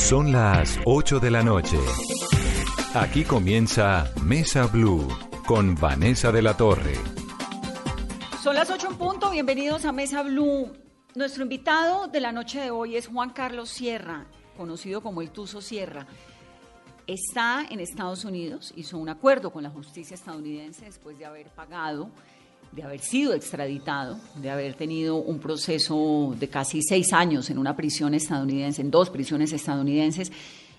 Son 0.00 0.32
las 0.32 0.80
8 0.86 1.20
de 1.20 1.30
la 1.30 1.42
noche. 1.44 1.78
Aquí 2.94 3.22
comienza 3.22 4.10
Mesa 4.24 4.66
Blue 4.66 5.06
con 5.46 5.76
Vanessa 5.76 6.32
de 6.32 6.42
la 6.42 6.56
Torre. 6.56 6.94
Son 8.42 8.56
las 8.56 8.70
8 8.70 8.88
en 8.90 8.96
punto, 8.96 9.30
bienvenidos 9.30 9.84
a 9.84 9.92
Mesa 9.92 10.24
Blue. 10.24 10.72
Nuestro 11.14 11.44
invitado 11.44 12.08
de 12.08 12.20
la 12.20 12.32
noche 12.32 12.60
de 12.60 12.72
hoy 12.72 12.96
es 12.96 13.06
Juan 13.06 13.30
Carlos 13.30 13.68
Sierra, 13.68 14.26
conocido 14.56 15.00
como 15.00 15.22
el 15.22 15.30
Tuzo 15.30 15.60
Sierra. 15.60 16.06
Está 17.06 17.64
en 17.70 17.78
Estados 17.78 18.24
Unidos, 18.24 18.72
hizo 18.74 18.98
un 18.98 19.10
acuerdo 19.10 19.52
con 19.52 19.62
la 19.62 19.70
justicia 19.70 20.14
estadounidense 20.14 20.86
después 20.86 21.18
de 21.18 21.26
haber 21.26 21.50
pagado, 21.50 22.10
de 22.72 22.82
haber 22.82 23.00
sido 23.00 23.34
extraditado, 23.34 24.18
de 24.36 24.50
haber 24.50 24.74
tenido 24.74 25.16
un 25.16 25.38
proceso 25.40 26.34
de 26.38 26.48
casi 26.48 26.82
seis 26.82 27.12
años 27.12 27.50
en 27.50 27.58
una 27.58 27.76
prisión 27.76 28.14
estadounidense, 28.14 28.82
en 28.82 28.90
dos 28.90 29.10
prisiones 29.10 29.52
estadounidenses. 29.52 30.30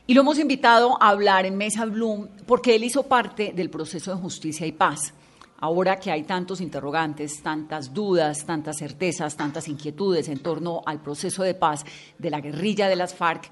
Y 0.08 0.14
lo 0.14 0.22
hemos 0.22 0.40
invitado 0.40 1.02
a 1.02 1.09
hablar 1.09 1.45
en 1.45 1.58
Mesa 1.58 1.86
Blue 1.86 2.30
porque 2.45 2.75
él 2.75 2.84
hizo 2.84 3.03
parte 3.03 3.53
del 3.56 3.69
proceso 3.69 4.12
de 4.16 4.22
justicia 4.22 4.66
y 4.66 4.72
paz 4.72 5.14
ahora 5.62 5.97
que 5.97 6.12
hay 6.12 6.23
tantos 6.23 6.59
interrogantes, 6.59 7.42
tantas 7.42 7.94
dudas, 7.94 8.45
tantas 8.45 8.78
certezas, 8.78 9.38
tantas 9.38 9.67
inquietudes 9.67 10.28
en 10.28 10.39
torno 10.39 10.81
al 10.86 11.02
proceso 11.02 11.44
de 11.44 11.53
paz 11.53 11.86
de 12.17 12.30
la 12.31 12.42
guerrilla 12.42 12.89
de 12.89 12.95
las 12.95 13.14
FARC, 13.14 13.50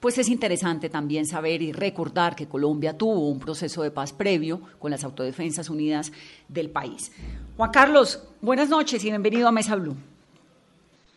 pues 0.00 0.16
es 0.16 0.30
interesante 0.30 0.88
también 0.88 1.26
saber 1.26 1.60
y 1.60 1.72
recordar 1.72 2.34
que 2.34 2.48
Colombia 2.48 2.96
tuvo 2.96 3.28
un 3.28 3.38
proceso 3.38 3.82
de 3.82 3.90
paz 3.90 4.14
previo 4.14 4.62
con 4.78 4.90
las 4.90 5.04
Autodefensas 5.04 5.68
Unidas 5.68 6.10
del 6.48 6.70
país. 6.70 7.12
Juan 7.60 7.72
Carlos, 7.72 8.26
buenas 8.40 8.70
noches 8.70 9.04
y 9.04 9.10
bienvenido 9.10 9.46
a 9.46 9.52
Mesa 9.52 9.76
Blue. 9.76 9.94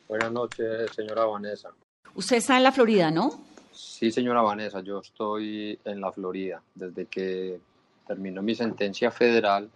Buenas 0.09 0.29
noches, 0.29 0.91
señora 0.93 1.23
Vanessa. 1.23 1.69
Usted 2.15 2.35
está 2.35 2.57
en 2.57 2.63
la 2.63 2.73
Florida, 2.73 3.09
¿no? 3.09 3.45
Sí, 3.71 4.11
señora 4.11 4.41
Vanessa, 4.41 4.81
yo 4.81 4.99
estoy 4.99 5.79
en 5.85 6.01
la 6.01 6.11
Florida. 6.11 6.61
Desde 6.75 7.05
que 7.05 7.61
terminó 8.05 8.41
mi 8.41 8.55
sentencia 8.55 9.09
federal, 9.09 9.69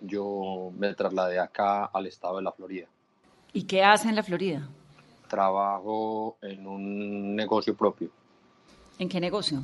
yo 0.00 0.72
me 0.78 0.94
trasladé 0.94 1.38
acá 1.38 1.84
al 1.92 2.06
estado 2.06 2.38
de 2.38 2.44
la 2.44 2.52
Florida. 2.52 2.86
¿Y 3.52 3.64
qué 3.64 3.84
hace 3.84 4.08
en 4.08 4.16
la 4.16 4.22
Florida? 4.22 4.66
Trabajo 5.28 6.38
en 6.40 6.66
un 6.66 7.36
negocio 7.36 7.76
propio. 7.76 8.08
¿En 8.98 9.10
qué 9.10 9.20
negocio? 9.20 9.60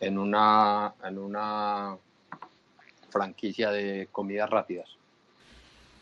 En 0.00 0.16
una, 0.16 0.94
en 1.04 1.18
una 1.18 1.98
franquicia 3.10 3.70
de 3.70 4.08
comidas 4.10 4.48
rápidas. 4.48 4.88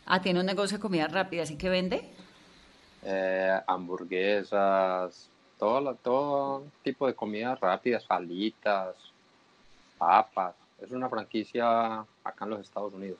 Ah, 0.05 0.21
tiene 0.21 0.39
un 0.39 0.45
negocio 0.45 0.77
de 0.77 0.81
comidas 0.81 1.11
rápidas. 1.11 1.51
¿Y 1.51 1.57
qué 1.57 1.69
vende? 1.69 2.03
Eh, 3.03 3.59
hamburguesas, 3.67 5.29
todo, 5.57 6.63
tipo 6.83 7.07
de 7.07 7.13
comidas 7.13 7.59
rápidas, 7.59 8.03
salitas, 8.03 8.95
papas. 9.97 10.55
Es 10.81 10.91
una 10.91 11.07
franquicia 11.07 11.99
acá 12.23 12.43
en 12.43 12.49
los 12.49 12.59
Estados 12.61 12.93
Unidos. 12.93 13.19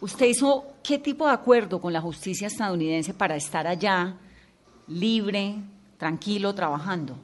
¿Usted 0.00 0.26
hizo 0.26 0.64
qué 0.82 0.98
tipo 0.98 1.26
de 1.26 1.32
acuerdo 1.32 1.80
con 1.80 1.92
la 1.92 2.00
justicia 2.00 2.48
estadounidense 2.48 3.14
para 3.14 3.36
estar 3.36 3.66
allá 3.66 4.14
libre, 4.88 5.56
tranquilo, 5.96 6.54
trabajando? 6.54 7.14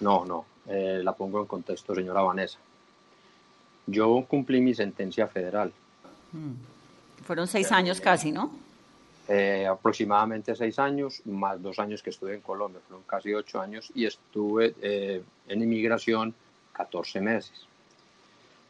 No, 0.00 0.24
no, 0.24 0.46
eh, 0.66 1.00
la 1.02 1.12
pongo 1.12 1.40
en 1.40 1.46
contexto, 1.46 1.94
señora 1.94 2.22
Vanessa. 2.22 2.58
Yo 3.86 4.24
cumplí 4.28 4.60
mi 4.60 4.74
sentencia 4.74 5.28
federal, 5.28 5.72
Fueron 7.24 7.46
seis 7.46 7.72
años 7.72 8.00
casi, 8.00 8.32
¿no? 8.32 8.50
eh, 9.28 9.66
aproximadamente 9.66 10.54
seis 10.54 10.78
años, 10.78 11.22
más 11.24 11.60
dos 11.60 11.78
años 11.78 12.02
que 12.02 12.10
estuve 12.10 12.34
en 12.34 12.40
Colombia, 12.40 12.80
fueron 12.86 13.04
casi 13.06 13.34
ocho 13.34 13.60
años, 13.60 13.90
y 13.94 14.06
estuve 14.06 14.74
eh, 14.80 15.22
en 15.48 15.62
inmigración 15.62 16.34
14 16.72 17.20
meses. 17.20 17.66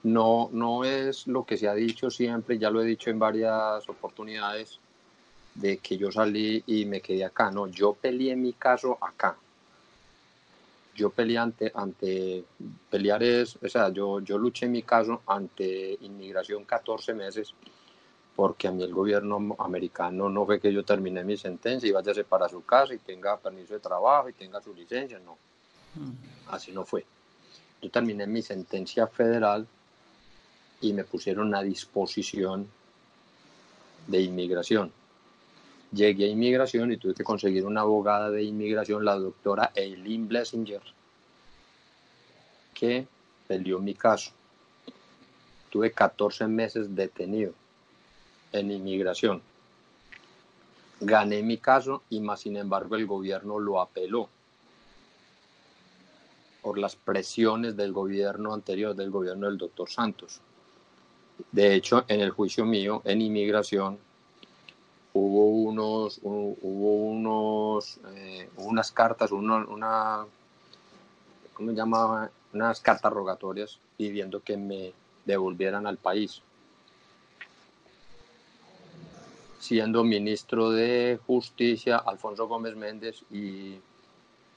No, 0.04 0.48
no 0.52 0.84
es 0.84 1.26
lo 1.26 1.44
que 1.44 1.56
se 1.56 1.68
ha 1.68 1.74
dicho 1.74 2.10
siempre, 2.10 2.58
ya 2.58 2.70
lo 2.70 2.80
he 2.80 2.86
dicho 2.86 3.10
en 3.10 3.18
varias 3.18 3.88
oportunidades, 3.88 4.78
de 5.54 5.78
que 5.78 5.96
yo 5.96 6.12
salí 6.12 6.62
y 6.66 6.84
me 6.84 7.00
quedé 7.00 7.24
acá. 7.24 7.50
No, 7.50 7.66
yo 7.66 7.94
peleé 7.94 8.36
mi 8.36 8.52
caso 8.52 8.98
acá. 9.00 9.36
Yo 10.94 11.10
peleé 11.10 11.38
ante, 11.38 11.72
ante 11.74 12.44
pelear 12.90 13.22
es, 13.22 13.56
o 13.62 13.68
sea, 13.68 13.90
yo, 13.90 14.20
yo 14.20 14.38
luché 14.38 14.66
mi 14.66 14.82
caso 14.82 15.22
ante 15.26 15.96
inmigración 16.00 16.64
14 16.64 17.14
meses 17.14 17.54
porque 18.36 18.69
a 18.69 18.70
mí 18.70 18.82
el 18.84 18.92
gobierno 18.92 19.56
americano 19.58 20.28
no 20.28 20.44
fue 20.44 20.60
que 20.60 20.70
yo 20.70 20.84
terminé 20.84 21.24
mi 21.24 21.38
sentencia 21.38 21.88
y 21.88 21.92
váyase 21.92 22.22
para 22.24 22.50
su 22.50 22.64
casa 22.66 22.92
y 22.92 22.98
tenga 22.98 23.38
permiso 23.38 23.72
de 23.72 23.80
trabajo 23.80 24.28
y 24.28 24.34
tenga 24.34 24.60
su 24.60 24.74
licencia, 24.74 25.19
no. 25.19 25.38
Así 26.48 26.70
no 26.70 26.84
fue. 26.84 27.06
Yo 27.80 27.91
terminé 27.91 28.26
mi 28.26 28.42
sentencia 28.42 29.06
federal 29.06 29.66
y 30.82 30.92
me 30.92 31.04
pusieron 31.04 31.54
a 31.54 31.62
disposición 31.62 32.69
de 34.06 34.20
inmigración. 34.20 34.92
Llegué 35.92 36.26
a 36.26 36.28
inmigración 36.28 36.92
y 36.92 36.98
tuve 36.98 37.14
que 37.14 37.24
conseguir 37.24 37.64
una 37.64 37.80
abogada 37.80 38.30
de 38.30 38.42
inmigración, 38.42 39.03
la 39.03 39.16
doctora 39.16 39.72
Eileen 39.74 40.28
Blessinger, 40.28 40.82
que 42.74 43.06
peleó 43.48 43.78
mi 43.78 43.94
caso. 43.94 44.32
Tuve 45.70 45.91
14 45.92 46.47
meses 46.48 46.94
detenido 46.94 47.54
en 48.52 48.70
inmigración. 48.70 49.42
Gané 51.00 51.42
mi 51.42 51.58
caso 51.58 52.02
y 52.10 52.20
más 52.20 52.40
sin 52.40 52.56
embargo 52.56 52.96
el 52.96 53.06
gobierno 53.06 53.58
lo 53.58 53.80
apeló 53.80 54.28
por 56.62 56.78
las 56.78 56.96
presiones 56.96 57.76
del 57.76 57.92
gobierno 57.92 58.54
anterior, 58.54 58.94
del 58.96 59.10
gobierno 59.10 59.46
del 59.46 59.58
doctor 59.58 59.88
Santos. 59.90 60.40
De 61.52 61.74
hecho, 61.74 62.04
en 62.08 62.20
el 62.20 62.30
juicio 62.30 62.64
mío 62.64 63.02
en 63.04 63.20
inmigración 63.20 63.98
hubo 65.12 65.46
unos, 65.46 66.20
hu- 66.22 66.56
hubo 66.62 66.94
unos, 67.10 68.00
eh, 68.14 68.48
unas 68.56 68.90
cartas, 68.90 69.32
una. 69.32 70.26
Unas 72.52 72.80
cartas 72.80 73.12
rogatorias 73.12 73.78
pidiendo 73.96 74.40
que 74.40 74.56
me 74.58 74.92
devolvieran 75.24 75.86
al 75.86 75.96
país. 75.96 76.42
Siendo 79.66 80.04
ministro 80.04 80.71
de 80.71 81.19
Justicia 81.27 81.97
Alfonso 81.97 82.47
Gómez 82.47 82.77
Méndez 82.77 83.25
y 83.32 83.75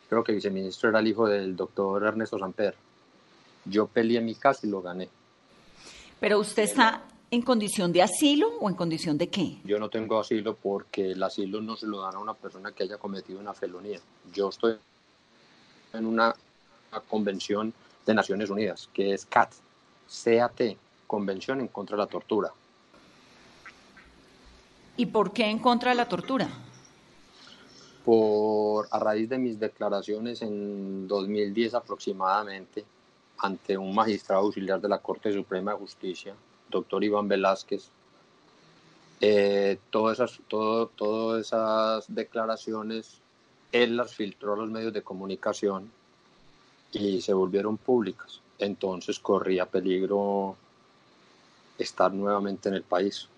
creo 0.07 0.23
que 0.23 0.33
viceministro 0.33 0.89
era 0.89 0.99
el 0.99 1.07
hijo 1.07 1.27
del 1.27 1.55
doctor 1.55 2.03
Ernesto 2.03 2.37
Samper. 2.37 2.75
Yo 3.65 3.87
peleé 3.87 4.21
mi 4.21 4.35
caso 4.35 4.67
y 4.67 4.69
lo 4.69 4.83
gané. 4.83 5.09
Pero 6.19 6.37
usted 6.37 6.61
está 6.61 7.01
en 7.31 7.41
condición 7.41 7.91
de 7.91 8.03
asilo 8.03 8.49
o 8.59 8.69
en 8.69 8.75
condición 8.75 9.17
de 9.17 9.29
qué? 9.29 9.57
Yo 9.63 9.79
no 9.79 9.89
tengo 9.89 10.19
asilo 10.19 10.55
porque 10.55 11.13
el 11.13 11.23
asilo 11.23 11.59
no 11.59 11.75
se 11.75 11.87
lo 11.87 12.01
dan 12.01 12.13
a 12.13 12.19
una 12.19 12.35
persona 12.35 12.71
que 12.71 12.83
haya 12.83 12.99
cometido 12.99 13.39
una 13.39 13.55
felonía. 13.55 13.99
Yo 14.31 14.49
estoy 14.49 14.75
en 15.91 16.05
una, 16.05 16.35
una 16.91 17.01
convención 17.01 17.73
de 18.05 18.13
Naciones 18.13 18.51
Unidas, 18.51 18.87
que 18.93 19.15
es 19.15 19.25
CAT, 19.25 19.53
CAT, 20.23 20.61
Convención 21.07 21.61
en 21.61 21.69
contra 21.69 21.97
de 21.97 22.03
la 22.03 22.07
Tortura. 22.07 22.51
¿Y 24.99 25.05
por 25.05 25.31
qué 25.31 25.45
en 25.45 25.59
contra 25.59 25.91
de 25.91 25.95
la 25.95 26.09
tortura? 26.09 26.49
Por, 28.03 28.85
a 28.91 28.99
raíz 28.99 29.29
de 29.29 29.37
mis 29.37 29.57
declaraciones 29.57 30.41
en 30.41 31.07
2010 31.07 31.73
aproximadamente, 31.75 32.83
ante 33.37 33.77
un 33.77 33.95
magistrado 33.95 34.41
auxiliar 34.41 34.81
de 34.81 34.89
la 34.89 34.97
Corte 34.97 35.31
Suprema 35.31 35.71
de 35.71 35.77
Justicia, 35.77 36.35
doctor 36.69 37.01
Iván 37.01 37.29
Velázquez, 37.29 37.89
eh, 39.21 39.79
todas, 39.89 40.19
esas, 40.19 40.41
todas 40.49 41.45
esas 41.45 42.13
declaraciones 42.13 43.21
él 43.71 43.95
las 43.95 44.13
filtró 44.13 44.51
a 44.51 44.57
los 44.57 44.69
medios 44.69 44.91
de 44.91 45.01
comunicación 45.01 45.89
y 46.91 47.21
se 47.21 47.31
volvieron 47.31 47.77
públicas. 47.77 48.41
Entonces 48.57 49.17
corría 49.17 49.65
peligro 49.65 50.57
estar 51.77 52.13
nuevamente 52.13 52.67
en 52.67 52.75
el 52.75 52.83
país. 52.83 53.29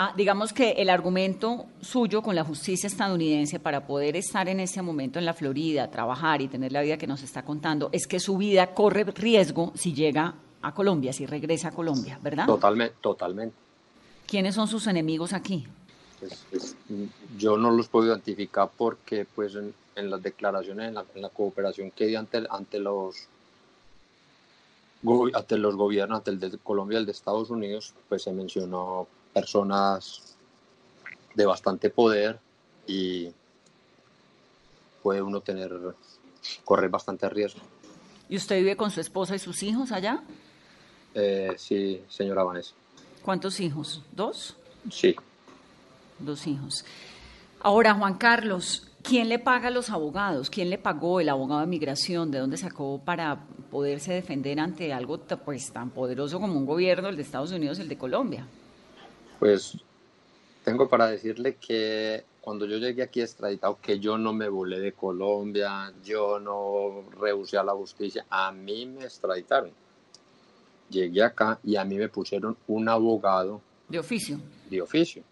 Ah, 0.00 0.14
digamos 0.16 0.52
que 0.52 0.70
el 0.78 0.90
argumento 0.90 1.66
suyo 1.80 2.22
con 2.22 2.36
la 2.36 2.44
justicia 2.44 2.86
estadounidense 2.86 3.58
para 3.58 3.84
poder 3.84 4.14
estar 4.14 4.48
en 4.48 4.60
ese 4.60 4.80
momento 4.80 5.18
en 5.18 5.24
la 5.24 5.34
Florida, 5.34 5.90
trabajar 5.90 6.40
y 6.40 6.46
tener 6.46 6.70
la 6.70 6.82
vida 6.82 6.96
que 6.96 7.08
nos 7.08 7.24
está 7.24 7.44
contando, 7.44 7.88
es 7.90 8.06
que 8.06 8.20
su 8.20 8.36
vida 8.36 8.74
corre 8.74 9.02
riesgo 9.02 9.72
si 9.74 9.92
llega 9.92 10.36
a 10.62 10.72
Colombia, 10.72 11.12
si 11.12 11.26
regresa 11.26 11.68
a 11.68 11.70
Colombia, 11.72 12.16
¿verdad? 12.22 12.46
Totalmente, 12.46 12.94
totalmente. 13.00 13.56
¿Quiénes 14.28 14.54
son 14.54 14.68
sus 14.68 14.86
enemigos 14.86 15.32
aquí? 15.32 15.66
Pues, 16.20 16.46
pues, 16.48 16.76
yo 17.36 17.56
no 17.56 17.72
los 17.72 17.88
puedo 17.88 18.06
identificar 18.06 18.70
porque 18.76 19.26
pues 19.34 19.56
en, 19.56 19.74
en 19.96 20.10
las 20.10 20.22
declaraciones, 20.22 20.90
en 20.90 20.94
la, 20.94 21.04
en 21.12 21.22
la, 21.22 21.28
cooperación 21.28 21.90
que 21.90 22.06
di 22.06 22.14
ante, 22.14 22.46
ante 22.48 22.78
los 22.78 23.26
ante 25.34 25.58
los 25.58 25.74
gobiernos, 25.74 26.18
ante 26.18 26.30
el 26.30 26.38
de 26.38 26.56
Colombia 26.58 26.98
y 26.98 27.00
el 27.00 27.06
de 27.06 27.12
Estados 27.12 27.50
Unidos, 27.50 27.94
pues 28.08 28.22
se 28.22 28.32
mencionó 28.32 29.08
personas 29.38 30.36
de 31.34 31.46
bastante 31.46 31.90
poder 31.90 32.40
y 32.88 33.30
puede 35.00 35.22
uno 35.22 35.40
tener, 35.40 35.70
correr 36.64 36.90
bastante 36.90 37.28
riesgo. 37.28 37.60
¿Y 38.28 38.36
usted 38.36 38.56
vive 38.56 38.76
con 38.76 38.90
su 38.90 39.00
esposa 39.00 39.36
y 39.36 39.38
sus 39.38 39.62
hijos 39.62 39.92
allá? 39.92 40.22
Eh, 41.14 41.54
sí, 41.56 42.02
señora 42.08 42.42
Vanessa. 42.42 42.74
¿Cuántos 43.22 43.60
hijos? 43.60 44.02
¿Dos? 44.10 44.56
Sí. 44.90 45.14
Dos 46.18 46.46
hijos. 46.48 46.84
Ahora, 47.60 47.94
Juan 47.94 48.14
Carlos, 48.14 48.88
¿quién 49.02 49.28
le 49.28 49.38
paga 49.38 49.68
a 49.68 49.70
los 49.70 49.90
abogados? 49.90 50.50
¿Quién 50.50 50.68
le 50.68 50.78
pagó 50.78 51.20
el 51.20 51.28
abogado 51.28 51.60
de 51.60 51.68
migración? 51.68 52.32
¿De 52.32 52.38
dónde 52.38 52.56
sacó 52.56 53.00
para 53.04 53.44
poderse 53.70 54.12
defender 54.12 54.58
ante 54.58 54.92
algo 54.92 55.18
pues, 55.44 55.72
tan 55.72 55.90
poderoso 55.90 56.40
como 56.40 56.54
un 56.54 56.66
gobierno, 56.66 57.08
el 57.08 57.16
de 57.16 57.22
Estados 57.22 57.52
Unidos, 57.52 57.78
el 57.78 57.88
de 57.88 57.96
Colombia? 57.96 58.46
Pues 59.38 59.76
tengo 60.64 60.88
para 60.88 61.06
decirle 61.06 61.56
que 61.56 62.24
cuando 62.40 62.66
yo 62.66 62.78
llegué 62.78 63.02
aquí 63.02 63.20
extraditado, 63.20 63.78
que 63.80 63.98
yo 63.98 64.18
no 64.18 64.32
me 64.32 64.48
volé 64.48 64.80
de 64.80 64.92
Colombia, 64.92 65.92
yo 66.04 66.40
no 66.40 67.04
rehusé 67.20 67.58
a 67.58 67.62
la 67.62 67.72
justicia, 67.72 68.24
a 68.30 68.50
mí 68.52 68.86
me 68.86 69.04
extraditaron. 69.04 69.70
Llegué 70.90 71.22
acá 71.22 71.58
y 71.62 71.76
a 71.76 71.84
mí 71.84 71.96
me 71.96 72.08
pusieron 72.08 72.56
un 72.66 72.88
abogado. 72.88 73.60
¿De 73.88 73.98
oficio? 73.98 74.40
De 74.70 74.80
oficio. 74.80 75.22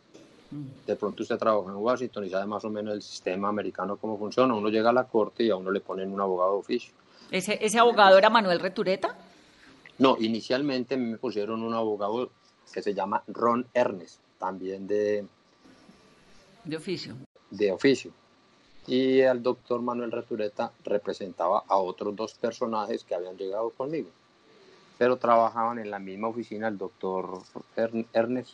De 0.86 0.94
pronto 0.94 1.22
usted 1.22 1.36
trabaja 1.38 1.70
en 1.70 1.76
Washington 1.76 2.24
y 2.24 2.30
sabe 2.30 2.46
más 2.46 2.64
o 2.64 2.70
menos 2.70 2.94
el 2.94 3.02
sistema 3.02 3.48
americano 3.48 3.96
cómo 3.96 4.18
funciona. 4.18 4.54
Uno 4.54 4.68
llega 4.68 4.90
a 4.90 4.92
la 4.92 5.04
corte 5.04 5.42
y 5.42 5.50
a 5.50 5.56
uno 5.56 5.70
le 5.70 5.80
ponen 5.80 6.12
un 6.12 6.20
abogado 6.20 6.52
de 6.52 6.58
oficio. 6.58 6.92
¿Ese, 7.30 7.58
ese 7.60 7.78
abogado 7.78 8.16
era 8.16 8.30
Manuel 8.30 8.60
Retureta? 8.60 9.16
No, 9.98 10.16
inicialmente 10.20 10.96
me 10.96 11.16
pusieron 11.16 11.62
un 11.62 11.74
abogado 11.74 12.30
que 12.72 12.82
se 12.82 12.94
llama 12.94 13.22
Ron 13.28 13.66
Ernest, 13.72 14.20
también 14.38 14.86
de... 14.86 15.26
De 16.64 16.76
oficio. 16.76 17.16
De 17.50 17.72
oficio. 17.72 18.12
Y 18.86 19.20
el 19.20 19.42
doctor 19.42 19.82
Manuel 19.82 20.12
Retureta 20.12 20.72
representaba 20.84 21.64
a 21.66 21.76
otros 21.76 22.14
dos 22.14 22.34
personajes 22.34 23.02
que 23.02 23.14
habían 23.14 23.36
llegado 23.36 23.70
conmigo, 23.70 24.08
pero 24.98 25.16
trabajaban 25.16 25.78
en 25.78 25.90
la 25.90 25.98
misma 25.98 26.28
oficina 26.28 26.68
el 26.68 26.78
doctor 26.78 27.40
Ernest 28.12 28.50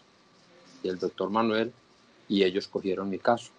y 0.82 0.88
el 0.88 0.98
doctor 0.98 1.30
Manuel, 1.30 1.72
y 2.28 2.44
ellos 2.44 2.66
cogieron 2.66 3.10
mi 3.10 3.18
caso. 3.18 3.50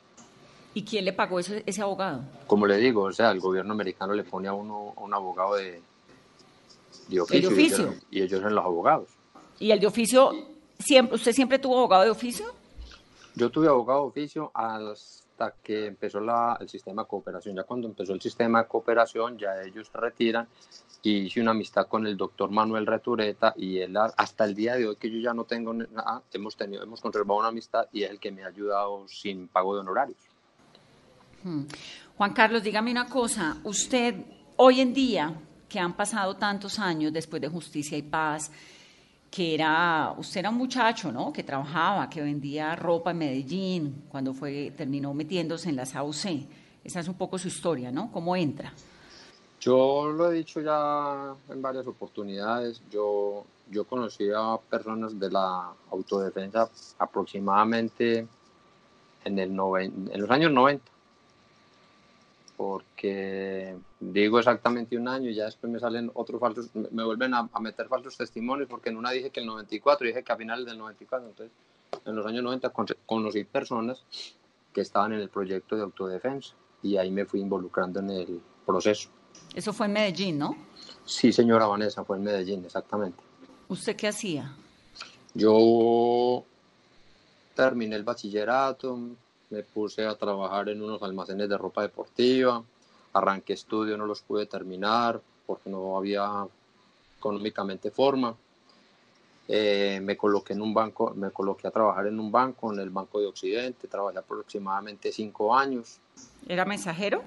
¿Y 0.74 0.84
quién 0.84 1.06
le 1.06 1.14
pagó 1.14 1.40
ese, 1.40 1.62
ese 1.68 1.82
abogado? 1.84 2.22
Como 2.48 2.66
le 2.66 2.78
digo, 2.78 3.04
o 3.04 3.14
sea, 3.14 3.30
el 3.30 3.40
gobierno 3.40 3.74
americano 3.74 4.14
le 4.14 4.24
pone 4.24 4.48
a 4.48 4.54
uno 4.54 4.94
a 4.98 5.02
un 5.02 5.14
abogado 5.14 5.56
de, 5.56 5.80
de 7.08 7.22
oficio, 7.22 7.36
¿El 7.36 7.42
de 7.42 7.48
oficio? 7.48 7.78
Y, 7.78 7.88
ellos, 7.88 8.06
y 8.10 8.22
ellos 8.24 8.42
son 8.42 8.56
los 8.56 8.66
abogados. 8.66 9.10
¿Y 9.60 9.72
el 9.72 9.80
de 9.80 9.88
oficio, 9.88 10.32
siempre, 10.80 11.16
usted 11.16 11.32
siempre 11.34 11.60
tuvo 11.60 11.78
abogado 11.78 12.04
de 12.04 12.10
oficio? 12.10 12.48
Yo 13.36 13.50
tuve 13.50 13.68
abogado 13.68 14.02
de 14.02 14.08
oficio 14.08 14.52
hasta 14.54 15.56
que 15.64 15.88
empezó 15.88 16.20
la, 16.20 16.58
el 16.60 16.70
sistema 16.70 17.04
de 17.04 17.08
cooperación. 17.08 17.56
Ya 17.56 17.64
cuando 17.64 17.88
empezó 17.88 18.14
el 18.14 18.22
sistema 18.22 18.64
de 18.64 18.68
cooperación, 18.68 19.38
ya 19.38 19.62
ellos 19.62 19.90
se 19.92 19.98
retiran 19.98 20.48
y 21.02 21.26
hice 21.26 21.42
una 21.42 21.52
amistad 21.52 21.88
con 21.88 22.08
el 22.08 22.16
doctor 22.16 22.50
Manuel 22.50 22.86
Retureta 22.86 23.54
y 23.58 23.80
él 23.80 23.96
hasta 23.98 24.46
el 24.46 24.56
día 24.56 24.76
de 24.76 24.88
hoy 24.88 24.96
que 24.96 25.12
yo 25.12 25.20
ya 25.20 25.34
no 25.34 25.44
tengo 25.44 25.74
nada, 25.74 26.24
hemos, 26.32 26.56
tenido, 26.56 26.82
hemos 26.82 27.02
conservado 27.02 27.40
una 27.40 27.50
amistad 27.50 27.88
y 27.92 28.04
es 28.04 28.10
el 28.10 28.20
que 28.20 28.32
me 28.32 28.44
ha 28.44 28.48
ayudado 28.48 29.06
sin 29.10 29.50
pago 29.50 29.76
de 29.76 29.82
honorarios. 29.82 30.18
Hmm. 31.44 31.64
Juan 32.16 32.34
Carlos, 32.34 32.64
dígame 32.64 32.92
una 32.92 33.08
cosa, 33.08 33.58
usted 33.64 34.16
hoy 34.56 34.80
en 34.80 34.94
día, 34.94 35.34
que 35.68 35.80
han 35.80 35.96
pasado 35.96 36.38
tantos 36.38 36.80
años 36.80 37.12
después 37.12 37.42
de 37.42 37.50
Justicia 37.50 37.98
y 37.98 38.04
Paz, 38.04 38.52
que 39.34 39.56
era, 39.56 40.14
usted 40.16 40.42
era 40.42 40.52
un 40.52 40.58
muchacho, 40.58 41.12
¿no? 41.12 41.34
Que 41.34 41.42
trabajaba, 41.42 42.08
que 42.08 42.22
vendía 42.22 42.76
ropa 42.76 43.10
en 43.10 43.18
Medellín, 43.18 44.04
cuando 44.08 44.32
fue, 44.32 44.72
terminó 44.78 45.12
metiéndose 45.16 45.70
en 45.70 45.76
las 45.76 45.96
AUC. 45.96 46.46
Esa 46.84 47.00
es 47.00 47.08
un 47.08 47.16
poco 47.16 47.40
su 47.40 47.48
historia, 47.48 47.92
¿no? 47.92 48.12
¿Cómo 48.12 48.36
entra? 48.36 48.72
Yo 49.60 50.12
lo 50.12 50.32
he 50.32 50.36
dicho 50.36 50.62
ya 50.62 51.34
en 51.50 51.62
varias 51.64 51.88
oportunidades. 51.88 52.84
Yo, 52.92 53.44
yo 53.72 53.86
conocí 53.86 54.30
a 54.30 54.60
personas 54.70 55.20
de 55.20 55.32
la 55.32 55.74
autodefensa 55.90 56.70
aproximadamente 57.00 58.28
en, 59.26 59.40
el 59.40 59.56
noven, 59.56 60.12
en 60.14 60.22
los 60.22 60.30
años 60.30 60.52
90 60.52 60.93
porque 62.66 63.76
digo 64.00 64.40
exactamente 64.40 64.98
un 64.98 65.10
año 65.10 65.30
y 65.30 65.36
ya 65.36 65.46
después 65.46 65.72
me 65.72 65.80
salen 65.80 66.10
otros 66.14 66.40
falsos, 66.40 66.70
me 66.74 67.04
vuelven 67.04 67.34
a, 67.34 67.50
a, 67.52 67.60
meter 67.60 67.90
falsos 67.90 68.16
testimonios 68.16 68.70
porque 68.70 68.90
en 68.90 68.96
una 68.96 69.12
dije 69.12 69.32
que 69.32 69.42
el 69.42 69.48
94, 69.48 70.08
dije 70.08 70.24
que 70.24 70.32
a 70.32 70.38
finales 70.38 70.66
del 70.66 70.78
94, 70.78 71.28
entonces 71.28 71.54
en 72.06 72.16
los 72.16 72.26
años 72.26 72.42
90 72.42 72.72
conocí 73.06 73.44
personas 73.44 74.06
que 74.72 74.80
estaban 74.80 75.12
en 75.12 75.20
el 75.20 75.28
proyecto 75.28 75.76
de 75.76 75.82
autodefensa 75.82 76.54
y 76.82 76.96
ahí 76.96 77.12
me 77.12 77.26
fui 77.26 77.42
involucrando 77.42 78.00
en 78.00 78.12
el 78.12 78.42
proceso. 78.66 79.10
Eso 79.54 79.74
fue 79.74 79.88
en 79.88 79.94
Medellín, 79.94 80.38
¿no? 80.40 80.56
Sí, 81.04 81.34
señora 81.34 81.68
Vanessa, 81.68 82.06
fue 82.06 82.16
en 82.16 82.24
Medellín, 82.24 82.64
exactamente. 82.64 83.22
¿Usted 83.68 83.98
qué 83.98 84.08
hacía? 84.08 84.56
Yo 85.34 86.46
terminé 87.56 87.98
el 87.98 88.04
bachillerato, 88.04 88.98
me 89.54 89.62
puse 89.62 90.04
a 90.06 90.16
trabajar 90.16 90.70
en 90.70 90.82
unos 90.82 91.04
almacenes 91.04 91.48
de 91.48 91.58
ropa 91.58 91.84
deportiva, 91.84 92.64
arranqué 93.14 93.54
estudio, 93.54 93.96
no 93.98 94.08
los 94.08 94.24
pude 94.24 94.48
terminar 94.48 95.22
porque 95.46 95.70
no 95.70 95.96
había 95.96 96.48
económicamente 97.20 97.92
forma. 97.92 98.36
Eh, 99.48 100.00
me 100.02 100.18
coloqué 100.18 100.54
en 100.54 100.62
un 100.62 100.74
banco, 100.74 101.14
me 101.16 101.30
coloqué 101.30 101.68
a 101.68 101.72
trabajar 101.72 102.08
en 102.08 102.20
un 102.20 102.32
banco, 102.32 102.74
en 102.74 102.80
el 102.80 102.90
Banco 102.90 103.20
de 103.20 103.28
Occidente, 103.28 103.88
trabajé 103.88 104.18
aproximadamente 104.18 105.12
cinco 105.12 105.56
años. 105.56 106.00
¿Era 106.48 106.66
mensajero? 106.66 107.22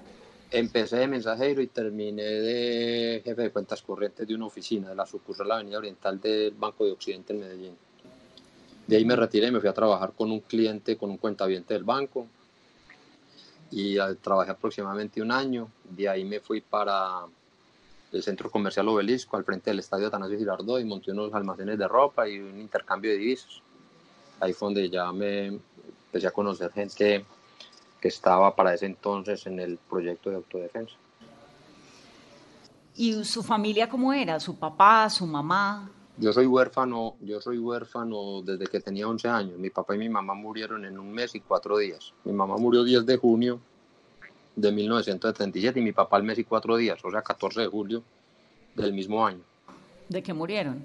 Empecé 0.51 0.97
de 0.97 1.07
mensajero 1.07 1.61
y 1.63 1.69
terminé 1.69 2.23
de 2.23 3.23
jefe 3.25 3.43
de 3.43 3.51
cuentas 3.51 3.83
corrientes 3.83 4.27
de 4.27 4.35
una 4.35 4.47
oficina 4.47 4.89
de 4.89 4.97
la 4.97 5.07
sucursal 5.07 5.47
la 5.47 5.57
Avenida 5.57 5.79
Oriental 5.79 6.21
del 6.21 6.55
Banco 6.55 6.85
de 6.85 6.93
Occidente 6.93 7.33
en 7.35 7.41
Medellín. 7.41 7.77
De 8.87 8.97
ahí 8.97 9.05
me 9.05 9.17
retiré 9.17 9.49
y 9.49 9.51
me 9.51 9.61
fui 9.61 9.69
a 9.69 9.75
trabajar 9.75 10.13
con 10.13 10.31
un 10.31 10.41
cliente, 10.41 10.97
con 10.97 11.11
un 11.11 11.17
cuentaviente 11.17 11.75
del 11.75 11.85
banco. 11.85 12.27
Y 13.71 13.97
trabajé 14.21 14.53
aproximadamente 14.53 15.21
un 15.21 15.33
año. 15.33 15.69
De 15.85 16.09
ahí 16.09 16.25
me 16.25 16.41
fui 16.41 16.61
para 16.61 17.27
el 18.13 18.23
centro 18.23 18.51
comercial 18.51 18.89
Obelisco, 18.89 19.37
al 19.37 19.45
frente 19.45 19.71
del 19.71 19.81
estadio 19.81 20.07
Atanasio 20.07 20.39
Girardot, 20.39 20.81
y 20.81 20.85
monté 20.85 21.11
unos 21.11 21.35
almacenes 21.35 21.79
de 21.79 21.89
ropa 21.89 22.29
y 22.29 22.39
un 22.39 22.61
intercambio 22.61 23.11
de 23.11 23.19
divisas. 23.19 23.61
Ahí 24.39 24.53
fue 24.53 24.67
donde 24.67 24.89
ya 24.89 25.11
me 25.13 25.47
empecé 25.47 26.29
a 26.29 26.31
conocer 26.31 26.71
gente 26.73 27.25
que 28.01 28.09
estaba 28.09 28.55
para 28.55 28.75
ese 28.75 28.87
entonces 28.87 29.47
en 29.47 29.59
el 29.59 29.79
proyecto 29.79 30.31
de 30.31 30.37
autodefensa. 30.37 30.95
¿Y 32.95 33.25
su 33.25 33.43
familia 33.43 33.89
cómo 33.89 34.13
era? 34.13 34.39
¿Su 34.39 34.57
papá, 34.57 35.11
su 35.11 35.27
mamá? 35.27 35.91
Yo 36.19 36.33
soy 36.33 36.47
huérfano, 36.47 37.17
yo 37.21 37.43
soy 37.43 37.59
huérfano 37.59 38.41
desde 38.43 38.67
que 38.67 38.81
tenía 38.81 39.07
11 39.07 39.29
años. 39.29 39.59
Mi 39.59 39.69
papá 39.69 39.95
y 39.95 39.99
mi 39.99 40.09
mamá 40.09 40.33
murieron 40.33 40.85
en 40.87 40.99
un 40.99 41.13
mes 41.13 41.35
y 41.35 41.41
cuatro 41.41 41.77
días. 41.77 42.15
Mi 42.25 42.33
mamá 42.33 42.57
murió 42.57 42.85
10 42.85 43.05
de 43.05 43.19
junio 43.19 43.61
de 44.55 44.73
1977 44.73 45.79
y 45.79 45.83
mi 45.83 45.93
papá 45.93 46.17
el 46.17 46.23
mes 46.23 46.39
y 46.39 46.45
cuatro 46.45 46.77
días, 46.77 46.99
o 47.05 47.11
sea, 47.11 47.21
14 47.21 47.61
de 47.61 47.67
julio 47.67 48.03
del 48.75 48.95
mismo 48.95 49.27
año. 49.27 49.41
¿De 50.09 50.23
qué 50.23 50.33
murieron? 50.33 50.83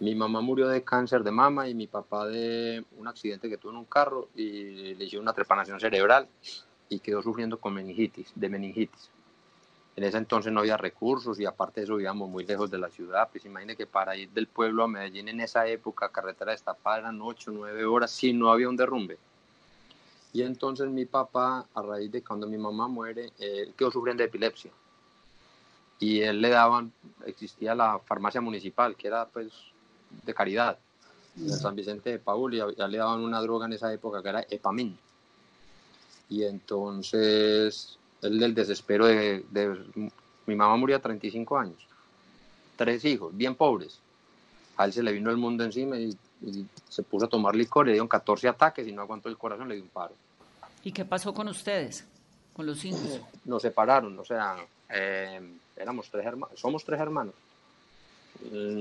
Mi 0.00 0.16
mamá 0.16 0.40
murió 0.40 0.66
de 0.66 0.82
cáncer 0.82 1.22
de 1.22 1.30
mama 1.30 1.68
y 1.68 1.74
mi 1.74 1.86
papá 1.86 2.26
de 2.26 2.84
un 2.98 3.06
accidente 3.06 3.48
que 3.48 3.56
tuvo 3.56 3.70
en 3.70 3.78
un 3.78 3.84
carro 3.84 4.28
y 4.34 4.94
le 4.94 5.04
hicieron 5.04 5.22
una 5.22 5.32
trepanación 5.32 5.78
cerebral 5.78 6.26
y 6.88 6.98
quedó 6.98 7.22
sufriendo 7.22 7.60
con 7.60 7.74
meningitis, 7.74 8.32
de 8.34 8.48
meningitis. 8.48 9.10
En 9.96 10.02
ese 10.02 10.18
entonces 10.18 10.52
no 10.52 10.60
había 10.60 10.76
recursos 10.76 11.38
y 11.38 11.44
aparte 11.44 11.80
de 11.80 11.84
eso 11.84 11.94
vivíamos 11.94 12.28
muy 12.28 12.44
lejos 12.44 12.70
de 12.70 12.78
la 12.78 12.90
ciudad. 12.90 13.28
Pues 13.30 13.44
imagine 13.44 13.76
que 13.76 13.86
para 13.86 14.16
ir 14.16 14.28
del 14.30 14.48
pueblo 14.48 14.82
a 14.82 14.88
Medellín 14.88 15.28
en 15.28 15.40
esa 15.40 15.66
época, 15.68 16.08
carretera 16.08 16.50
destapada, 16.50 16.98
eran 16.98 17.20
8, 17.22 17.52
9 17.52 17.84
horas 17.84 18.10
si 18.10 18.32
no 18.32 18.50
había 18.50 18.68
un 18.68 18.76
derrumbe. 18.76 19.18
Y 20.32 20.42
entonces 20.42 20.88
mi 20.88 21.04
papá, 21.04 21.64
a 21.74 21.82
raíz 21.82 22.10
de 22.10 22.22
cuando 22.22 22.48
mi 22.48 22.58
mamá 22.58 22.88
muere, 22.88 23.30
él 23.38 23.72
quedó 23.76 23.92
sufriendo 23.92 24.22
de 24.22 24.26
epilepsia. 24.28 24.72
Y 26.00 26.22
él 26.22 26.40
le 26.40 26.48
daban, 26.48 26.92
existía 27.24 27.72
la 27.76 28.00
farmacia 28.00 28.40
municipal, 28.40 28.96
que 28.96 29.06
era 29.06 29.26
pues 29.26 29.52
de 30.24 30.34
caridad. 30.34 30.76
en 31.36 31.50
San 31.50 31.74
Vicente 31.74 32.10
de 32.10 32.18
Paul, 32.18 32.54
y 32.54 32.58
ya 32.76 32.88
le 32.88 32.98
daban 32.98 33.20
una 33.20 33.40
droga 33.40 33.66
en 33.66 33.72
esa 33.74 33.92
época 33.92 34.22
que 34.22 34.28
era 34.28 34.46
Epamin. 34.48 34.98
Y 36.28 36.44
entonces, 36.44 37.98
él 38.26 38.38
del 38.38 38.54
desespero 38.54 39.06
de, 39.06 39.44
de- 39.50 39.84
Mi 40.46 40.54
mamá 40.54 40.76
murió 40.76 40.96
a 40.96 41.00
35 41.00 41.56
años, 41.58 41.76
tres 42.76 43.04
hijos, 43.04 43.36
bien 43.36 43.54
pobres. 43.54 43.98
A 44.76 44.84
él 44.86 44.92
se 44.92 45.02
le 45.02 45.12
vino 45.12 45.30
el 45.30 45.36
mundo 45.36 45.62
encima 45.64 45.96
y, 45.96 46.16
y 46.42 46.66
se 46.88 47.02
puso 47.02 47.26
a 47.26 47.28
tomar 47.28 47.54
licor, 47.54 47.86
le 47.86 47.92
dieron 47.92 48.08
14 48.08 48.48
ataques 48.48 48.86
y 48.86 48.92
no 48.92 49.02
aguantó 49.02 49.28
el 49.28 49.38
corazón, 49.38 49.68
le 49.68 49.76
dio 49.76 49.84
un 49.84 49.90
paro. 49.90 50.14
¿Y 50.82 50.92
qué 50.92 51.04
pasó 51.04 51.32
con 51.32 51.48
ustedes? 51.48 52.04
Con 52.52 52.66
los 52.66 52.84
hijos. 52.84 53.20
nos 53.44 53.62
separaron, 53.62 54.18
o 54.18 54.24
sea, 54.24 54.56
eh, 54.90 55.40
éramos 55.76 56.08
tres 56.10 56.24
hermanos, 56.26 56.58
somos 56.60 56.84
tres 56.84 57.00
hermanos. 57.00 57.34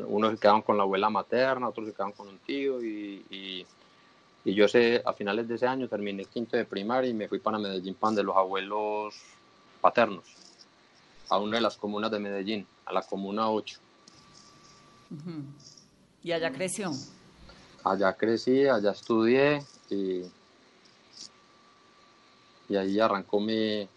Unos 0.07 0.31
se 0.33 0.37
quedaban 0.39 0.61
con 0.63 0.75
la 0.77 0.83
abuela 0.83 1.09
materna, 1.09 1.69
otros 1.69 1.87
se 1.87 1.93
quedaban 1.93 2.11
con 2.13 2.27
un 2.27 2.37
tío 2.39 2.83
y, 2.83 3.23
y, 3.29 3.65
y 4.45 4.53
yo 4.53 4.67
sé, 4.67 5.01
a 5.05 5.13
finales 5.13 5.47
de 5.47 5.55
ese 5.55 5.67
año 5.67 5.87
terminé 5.87 6.25
quinto 6.25 6.57
de 6.57 6.65
primaria 6.65 7.09
y 7.09 7.13
me 7.13 7.27
fui 7.27 7.39
para 7.39 7.57
Medellín, 7.57 7.95
pan 7.95 8.13
de 8.13 8.23
los 8.23 8.35
abuelos 8.35 9.15
paternos, 9.79 10.25
a 11.29 11.37
una 11.37 11.57
de 11.57 11.61
las 11.61 11.77
comunas 11.77 12.11
de 12.11 12.19
Medellín, 12.19 12.67
a 12.85 12.93
la 12.93 13.01
comuna 13.01 13.49
8. 13.49 13.79
Ujú. 15.11 15.43
Y 16.23 16.31
allá 16.31 16.51
creció. 16.51 16.91
Allá 17.83 18.13
crecí, 18.13 18.65
allá 18.67 18.91
estudié 18.91 19.63
y, 19.89 20.23
y 22.69 22.75
ahí 22.75 22.99
arrancó 22.99 23.39
mi, 23.39 23.87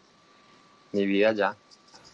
mi 0.92 1.06
vida 1.06 1.30
allá. 1.30 1.56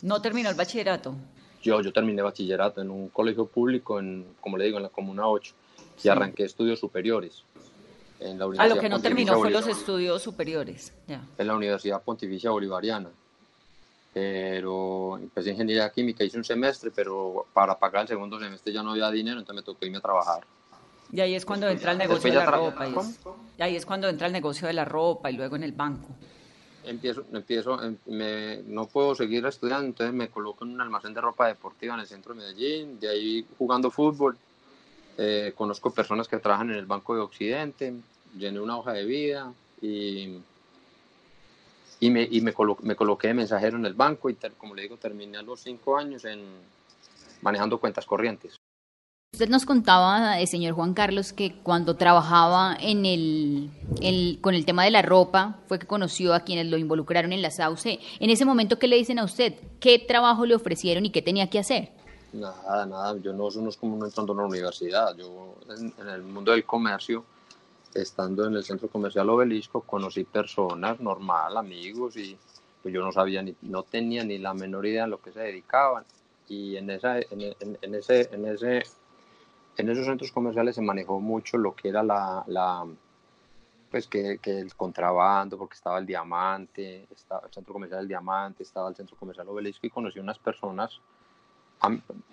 No 0.03 0.21
terminó 0.21 0.51
el 0.51 0.55
bachillerato. 0.55 1.15
Yo, 1.63 1.81
yo 1.81 1.93
terminé 1.93 2.23
bachillerato 2.23 2.81
en 2.81 2.91
un 2.91 3.09
colegio 3.09 3.47
público, 3.47 4.01
en, 4.01 4.27
como 4.41 4.57
le 4.59 4.65
digo, 4.65 4.79
en 4.79 4.83
la 4.83 4.89
Comuna 4.89 5.29
8, 5.29 5.55
y 6.03 6.09
arranqué 6.09 6.45
estudios 6.45 6.81
superiores. 6.81 7.45
En 8.25 8.39
la 8.39 8.45
A 8.45 8.49
Universidad 8.49 8.77
lo 8.77 8.81
que 8.81 8.89
no 8.89 9.01
terminó 9.01 9.39
fue 9.39 9.51
los 9.51 9.67
estudios 9.67 10.23
superiores. 10.23 10.93
Ya. 11.07 11.23
En 11.39 11.47
la 11.47 11.55
Universidad 11.55 12.03
Pontificia 12.03 12.51
Bolivariana. 12.51 13.11
Pero 14.15 15.17
empecé 15.17 15.51
ingeniería 15.51 15.91
química, 15.91 16.23
hice 16.23 16.37
un 16.37 16.45
semestre, 16.45 16.91
pero 16.95 17.47
para 17.53 17.79
pagar 17.79 18.03
el 18.03 18.09
segundo 18.09 18.39
semestre 18.39 18.73
ya 18.73 18.83
no 18.83 18.91
había 18.91 19.11
dinero, 19.11 19.41
entonces 19.41 19.63
me 19.63 19.65
tocó 19.65 19.85
irme 19.87 19.99
a 19.99 20.03
trabajar. 20.03 20.45
Y 21.11 21.21
ahí 21.21 21.35
es 21.35 21.45
cuando 21.45 21.69
entra 21.69 21.93
el 21.93 21.99
negocio 21.99 22.31
de 22.31 22.37
la 22.37 22.47
ropa. 22.47 22.89
Y, 22.89 22.93
¿Cómo? 22.93 23.13
y 23.59 23.63
ahí 23.63 23.77
es 23.77 23.87
cuando 23.87 24.09
entra 24.09 24.27
el 24.27 24.33
negocio 24.33 24.67
de 24.67 24.75
la 24.75 24.85
ropa 24.85 25.31
y 25.31 25.37
luego 25.37 25.57
en 25.57 25.63
el 25.63 25.73
banco. 25.73 26.09
Empiezo, 26.85 27.25
empiezo, 27.33 27.83
em- 27.83 27.97
me, 28.07 28.63
no 28.67 28.87
puedo 28.87 29.15
seguir 29.15 29.45
estudiando, 29.47 29.87
entonces 29.87 30.15
me 30.15 30.29
coloco 30.29 30.65
en 30.65 30.73
un 30.73 30.81
almacén 30.81 31.15
de 31.15 31.21
ropa 31.21 31.47
deportiva 31.47 31.95
en 31.95 32.01
el 32.01 32.07
centro 32.07 32.35
de 32.35 32.41
Medellín, 32.41 32.99
de 32.99 33.09
ahí 33.09 33.47
jugando 33.59 33.91
fútbol. 33.91 34.37
Eh, 35.17 35.53
conozco 35.55 35.91
personas 35.91 36.29
que 36.29 36.39
trabajan 36.39 36.71
en 36.71 36.77
el 36.77 36.87
Banco 36.87 37.15
de 37.15 37.21
Occidente, 37.21 37.95
llené 38.37 38.61
una 38.61 38.77
hoja 38.79 38.93
de 38.93 39.05
vida 39.05 39.53
y, 39.81 40.39
y, 42.01 42.11
me, 42.11 42.27
y 42.31 42.41
me, 42.41 42.53
colo- 42.55 42.79
me 42.83 42.97
coloqué 42.97 43.29
de 43.29 43.35
mensajero 43.35 43.77
en 43.77 43.87
el 43.87 43.95
banco 43.95 44.31
y 44.31 44.35
ter- 44.35 44.53
como 44.53 44.75
le 44.75 44.83
digo, 44.83 44.97
terminé 44.97 45.39
a 45.39 45.43
los 45.43 45.61
cinco 45.61 45.97
años 45.97 46.25
en 46.25 46.41
manejando 47.43 47.79
cuentas 47.79 48.07
corrientes. 48.07 48.57
Usted 49.35 49.49
nos 49.49 49.65
contaba, 49.65 50.41
eh, 50.41 50.47
señor 50.47 50.75
Juan 50.75 50.93
Carlos, 50.93 51.33
que 51.33 51.55
cuando 51.63 51.97
trabajaba 51.97 52.77
en 52.79 53.07
el, 53.07 53.71
el- 54.03 54.39
con 54.43 54.55
el 54.55 54.67
tema 54.67 54.85
de 54.85 54.91
la 54.91 55.01
ropa, 55.01 55.59
fue 55.69 55.79
que 55.79 55.87
conoció 55.87 56.35
a 56.35 56.41
quienes 56.41 56.67
lo 56.67 56.77
involucraron 56.77 57.33
en 57.33 57.41
la 57.41 57.51
SAUCE. 57.51 57.99
En 58.21 58.29
ese 58.29 58.45
momento, 58.45 58.79
¿qué 58.79 58.89
le 58.89 58.97
dicen 58.97 59.19
a 59.19 59.25
usted? 59.25 59.55
¿Qué 59.81 59.99
trabajo 59.99 60.45
le 60.45 60.55
ofrecieron 60.55 61.07
y 61.07 61.11
qué 61.11 61.23
tenía 61.23 61.49
que 61.49 61.59
hacer? 61.59 61.91
Nada, 62.35 62.85
nada, 62.87 63.17
yo 63.23 63.33
no, 63.33 63.49
eso 63.49 63.63
no 63.63 63.71
es 63.71 63.77
como 63.79 63.97
uno 63.97 64.05
entrando 64.05 64.33
a 64.33 64.37
una 64.37 64.45
universidad. 64.47 65.17
Yo 65.17 65.55
en, 65.79 65.93
en 65.99 66.09
el 66.11 66.23
mundo 66.23 66.53
del 66.53 66.65
comercio, 66.67 67.25
estando 67.95 68.47
en 68.47 68.55
el 68.55 68.65
centro 68.65 68.89
comercial 68.89 69.29
Obelisco, 69.31 69.83
conocí 69.83 70.25
personas 70.25 71.01
normal, 71.01 71.57
amigos, 71.57 72.17
y 72.17 72.37
pues 72.83 72.93
yo 72.95 73.03
no 73.05 73.13
sabía 73.13 73.43
ni, 73.43 73.55
no 73.63 73.83
tenía 73.85 74.25
ni 74.25 74.39
la 74.39 74.55
menor 74.55 74.87
idea 74.87 75.05
a 75.05 75.09
lo 75.09 75.21
que 75.21 75.33
se 75.33 75.41
dedicaban. 75.41 76.05
Y 76.49 76.77
en, 76.77 76.91
esa, 76.91 77.19
en, 77.19 77.27
en- 77.61 77.79
en 77.81 77.95
ese, 77.95 78.29
en, 78.33 78.47
ese, 78.47 78.83
en 79.77 79.89
esos 79.91 80.07
centros 80.07 80.33
comerciales 80.33 80.75
se 80.77 80.83
manejó 80.83 81.21
mucho 81.21 81.59
lo 81.59 81.75
que 81.75 81.89
era 81.89 82.03
la, 82.03 82.45
la 82.47 82.87
pues 83.91 84.07
que, 84.07 84.39
que 84.39 84.59
el 84.59 84.75
contrabando, 84.75 85.59
porque 85.59 85.75
estaba 85.75 85.99
el 85.99 86.07
Diamante, 86.07 87.07
estaba 87.15 87.47
el 87.47 87.53
centro 87.53 87.75
comercial 87.75 88.01
del 88.01 88.09
Diamante, 88.09 88.63
estaba 88.63 88.89
el 88.89 88.97
centro 88.97 89.17
comercial 89.17 89.49
Obelisco, 89.49 89.87
y 89.87 89.91
conocí 89.91 90.19
unas 90.19 90.39
personas 90.39 90.99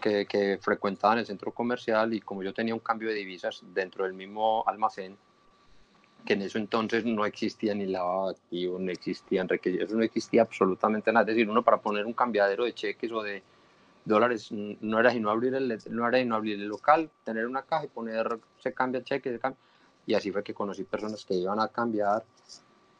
que, 0.01 0.25
que 0.25 0.57
frecuentaban 0.61 1.17
el 1.17 1.25
centro 1.25 1.51
comercial 1.51 2.13
y 2.13 2.21
como 2.21 2.43
yo 2.43 2.53
tenía 2.53 2.73
un 2.73 2.79
cambio 2.79 3.09
de 3.09 3.15
divisas 3.15 3.61
dentro 3.73 4.05
del 4.05 4.13
mismo 4.13 4.63
almacén, 4.67 5.17
que 6.25 6.33
en 6.33 6.41
eso 6.41 6.57
entonces 6.57 7.05
no 7.05 7.25
existía 7.25 7.73
ni 7.73 7.85
lavado 7.85 8.27
de 8.27 8.35
activos, 8.35 8.81
no 8.81 8.91
existían 8.91 9.47
requisitos, 9.47 9.87
eso 9.87 9.97
no 9.97 10.03
existía 10.03 10.41
absolutamente 10.41 11.11
nada. 11.11 11.23
Es 11.23 11.35
decir, 11.35 11.49
uno 11.49 11.63
para 11.63 11.77
poner 11.77 12.05
un 12.05 12.13
cambiadero 12.13 12.65
de 12.65 12.73
cheques 12.73 13.11
o 13.11 13.21
de 13.21 13.41
dólares 14.05 14.51
no 14.51 14.99
era 14.99 15.11
sino 15.11 15.29
abrir 15.29 15.53
el, 15.55 15.79
no 15.89 16.07
era 16.07 16.19
sino 16.19 16.35
abrir 16.35 16.59
el 16.59 16.67
local, 16.67 17.09
tener 17.23 17.45
una 17.45 17.61
caja 17.63 17.85
y 17.85 17.87
poner, 17.87 18.39
se 18.61 18.73
cambia 18.73 19.03
cheques, 19.03 19.33
se 19.33 19.39
cambia. 19.39 19.59
Y 20.05 20.13
así 20.13 20.31
fue 20.31 20.43
que 20.43 20.53
conocí 20.53 20.83
personas 20.83 21.23
que 21.25 21.35
iban 21.35 21.59
a 21.59 21.67
cambiar 21.67 22.23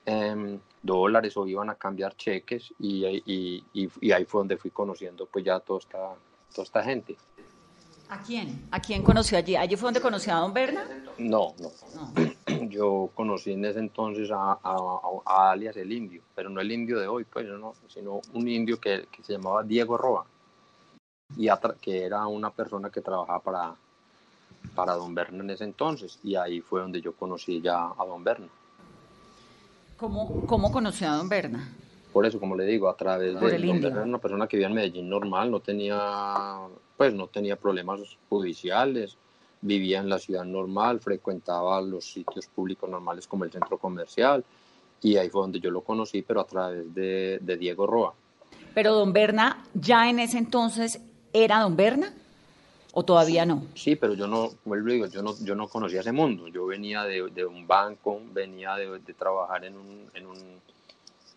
em, 0.06 0.60
dólares 0.82 1.36
o 1.38 1.48
iban 1.48 1.70
a 1.70 1.76
cambiar 1.76 2.16
cheques 2.16 2.74
y, 2.80 3.06
y, 3.06 3.64
y, 3.74 3.90
y 4.02 4.12
ahí 4.12 4.26
fue 4.26 4.42
donde 4.42 4.58
fui 4.58 4.72
conociendo 4.72 5.26
pues 5.26 5.44
ya 5.44 5.60
toda 5.60 5.80
esta, 5.80 5.98
toda 6.54 6.64
esta 6.64 6.84
gente. 6.84 7.18
¿A 8.10 8.22
quién? 8.24 8.68
¿A 8.72 8.80
quién 8.80 9.04
conoció 9.04 9.38
allí? 9.38 9.56
¿Allí 9.56 9.76
fue 9.76 9.88
donde 9.88 10.02
conoció 10.02 10.34
a 10.34 10.40
don 10.40 10.52
Berna? 10.52 10.84
No, 11.20 11.54
no. 11.60 11.72
No. 11.96 12.14
Yo 12.70 13.10
conocí 13.16 13.52
en 13.54 13.66
ese 13.66 13.80
entonces 13.80 14.30
a, 14.32 14.54
a- 14.64 15.00
a 15.26 15.52
alias 15.52 15.76
el 15.78 15.92
indio, 15.92 16.22
pero 16.36 16.50
no 16.50 16.62
el 16.62 16.72
indio 16.72 17.00
de 17.00 17.08
hoy, 17.08 17.24
pues, 17.26 17.46
no, 17.48 17.74
sino 17.88 18.22
un 18.34 18.48
indio 18.48 18.80
que, 18.80 19.08
que 19.12 19.24
se 19.24 19.34
llamaba 19.34 19.64
Diego 19.64 19.98
Roa, 19.98 20.26
y 21.36 21.48
que 21.82 22.04
era 22.04 22.26
una 22.28 22.52
persona 22.52 22.90
que 22.90 23.02
trabajaba 23.02 23.40
para, 23.40 23.76
para 24.76 24.94
Don 24.96 25.14
Berna 25.16 25.44
en 25.44 25.50
ese 25.50 25.64
entonces, 25.64 26.20
y 26.24 26.36
ahí 26.36 26.62
fue 26.62 26.82
donde 26.82 27.02
yo 27.02 27.14
conocí 27.14 27.62
ya 27.62 27.92
a 27.98 28.06
Don 28.06 28.24
Berna. 28.24 28.48
¿Cómo, 29.98 30.46
¿Cómo 30.48 30.72
conoció 30.72 31.10
a 31.10 31.16
don 31.18 31.28
Berna? 31.28 31.74
Por 32.14 32.26
eso, 32.26 32.40
como 32.40 32.56
le 32.56 32.66
digo, 32.66 32.88
a 32.90 32.96
través 32.96 33.34
Por 33.34 33.52
de 33.52 33.58
Don 33.58 33.68
indio. 33.68 33.82
Berna 33.82 34.00
era 34.00 34.08
una 34.10 34.18
persona 34.18 34.48
que 34.48 34.56
vivía 34.58 34.68
en 34.68 34.74
Medellín 34.76 35.10
normal, 35.10 35.52
no 35.52 35.60
tenía, 35.60 36.68
pues, 36.98 37.14
no 37.14 37.28
tenía 37.28 37.56
problemas 37.58 38.00
judiciales, 38.30 39.18
vivía 39.62 40.00
en 40.00 40.10
la 40.10 40.20
ciudad 40.20 40.46
normal, 40.46 41.00
frecuentaba 41.00 41.82
los 41.82 42.06
sitios 42.06 42.48
públicos 42.48 42.90
normales 42.90 43.28
como 43.28 43.44
el 43.44 43.52
centro 43.52 43.78
comercial, 43.78 44.44
y 45.02 45.18
ahí 45.18 45.30
fue 45.30 45.42
donde 45.42 45.60
yo 45.60 45.72
lo 45.72 45.82
conocí, 45.82 46.22
pero 46.22 46.42
a 46.42 46.46
través 46.46 46.94
de, 46.94 47.40
de 47.42 47.58
Diego 47.58 47.88
Roa. 47.88 48.14
Pero 48.74 48.94
don 48.94 49.14
Berna, 49.14 49.64
¿ya 49.74 50.10
en 50.10 50.20
ese 50.20 50.38
entonces 50.38 51.00
era 51.34 51.60
don 51.62 51.76
Berna? 51.76 52.14
¿O 52.92 53.04
todavía 53.04 53.46
no? 53.46 53.64
Sí, 53.76 53.96
pero 53.96 54.14
yo 54.16 54.28
no, 54.28 54.50
vuelvo 54.66 54.90
digo, 54.90 55.06
yo 55.06 55.22
no, 55.22 55.36
yo 55.44 55.54
no 55.56 55.68
conocía 55.68 56.02
ese 56.02 56.12
mundo. 56.12 56.48
Yo 56.48 56.66
venía 56.66 57.04
de, 57.04 57.30
de 57.30 57.46
un 57.46 57.68
banco, 57.68 58.20
venía 58.34 58.76
de, 58.76 59.00
de 59.00 59.14
trabajar 59.14 59.64
en, 59.66 59.78
un, 59.78 60.10
en, 60.16 60.26
un, 60.26 60.38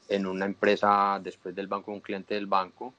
en 0.09 0.27
una 0.27 0.47
empresa 0.47 1.21
después 1.23 1.55
del 1.55 1.67
banco, 1.67 1.93
un 1.93 2.01
cliente 2.01 2.35
del 2.35 2.47
banco, 2.47 2.95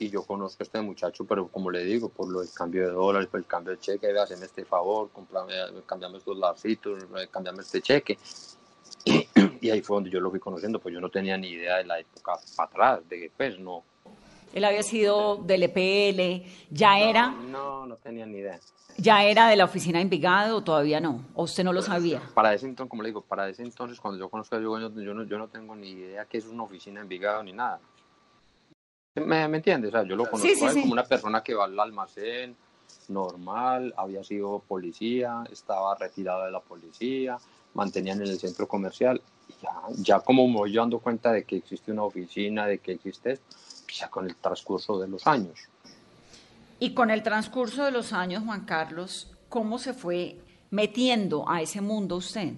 y 0.00 0.08
yo 0.08 0.22
conozco 0.22 0.62
a 0.62 0.64
este 0.64 0.80
muchacho, 0.80 1.26
pero 1.26 1.48
como 1.48 1.70
le 1.70 1.84
digo, 1.84 2.08
por 2.08 2.26
lo 2.32 2.40
del 2.40 2.50
cambio 2.54 2.86
de 2.86 2.92
dólares, 2.92 3.28
por 3.28 3.38
el 3.38 3.46
cambio 3.46 3.72
de 3.72 3.78
cheque, 3.78 4.10
"Ve, 4.10 4.18
haceme 4.18 4.46
este 4.46 4.64
favor, 4.64 5.10
comprame, 5.10 5.52
cambiame 5.84 6.16
estos 6.16 6.38
larcitos, 6.38 7.02
eh, 7.02 7.28
cambiame 7.30 7.60
este 7.60 7.82
cheque. 7.82 8.18
Y, 9.62 9.68
ahí 9.68 9.82
fue 9.82 9.98
donde 9.98 10.08
yo 10.08 10.20
lo 10.20 10.30
fui 10.30 10.40
conociendo, 10.40 10.78
pues 10.78 10.94
yo 10.94 11.02
no 11.02 11.10
tenía 11.10 11.36
ni 11.36 11.48
idea 11.48 11.76
de 11.76 11.84
la 11.84 12.00
época 12.00 12.32
para 12.56 12.66
atrás, 12.66 13.08
de 13.10 13.20
que 13.20 13.30
pues 13.36 13.58
no, 13.58 13.84
Él 14.54 14.64
había 14.64 14.82
sido 14.82 15.36
del 15.36 15.64
EPL, 15.64 16.46
ya 16.70 16.98
era, 16.98 17.30
no, 17.30 17.84
no 17.84 17.96
tenía 17.96 18.24
ni 18.24 18.38
idea. 18.38 18.58
ya 18.96 19.22
era 19.22 19.48
de 19.48 19.56
la 19.56 19.66
oficina 19.66 19.98
de 19.98 20.04
Envigado 20.04 20.56
o 20.56 20.64
todavía 20.64 20.98
no, 20.98 21.26
o 21.34 21.42
usted 21.42 21.62
no 21.62 21.74
lo 21.74 21.82
sabía. 21.82 22.22
para 22.32 22.54
ese 22.54 22.66
entonces, 22.66 22.88
como 22.88 23.02
le 23.02 23.10
digo, 23.10 23.20
para 23.20 23.50
ese 23.50 23.62
entonces, 23.62 24.00
cuando 24.00 24.18
yo 24.18 24.30
conozco 24.30 24.56
a 24.56 24.60
yo, 24.60 24.78
yo 24.78 25.14
no, 25.14 25.24
yo 25.24 25.36
no 25.36 25.48
tengo 25.48 25.76
ni 25.76 25.90
idea 25.90 26.24
que 26.24 26.38
es 26.38 26.46
una 26.46 26.62
oficina 26.62 27.00
en 27.00 27.04
Envigado 27.04 27.42
ni 27.42 27.52
nada. 27.52 27.80
¿Me, 29.16 29.48
me 29.48 29.56
entiendes? 29.56 29.88
O 29.88 29.92
sea, 29.92 30.04
yo 30.04 30.14
lo 30.14 30.24
conozco 30.24 30.46
Sí, 30.46 30.54
sí, 30.54 30.64
a 30.64 30.68
él 30.68 30.74
sí. 30.74 30.80
como 30.82 30.92
una 30.92 31.04
persona 31.04 31.42
que 31.42 31.54
va 31.54 31.64
al 31.64 31.78
almacén, 31.78 32.54
normal, 33.08 33.92
había 33.96 34.22
sido 34.22 34.60
policía, 34.60 35.42
estaba 35.50 35.96
retirado 35.96 36.44
de 36.44 36.52
la 36.52 36.60
policía, 36.60 37.36
mantenían 37.74 38.20
en 38.22 38.28
el 38.28 38.38
centro 38.38 38.68
comercial. 38.68 39.20
Ya, 39.60 39.70
ya 39.96 40.20
como 40.20 40.46
me 40.46 40.54
voy 40.58 40.72
dando 40.74 41.00
cuenta 41.00 41.32
de 41.32 41.42
que 41.44 41.56
existe 41.56 41.90
una 41.90 42.04
oficina, 42.04 42.66
de 42.66 42.78
que 42.78 42.92
existe 42.92 43.32
esto, 43.32 43.46
pues 43.84 43.98
ya 43.98 44.08
con 44.08 44.26
el 44.26 44.36
transcurso 44.36 44.98
de 45.00 45.08
los 45.08 45.26
años. 45.26 45.58
Y 46.78 46.94
con 46.94 47.10
el 47.10 47.22
transcurso 47.24 47.84
de 47.84 47.90
los 47.90 48.12
años, 48.12 48.44
Juan 48.44 48.64
Carlos, 48.64 49.28
¿cómo 49.48 49.78
se 49.78 49.92
fue 49.92 50.38
metiendo 50.70 51.48
a 51.48 51.60
ese 51.60 51.80
mundo 51.80 52.16
usted? 52.16 52.52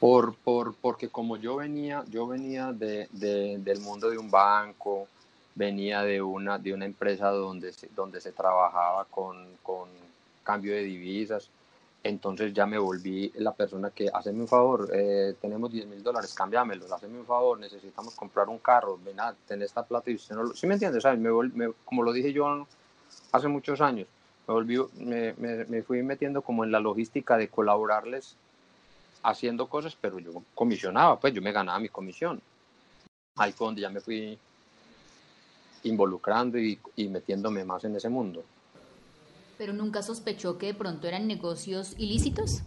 Por, 0.00 0.36
por, 0.36 0.74
porque 0.76 1.08
como 1.08 1.36
yo 1.38 1.56
venía, 1.56 2.04
yo 2.10 2.26
venía 2.28 2.72
de, 2.72 3.08
de- 3.12 3.58
del 3.58 3.80
mundo 3.80 4.10
de 4.10 4.18
un 4.18 4.30
banco, 4.30 5.08
venía 5.56 6.02
de 6.02 6.22
una, 6.22 6.58
de 6.58 6.72
una 6.74 6.84
empresa 6.84 7.30
donde 7.30 7.72
se, 7.72 7.88
donde 7.96 8.20
se 8.20 8.32
trabajaba 8.32 9.06
con, 9.06 9.56
con 9.62 9.88
cambio 10.44 10.72
de 10.74 10.82
divisas, 10.84 11.50
entonces 12.04 12.54
ya 12.54 12.64
me 12.66 12.78
volví 12.78 13.32
la 13.36 13.52
persona 13.52 13.90
que, 13.90 14.08
haceme 14.12 14.40
un 14.42 14.48
favor, 14.48 14.88
eh, 14.94 15.34
tenemos 15.40 15.72
10 15.72 15.86
mil 15.86 16.02
dólares, 16.02 16.32
cámbiamelos, 16.32 16.92
haceme 16.92 17.18
un 17.18 17.26
favor, 17.26 17.58
necesitamos 17.58 18.14
comprar 18.14 18.48
un 18.48 18.58
carro, 18.58 18.98
ven 19.04 19.18
a 19.18 19.34
tener 19.48 19.66
esta 19.66 19.84
plata 19.84 20.10
y 20.10 20.14
usted 20.14 20.36
no 20.36 20.44
lo... 20.44 20.54
¿Sí 20.54 20.66
me 20.68 20.74
entiendes? 20.74 21.02
¿Sabes? 21.02 21.18
Me, 21.18 21.30
vol- 21.30 21.52
me- 21.54 21.72
como 21.84 22.04
lo 22.04 22.12
dije 22.12 22.32
yo 22.32 22.66
hace 23.32 23.48
muchos 23.48 23.80
años, 23.80 24.06
me, 24.46 24.54
volví, 24.54 24.78
me- 24.98 25.34
me 25.66 25.82
fui 25.82 26.02
metiendo 26.04 26.42
como 26.42 26.62
en 26.64 26.70
la 26.70 26.80
logística 26.80 27.36
de 27.36 27.48
colaborarles 27.48 28.36
haciendo 29.22 29.68
cosas, 29.68 29.96
pero 30.00 30.18
yo 30.18 30.42
comisionaba, 30.54 31.18
pues 31.18 31.34
yo 31.34 31.42
me 31.42 31.52
ganaba 31.52 31.78
mi 31.78 31.88
comisión. 31.88 32.40
Ahí 33.36 33.52
fue 33.52 33.66
donde 33.66 33.82
ya 33.82 33.90
me 33.90 34.00
fui 34.00 34.38
involucrando 35.84 36.58
y, 36.58 36.78
y 36.96 37.08
metiéndome 37.08 37.64
más 37.64 37.84
en 37.84 37.96
ese 37.96 38.08
mundo. 38.08 38.44
Pero 39.56 39.72
nunca 39.72 40.02
sospechó 40.02 40.58
que 40.58 40.66
de 40.66 40.74
pronto 40.74 41.06
eran 41.08 41.26
negocios 41.26 41.94
ilícitos. 41.98 42.62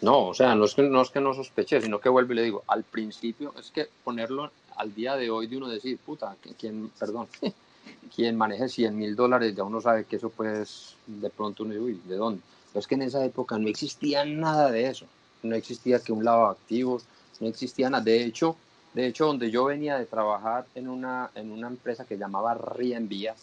No, 0.00 0.28
o 0.28 0.34
sea, 0.34 0.54
no 0.54 0.64
es, 0.64 0.74
que, 0.74 0.82
no 0.82 1.00
es 1.00 1.10
que 1.10 1.20
no 1.20 1.32
sospeché, 1.32 1.80
sino 1.80 2.00
que 2.00 2.08
vuelvo 2.08 2.32
y 2.32 2.36
le 2.36 2.42
digo, 2.42 2.64
al 2.66 2.84
principio, 2.84 3.54
es 3.58 3.70
que 3.70 3.88
ponerlo 4.04 4.50
al 4.76 4.94
día 4.94 5.16
de 5.16 5.30
hoy 5.30 5.46
de 5.46 5.56
uno 5.56 5.68
decir, 5.68 5.98
puta, 5.98 6.36
quien, 6.58 6.90
perdón, 6.98 7.28
quien 8.14 8.36
maneje 8.36 8.68
100 8.68 8.96
mil 8.96 9.16
dólares, 9.16 9.54
ya 9.54 9.64
uno 9.64 9.80
sabe 9.80 10.04
que 10.04 10.16
eso 10.16 10.28
pues 10.28 10.96
de 11.06 11.30
pronto 11.30 11.62
uno 11.62 11.72
dice, 11.72 11.84
uy, 11.84 12.00
¿de 12.04 12.16
dónde? 12.16 12.42
Pero 12.68 12.80
es 12.80 12.86
que 12.86 12.94
en 12.94 13.02
esa 13.02 13.24
época 13.24 13.58
no 13.58 13.68
existía 13.68 14.24
nada 14.24 14.70
de 14.70 14.88
eso, 14.88 15.06
no 15.42 15.54
existía 15.54 16.00
que 16.00 16.12
un 16.12 16.24
lavado 16.24 16.46
de 16.46 16.60
activos, 16.60 17.04
no 17.40 17.48
existía 17.48 17.90
nada. 17.90 18.04
De 18.04 18.24
hecho, 18.24 18.56
de 18.94 19.06
hecho, 19.06 19.26
donde 19.26 19.50
yo 19.50 19.66
venía 19.66 19.98
de 19.98 20.06
trabajar 20.06 20.66
en 20.74 20.88
una, 20.88 21.30
en 21.34 21.52
una 21.52 21.68
empresa 21.68 22.06
que 22.06 22.16
llamaba 22.16 22.54
Rienvías, 22.54 23.36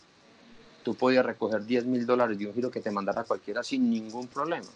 tú 0.83 0.95
podías 0.95 1.25
recoger 1.25 1.63
10 1.63 1.85
mil 1.85 2.05
dólares 2.05 2.37
de 2.37 2.47
un 2.47 2.53
giro 2.53 2.71
que 2.71 2.81
te 2.81 2.89
mandara 2.91 3.23
cualquiera 3.23 3.61
sin 3.61 3.89
ningún 3.89 4.27
problema. 4.27 4.67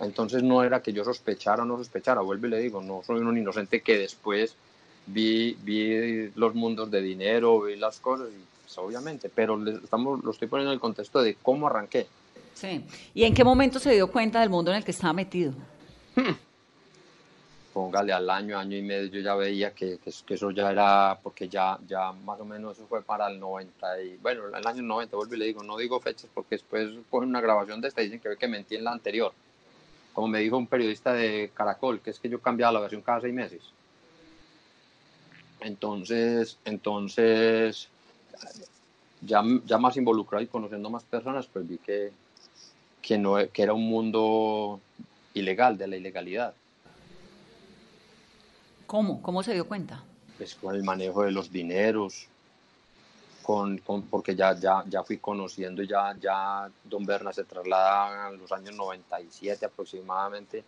Entonces 0.00 0.42
no 0.42 0.62
era 0.62 0.82
que 0.82 0.92
yo 0.92 1.04
sospechara 1.04 1.62
o 1.62 1.66
no 1.66 1.76
sospechara, 1.76 2.20
vuelvo 2.20 2.46
y 2.46 2.50
le 2.50 2.58
digo, 2.58 2.82
no 2.82 3.02
soy 3.04 3.20
un 3.20 3.38
inocente 3.38 3.80
que 3.80 3.98
después 3.98 4.54
vi, 5.06 5.56
vi 5.62 6.30
los 6.34 6.54
mundos 6.54 6.90
de 6.90 7.00
dinero, 7.00 7.62
vi 7.62 7.76
las 7.76 8.00
cosas, 8.00 8.28
pues, 8.62 8.78
obviamente, 8.78 9.30
pero 9.32 9.56
le, 9.56 9.76
estamos, 9.76 10.22
lo 10.22 10.30
estoy 10.30 10.48
poniendo 10.48 10.72
en 10.72 10.76
el 10.76 10.80
contexto 10.80 11.22
de 11.22 11.36
cómo 11.36 11.66
arranqué. 11.66 12.06
Sí. 12.54 12.84
¿Y 13.14 13.24
en 13.24 13.34
qué 13.34 13.44
momento 13.44 13.78
se 13.78 13.92
dio 13.92 14.10
cuenta 14.10 14.40
del 14.40 14.50
mundo 14.50 14.70
en 14.70 14.78
el 14.78 14.84
que 14.84 14.90
estaba 14.90 15.12
metido? 15.12 15.52
Póngale 17.72 18.12
al 18.12 18.28
año, 18.28 18.58
año 18.58 18.76
y 18.76 18.82
medio, 18.82 19.06
yo 19.06 19.20
ya 19.20 19.34
veía 19.34 19.72
que, 19.72 19.98
eso 20.28 20.50
ya 20.50 20.70
era, 20.70 21.18
porque 21.22 21.48
ya, 21.48 21.78
ya 21.86 22.12
más 22.12 22.40
o 22.40 22.44
menos 22.44 22.76
eso 22.76 22.86
fue 22.88 23.02
para 23.02 23.28
el 23.28 23.38
90, 23.38 24.02
y 24.02 24.16
bueno, 24.16 24.48
el 24.48 24.66
año 24.66 24.82
90, 24.82 25.16
vuelvo 25.16 25.34
y 25.34 25.38
le 25.38 25.44
digo, 25.44 25.62
no 25.62 25.76
digo 25.76 26.00
fechas 26.00 26.28
porque 26.34 26.56
después 26.56 26.90
ponen 27.08 27.30
una 27.30 27.40
grabación 27.40 27.80
de 27.80 27.88
esta 27.88 28.02
y 28.02 28.06
dicen 28.06 28.20
que 28.20 28.36
que 28.36 28.48
mentí 28.48 28.74
en 28.74 28.84
la 28.84 28.92
anterior. 28.92 29.32
Como 30.12 30.26
me 30.26 30.40
dijo 30.40 30.56
un 30.56 30.66
periodista 30.66 31.12
de 31.12 31.52
Caracol, 31.54 32.00
que 32.00 32.10
es 32.10 32.18
que 32.18 32.28
yo 32.28 32.40
cambiaba 32.40 32.72
la 32.72 32.80
versión 32.80 33.02
cada 33.02 33.20
seis 33.20 33.32
meses. 33.32 33.62
Entonces, 35.60 36.58
entonces, 36.64 37.88
ya, 39.20 39.42
ya 39.66 39.78
más 39.78 39.96
involucrado 39.96 40.42
y 40.42 40.48
conociendo 40.48 40.90
más 40.90 41.04
personas, 41.04 41.46
pues 41.46 41.68
vi 41.68 41.78
que, 41.78 42.10
que, 43.02 43.18
no, 43.18 43.36
que 43.52 43.62
era 43.62 43.72
un 43.72 43.88
mundo 43.88 44.80
ilegal, 45.38 45.76
de 45.78 45.86
la 45.86 45.96
ilegalidad. 45.96 46.54
¿Cómo? 48.86 49.20
¿Cómo 49.22 49.42
se 49.42 49.54
dio 49.54 49.66
cuenta? 49.66 50.02
Pues 50.36 50.54
con 50.54 50.74
el 50.74 50.82
manejo 50.84 51.22
de 51.24 51.32
los 51.32 51.50
dineros, 51.50 52.26
con, 53.42 53.78
con- 53.78 54.02
porque 54.02 54.34
ya, 54.34 54.54
ya, 54.58 54.82
ya 54.86 55.02
fui 55.02 55.18
conociendo, 55.18 55.82
ya, 55.82 56.14
ya 56.20 56.70
Don 56.84 57.04
Berna 57.04 57.32
se 57.32 57.44
traslada 57.44 58.30
en 58.30 58.38
los 58.38 58.50
años 58.52 58.74
97 58.74 59.66
aproximadamente 59.66 60.64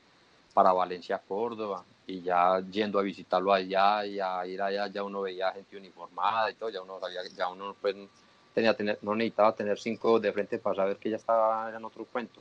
para 0.52 0.72
Valencia, 0.72 1.18
Córdoba, 1.26 1.84
y 2.06 2.22
ya 2.22 2.60
yendo 2.70 2.98
a 2.98 3.02
visitarlo 3.02 3.52
allá 3.52 4.04
y 4.04 4.18
a 4.18 4.44
ir 4.46 4.60
allá, 4.60 4.88
ya 4.88 5.02
uno 5.04 5.20
veía 5.22 5.52
gente 5.52 5.76
uniformada 5.76 6.50
y 6.50 6.54
todo, 6.54 6.68
ya 6.70 6.82
uno 6.82 6.98
sabía, 6.98 7.20
ya 7.36 7.48
uno 7.48 7.76
pues 7.80 7.94
tenía 8.52 8.74
tener, 8.74 8.98
no 9.02 9.14
necesitaba 9.14 9.54
tener 9.54 9.78
cinco 9.78 10.18
de 10.18 10.32
frente 10.32 10.58
para 10.58 10.74
saber 10.76 10.96
que 10.96 11.08
ya 11.10 11.16
estaba 11.16 11.70
en 11.74 11.84
otro 11.84 12.04
cuento. 12.06 12.40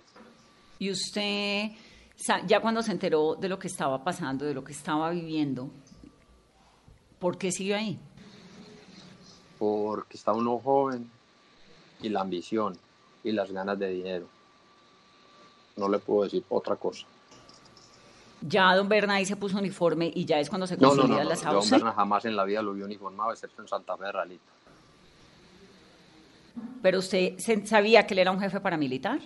Y 0.80 0.90
usted, 0.90 1.68
ya 2.46 2.60
cuando 2.60 2.82
se 2.84 2.92
enteró 2.92 3.36
de 3.36 3.50
lo 3.50 3.58
que 3.60 3.68
estaba 3.68 4.04
pasando, 4.04 4.46
de 4.46 4.54
lo 4.54 4.64
que 4.64 4.74
estaba 4.74 5.10
viviendo, 5.12 5.70
¿por 7.20 7.38
qué 7.38 7.52
siguió 7.52 7.76
ahí? 7.78 8.00
porque 9.58 10.16
está 10.16 10.32
uno 10.32 10.58
joven 10.58 11.10
y 12.02 12.08
la 12.08 12.22
ambición 12.22 12.78
y 13.26 13.34
las 13.34 13.52
ganas 13.52 13.78
de 13.78 13.90
dinero. 13.90 14.26
No 15.76 15.90
le 15.90 16.00
puedo 16.00 16.24
decir 16.24 16.46
otra 16.48 16.78
cosa. 16.78 17.06
Ya 18.42 18.74
don 18.74 18.88
Bernay 18.88 19.26
se 19.26 19.36
puso 19.36 19.58
uniforme 19.58 20.10
y 20.16 20.24
ya 20.24 20.40
es 20.40 20.48
cuando 20.48 20.66
se 20.66 20.78
No, 20.78 20.96
no, 20.96 21.02
consolida 21.02 21.18
no, 21.18 21.24
no. 21.24 21.30
la 21.30 21.36
John 21.36 21.44
sauce. 21.62 21.72
Berna 21.76 21.92
jamás 21.92 22.24
en 22.24 22.38
la 22.38 22.46
vida 22.46 22.62
lo 22.62 22.74
vio 22.74 22.86
uniformado, 22.86 23.34
excepto 23.34 23.62
en 23.62 23.68
Santa 23.68 23.98
Fe 23.98 24.06
de 24.06 24.12
Ralito. 24.14 24.44
Pero 26.82 27.00
usted 27.00 27.38
se- 27.38 27.66
sabía 27.68 28.08
que 28.08 28.14
él 28.14 28.20
era 28.20 28.32
un 28.32 28.40
jefe 28.40 28.62
paramilitar. 28.62 29.20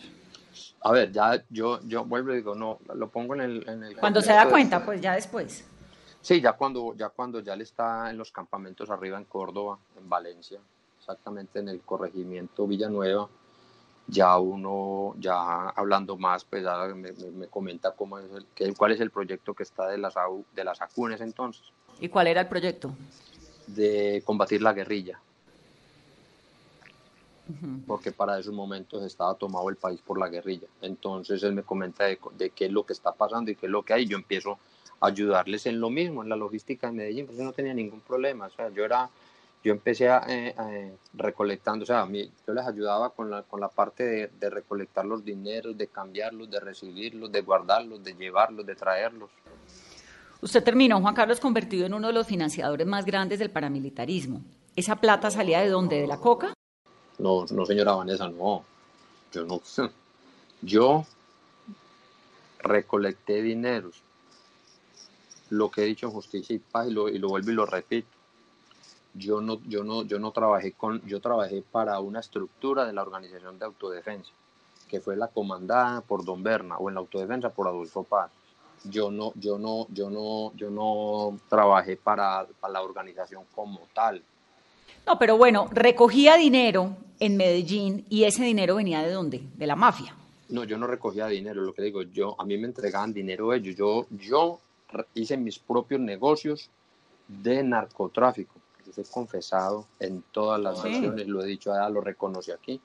A 0.86 0.92
ver, 0.92 1.12
ya 1.12 1.44
yo, 1.50 1.80
yo 1.84 2.04
vuelvo 2.04 2.34
y 2.34 2.38
digo, 2.38 2.56
no, 2.56 2.80
lo 2.94 3.10
pongo 3.10 3.36
en 3.36 3.42
el... 3.42 3.70
en 3.70 3.84
el 3.84 3.98
Cuando 3.98 4.22
se 4.22 4.34
da 4.34 4.44
de- 4.46 4.52
cuenta, 4.52 4.84
pues 4.84 5.00
ya 5.02 5.14
después. 5.16 5.66
Sí, 6.22 6.42
ya 6.42 6.54
cuando, 6.54 6.94
ya 6.96 7.10
cuando 7.10 7.40
ya 7.40 7.54
él 7.54 7.62
está 7.62 8.10
en 8.10 8.18
los 8.18 8.32
campamentos 8.32 8.90
arriba 8.90 9.18
en 9.18 9.26
Córdoba, 9.26 9.78
en 9.98 10.10
Valencia, 10.10 10.60
exactamente 11.00 11.60
en 11.60 11.70
el 11.70 11.82
corregimiento 11.82 12.68
Villanueva, 12.68 13.28
ya 14.08 14.38
uno, 14.38 15.16
ya 15.20 15.70
hablando 15.70 16.18
más, 16.18 16.44
pues 16.44 16.64
ya 16.64 16.78
me, 16.94 17.12
me- 17.14 17.32
me 17.32 17.48
comenta 17.48 17.92
cómo 17.92 18.20
es 18.20 18.32
el, 18.32 18.46
que- 18.54 18.74
cuál 18.74 18.92
es 18.92 19.00
el 19.00 19.12
proyecto 19.12 19.54
que 19.54 19.64
está 19.64 19.88
de 19.88 19.98
las, 19.98 20.14
de 20.54 20.64
las 20.64 20.82
ACUNES 20.82 21.22
entonces, 21.22 21.64
¿Y 22.00 22.10
cuál 22.10 22.28
era 22.28 22.42
el 22.42 22.48
proyecto? 22.48 22.92
de 23.68 24.22
combatir 24.26 24.62
la 24.62 24.74
guerrilla. 24.74 25.20
Porque 27.86 28.12
para 28.12 28.40
esos 28.40 28.54
momentos 28.54 29.04
estaba 29.04 29.34
tomado 29.36 29.70
el 29.70 29.76
país 29.76 30.00
por 30.02 30.18
la 30.18 30.30
guerrilla. 30.30 30.68
Entonces 30.82 31.44
él 31.44 31.54
me 31.54 31.64
comenta 31.64 32.06
de, 32.06 32.18
de 32.38 32.50
qué 32.52 32.66
es 32.66 32.72
lo 32.72 32.86
que 32.86 32.94
está 32.94 33.12
pasando 33.12 33.52
y 33.52 33.56
qué 33.56 33.66
es 33.66 33.72
lo 33.72 33.84
que 33.84 33.94
hay. 33.94 34.06
Yo 34.06 34.18
empiezo 34.18 34.58
a 35.02 35.08
ayudarles 35.08 35.66
en 35.66 35.80
lo 35.80 35.90
mismo, 35.90 36.24
en 36.24 36.30
la 36.30 36.38
logística 36.38 36.88
de 36.88 36.94
Medellín, 36.94 37.26
pues 37.26 37.38
yo 37.38 37.44
no 37.44 37.52
tenía 37.52 37.74
ningún 37.74 38.00
problema. 38.00 38.46
O 38.46 38.50
sea, 38.50 38.70
yo 38.70 38.86
era, 38.86 39.10
yo 39.64 39.74
empecé 39.74 40.08
a, 40.10 40.24
eh, 40.30 40.56
eh, 40.58 40.96
recolectando, 41.14 41.84
o 41.84 41.86
sea, 41.86 42.02
a 42.02 42.06
mí- 42.06 42.32
yo 42.48 42.54
les 42.54 42.66
ayudaba 42.66 43.10
con 43.10 43.30
la, 43.30 43.44
con 43.44 43.60
la 43.60 43.68
parte 43.68 44.04
de, 44.04 44.28
de 44.40 44.50
recolectar 44.50 45.06
los 45.06 45.26
dineros, 45.26 45.78
de 45.78 45.88
cambiarlos, 45.88 46.50
de 46.50 46.60
recibirlos, 46.62 47.32
de 47.32 47.42
guardarlos, 47.42 48.02
de 48.04 48.14
llevarlos, 48.14 48.66
de 48.66 48.76
traerlos. 48.76 49.30
Usted 50.42 50.64
terminó, 50.64 51.02
Juan 51.02 51.16
Carlos, 51.16 51.40
convertido 51.40 51.86
en 51.86 51.94
uno 51.94 52.08
de 52.08 52.14
los 52.14 52.28
financiadores 52.28 52.88
más 52.88 53.06
grandes 53.06 53.40
del 53.40 53.50
paramilitarismo. 53.50 54.42
¿Esa 54.76 54.96
plata 54.96 55.30
salía 55.32 55.60
de 55.62 55.70
dónde? 55.70 56.02
¿De 56.02 56.08
la 56.08 56.18
coca? 56.18 56.54
No, 57.20 57.46
no, 57.52 57.66
señora 57.66 57.94
Vanessa, 57.94 58.30
no. 58.30 58.64
Yo 59.32 59.46
no. 59.46 59.62
Yo 60.62 61.06
recolecté 62.60 63.42
dineros. 63.42 64.02
Lo 65.50 65.70
que 65.70 65.84
he 65.84 65.86
dicho 65.86 66.08
en 66.08 66.14
justicia 66.14 66.56
y 66.56 66.60
paz 66.60 66.88
y 66.88 66.92
lo, 66.92 67.10
y 67.10 67.20
lo 67.20 67.30
vuelvo 67.30 67.52
y 67.52 67.54
lo 67.54 67.66
repito. 67.66 68.08
Yo 69.14 69.42
no, 69.42 69.62
yo 69.68 69.84
no, 69.84 70.04
yo 70.04 70.18
no 70.18 70.32
trabajé 70.32 70.72
con, 70.72 71.02
yo 71.06 71.22
trabajé 71.22 71.62
para 71.62 72.00
una 72.00 72.20
estructura 72.20 72.86
de 72.86 72.94
la 72.94 73.04
organización 73.04 73.60
de 73.60 73.66
autodefensa, 73.66 74.32
que 74.88 75.02
fue 75.02 75.16
la 75.16 75.28
comandada 75.28 76.02
por 76.02 76.26
Don 76.26 76.42
Berna, 76.42 76.78
o 76.78 76.90
en 76.90 76.96
la 76.96 77.02
autodefensa 77.02 77.52
por 77.52 77.68
Adolfo 77.68 78.04
Paz. 78.04 78.32
Yo 78.86 79.12
no, 79.12 79.32
yo 79.36 79.60
no, 79.60 79.86
yo 79.90 80.10
no, 80.10 80.52
yo 80.56 80.72
no 80.72 81.38
trabajé 81.48 81.96
para, 81.96 82.48
para 82.60 82.74
la 82.74 82.82
organización 82.82 83.44
como 83.54 83.82
tal. 83.94 84.24
No, 85.06 85.20
pero 85.20 85.38
bueno, 85.38 85.68
recogía 85.72 86.36
dinero 86.38 86.96
en 87.20 87.38
Medellín 87.38 88.06
y 88.10 88.24
ese 88.24 88.44
dinero 88.44 88.76
venía 88.76 89.02
de 89.02 89.12
dónde? 89.12 89.44
De 89.56 89.68
la 89.68 89.76
mafia. 89.76 90.16
No, 90.50 90.64
yo 90.64 90.78
no 90.78 90.88
recogía 90.88 91.28
dinero, 91.28 91.62
lo 91.62 91.74
que 91.74 91.82
digo, 91.82 92.04
yo 92.04 92.40
a 92.40 92.46
mí 92.46 92.58
me 92.58 92.68
entregaban 92.68 93.14
dinero 93.14 93.54
ellos. 93.54 93.76
Yo, 93.76 94.06
yo 94.12 94.60
hice 95.16 95.36
mis 95.38 95.58
propios 95.60 96.00
negocios 96.00 96.70
de 97.28 97.64
narcotráfico. 97.64 98.54
Yo 98.86 98.94
soy 98.94 99.06
confesado 99.06 99.88
en 100.00 100.24
todas 100.32 100.60
las 100.62 100.82
Sí. 100.82 100.90
naciones, 100.90 101.28
lo 101.28 101.42
he 101.42 101.48
dicho 101.48 101.72
allá, 101.74 101.90
lo 101.90 102.02
reconocí 102.02 102.52
aquí, 102.52 102.80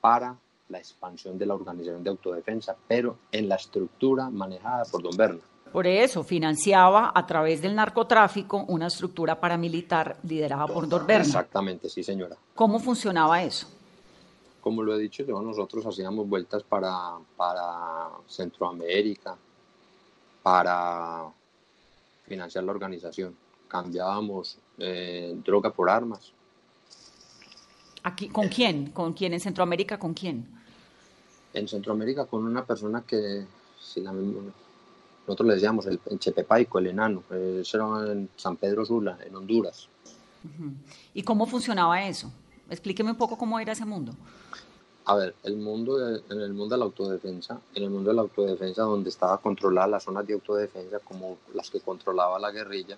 para 0.00 0.36
la 0.68 0.78
expansión 0.78 1.38
de 1.38 1.46
la 1.46 1.54
organización 1.54 2.02
de 2.02 2.10
autodefensa, 2.10 2.74
pero 2.88 3.18
en 3.30 3.48
la 3.48 3.56
estructura 3.56 4.30
manejada 4.30 4.84
por 4.90 5.02
Don 5.02 5.16
Berna. 5.16 5.40
Por 5.74 5.88
eso 5.88 6.22
financiaba 6.22 7.10
a 7.12 7.26
través 7.26 7.60
del 7.60 7.74
narcotráfico 7.74 8.64
una 8.68 8.86
estructura 8.86 9.40
paramilitar 9.40 10.16
liderada 10.22 10.68
por 10.68 10.88
Dorberna. 10.88 11.24
Exactamente, 11.24 11.88
sí, 11.88 12.04
señora. 12.04 12.36
¿Cómo 12.54 12.78
funcionaba 12.78 13.42
eso? 13.42 13.66
Como 14.60 14.84
lo 14.84 14.94
he 14.94 14.98
dicho 15.00 15.24
yo, 15.24 15.42
nosotros 15.42 15.84
hacíamos 15.84 16.28
vueltas 16.28 16.62
para, 16.62 17.14
para 17.36 18.08
Centroamérica, 18.28 19.36
para 20.44 21.24
financiar 22.24 22.62
la 22.62 22.70
organización. 22.70 23.34
Cambiábamos 23.66 24.56
eh, 24.78 25.34
droga 25.44 25.70
por 25.72 25.90
armas. 25.90 26.30
Aquí, 28.04 28.28
¿Con 28.28 28.46
quién? 28.46 28.92
¿Con 28.92 29.12
quién? 29.12 29.32
¿En 29.34 29.40
Centroamérica 29.40 29.98
con 29.98 30.14
quién? 30.14 30.46
En 31.52 31.66
Centroamérica 31.66 32.26
con 32.26 32.44
una 32.44 32.64
persona 32.64 33.02
que 33.04 33.44
sí, 33.80 34.00
la 34.02 34.12
misma- 34.12 34.52
nosotros 35.26 35.48
le 35.48 35.54
decíamos 35.54 35.86
el, 35.86 35.98
el 36.10 36.18
Chepepaico, 36.18 36.78
el 36.78 36.88
enano, 36.88 37.22
eso 37.30 37.76
era 37.76 38.12
en 38.12 38.28
San 38.36 38.56
Pedro 38.56 38.84
Sula, 38.84 39.18
en 39.26 39.34
Honduras. 39.34 39.88
¿Y 41.14 41.22
cómo 41.22 41.46
funcionaba 41.46 42.06
eso? 42.06 42.30
Explíqueme 42.68 43.10
un 43.12 43.16
poco 43.16 43.36
cómo 43.38 43.58
era 43.58 43.72
ese 43.72 43.84
mundo. 43.86 44.12
A 45.06 45.14
ver, 45.16 45.34
el 45.42 45.56
mundo 45.56 45.98
de- 45.98 46.22
en 46.30 46.40
el 46.40 46.52
mundo 46.54 46.74
de 46.74 46.78
la 46.78 46.84
autodefensa, 46.86 47.60
en 47.74 47.82
el 47.84 47.90
mundo 47.90 48.10
de 48.10 48.16
la 48.16 48.22
autodefensa 48.22 48.82
donde 48.82 49.10
estaba 49.10 49.38
controlada 49.38 49.86
las 49.86 50.04
zonas 50.04 50.26
de 50.26 50.34
autodefensa 50.34 50.98
como 51.00 51.38
las 51.54 51.70
que 51.70 51.80
controlaba 51.80 52.38
la 52.38 52.50
guerrilla, 52.50 52.96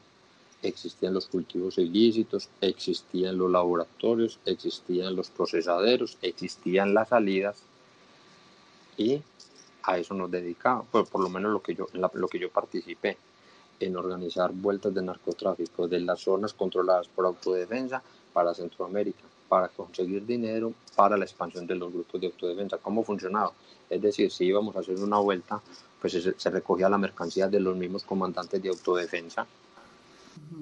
existían 0.63 1.15
los 1.15 1.27
cultivos 1.27 1.79
ilícitos, 1.79 2.49
existían 2.61 3.37
los 3.39 3.51
laboratorios, 3.51 4.39
existían 4.47 5.15
los 5.15 5.31
procesaderos, 5.31 6.17
existían 6.23 6.95
las 6.95 7.09
salidas 7.11 7.57
y 8.97 9.21
a 9.87 9.99
eso 9.99 10.15
nos 10.15 10.31
dedicaba, 10.31 10.83
pues 10.91 11.09
por 11.09 11.23
lo 11.23 11.29
menos 11.29 11.53
lo 11.53 11.63
que 11.63 11.75
yo, 11.75 11.87
la- 11.95 12.11
lo 12.15 12.29
que 12.29 12.39
yo 12.39 12.51
participé 12.51 13.17
en 13.79 13.97
organizar 13.97 14.53
vueltas 14.53 14.93
de 14.95 15.03
narcotráfico 15.03 15.87
de 15.87 16.01
las 16.01 16.21
zonas 16.21 16.53
controladas 16.55 17.09
por 17.09 17.27
autodefensa 17.27 18.03
para 18.33 18.55
Centroamérica, 18.55 19.23
para 19.49 19.69
conseguir 19.69 20.27
dinero 20.27 20.73
para 20.97 21.17
la 21.17 21.25
expansión 21.25 21.67
de 21.67 21.75
los 21.77 21.93
grupos 21.93 22.21
de 22.21 22.27
autodefensa. 22.27 22.79
¿Cómo 22.79 23.05
funcionaba? 23.05 23.53
Es 23.89 24.01
decir, 24.03 24.31
si 24.33 24.47
íbamos 24.47 24.75
a 24.77 24.81
hacer 24.81 24.99
una 24.99 25.19
vuelta, 25.19 25.61
pues 26.01 26.15
se, 26.15 26.35
se 26.39 26.51
recogía 26.51 26.89
la 26.89 26.99
mercancía 26.99 27.49
de 27.49 27.61
los 27.61 27.77
mismos 27.77 28.03
comandantes 28.05 28.61
de 28.63 28.71
autodefensa, 28.71 29.47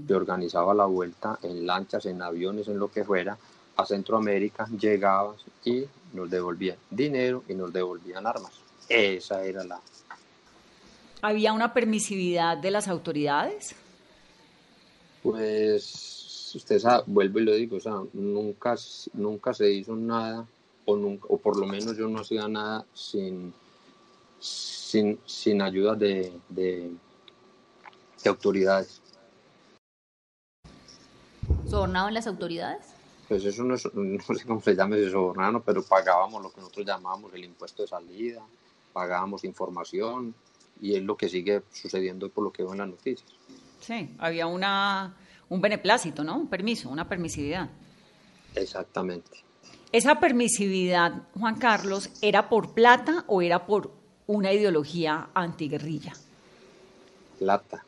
se 0.06 0.14
organizaba 0.14 0.74
la 0.74 0.84
vuelta 0.84 1.38
en 1.42 1.66
lanchas, 1.66 2.04
en 2.06 2.20
aviones, 2.20 2.68
en 2.68 2.78
lo 2.78 2.88
que 2.90 3.04
fuera, 3.04 3.38
a 3.76 3.86
Centroamérica, 3.86 4.66
llegaban 4.78 5.36
y 5.64 5.84
nos 6.12 6.28
devolvían 6.30 6.76
dinero 6.90 7.42
y 7.48 7.54
nos 7.54 7.72
devolvían 7.72 8.26
armas. 8.26 8.63
Esa 8.88 9.44
era 9.44 9.64
la, 9.64 9.80
¿Había 11.26 11.54
una 11.54 11.72
permisividad 11.72 12.58
de 12.58 12.70
las 12.70 12.86
autoridades? 12.86 13.74
Pues 15.22 16.52
usted 16.54 16.78
sabe, 16.78 17.04
vuelvo 17.06 17.38
y 17.38 17.44
lo 17.44 17.54
digo, 17.54 17.78
o 17.78 17.80
sea, 17.80 18.02
nunca, 18.12 18.76
nunca 19.14 19.54
se 19.54 19.72
hizo 19.72 19.96
nada, 19.96 20.46
o, 20.84 20.96
nunca, 20.98 21.24
o 21.30 21.38
por 21.38 21.58
lo 21.58 21.66
menos 21.66 21.96
yo 21.96 22.08
no 22.08 22.20
hacía 22.20 22.46
nada 22.46 22.84
sin, 22.92 23.54
sin, 24.38 25.18
sin 25.24 25.62
ayuda 25.62 25.94
de, 25.94 26.30
de, 26.50 26.90
de 28.22 28.28
autoridades. 28.28 29.00
¿Sobornaban 31.66 32.12
las 32.12 32.26
autoridades? 32.26 32.84
Pues 33.30 33.46
eso 33.46 33.64
no, 33.64 33.76
es, 33.76 33.88
no 33.94 34.20
sé 34.34 34.44
cómo 34.46 34.60
se 34.60 34.76
llama 34.76 34.96
ese 34.96 35.10
sobornano, 35.10 35.62
pero 35.62 35.82
pagábamos 35.82 36.42
lo 36.42 36.52
que 36.52 36.60
nosotros 36.60 36.84
llamamos 36.84 37.32
el 37.32 37.44
impuesto 37.44 37.80
de 37.80 37.88
salida, 37.88 38.42
pagábamos 38.94 39.44
información, 39.44 40.34
y 40.80 40.96
es 40.96 41.02
lo 41.02 41.16
que 41.16 41.28
sigue 41.28 41.62
sucediendo 41.72 42.30
por 42.30 42.44
lo 42.44 42.52
que 42.52 42.62
veo 42.62 42.72
en 42.72 42.78
las 42.78 42.88
noticias. 42.88 43.28
Sí, 43.80 44.14
había 44.18 44.46
una, 44.46 45.14
un 45.50 45.60
beneplácito, 45.60 46.24
¿no? 46.24 46.38
Un 46.38 46.48
permiso, 46.48 46.88
una 46.88 47.06
permisividad. 47.06 47.68
Exactamente. 48.54 49.44
¿Esa 49.92 50.18
permisividad, 50.18 51.28
Juan 51.38 51.56
Carlos, 51.56 52.08
era 52.22 52.48
por 52.48 52.72
plata 52.72 53.24
o 53.26 53.42
era 53.42 53.66
por 53.66 53.92
una 54.26 54.52
ideología 54.52 55.28
antiguerrilla? 55.34 56.14
plata. 57.38 57.84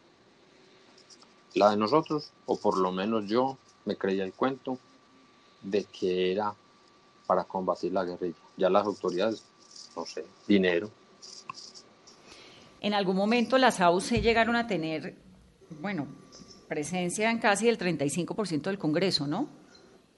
La 1.55 1.71
de 1.71 1.77
nosotros, 1.77 2.31
o 2.45 2.59
por 2.59 2.77
lo 2.77 2.92
menos 2.92 3.27
yo, 3.27 3.57
me 3.87 3.97
creía 3.97 4.25
el 4.25 4.35
cuento 4.35 4.79
de 5.62 5.85
que 5.85 6.33
era 6.33 6.53
para 7.27 7.45
combatir 7.45 7.92
la 7.92 8.05
guerrilla. 8.05 8.37
Ya 8.57 8.69
las 8.69 8.85
autoridades, 8.85 9.42
no 9.97 10.05
sé, 10.07 10.25
dinero. 10.47 10.91
En 12.81 12.95
algún 12.95 13.17
momento 13.17 13.59
las 13.59 13.81
AUC 13.81 14.21
llegaron 14.21 14.55
a 14.57 14.67
tener, 14.67 15.15
bueno, 15.81 16.07
presencia 16.69 17.31
en 17.31 17.39
casi 17.39 17.69
el 17.69 17.79
35% 17.79 18.63
del 18.71 18.79
Congreso, 18.79 19.27
¿no? 19.27 19.49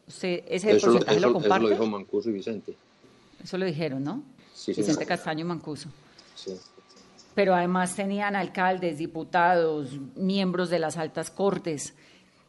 Usted 0.06 0.42
ese 0.48 0.72
Eso, 0.72 0.86
lo- 0.88 0.92
porcentaje 0.94 1.18
eso- 1.18 1.26
lo 1.26 1.28
eso 1.30 1.40
comparte. 1.40 1.62
lo 1.64 1.70
dijo 1.70 1.86
Mancuso 1.86 2.30
y 2.30 2.32
Vicente. 2.32 2.76
Eso 3.42 3.56
lo 3.58 3.64
dijeron, 3.66 4.02
¿no? 4.02 4.22
Sí, 4.54 4.72
Vicente. 4.72 5.06
Castaño 5.06 5.44
Mancuso. 5.46 5.88
Sí. 6.34 6.54
Pero 7.34 7.54
además 7.54 7.94
tenían 7.94 8.34
alcaldes, 8.34 8.98
diputados, 8.98 9.90
miembros 10.16 10.70
de 10.70 10.78
las 10.80 10.96
altas 10.96 11.30
cortes. 11.30 11.94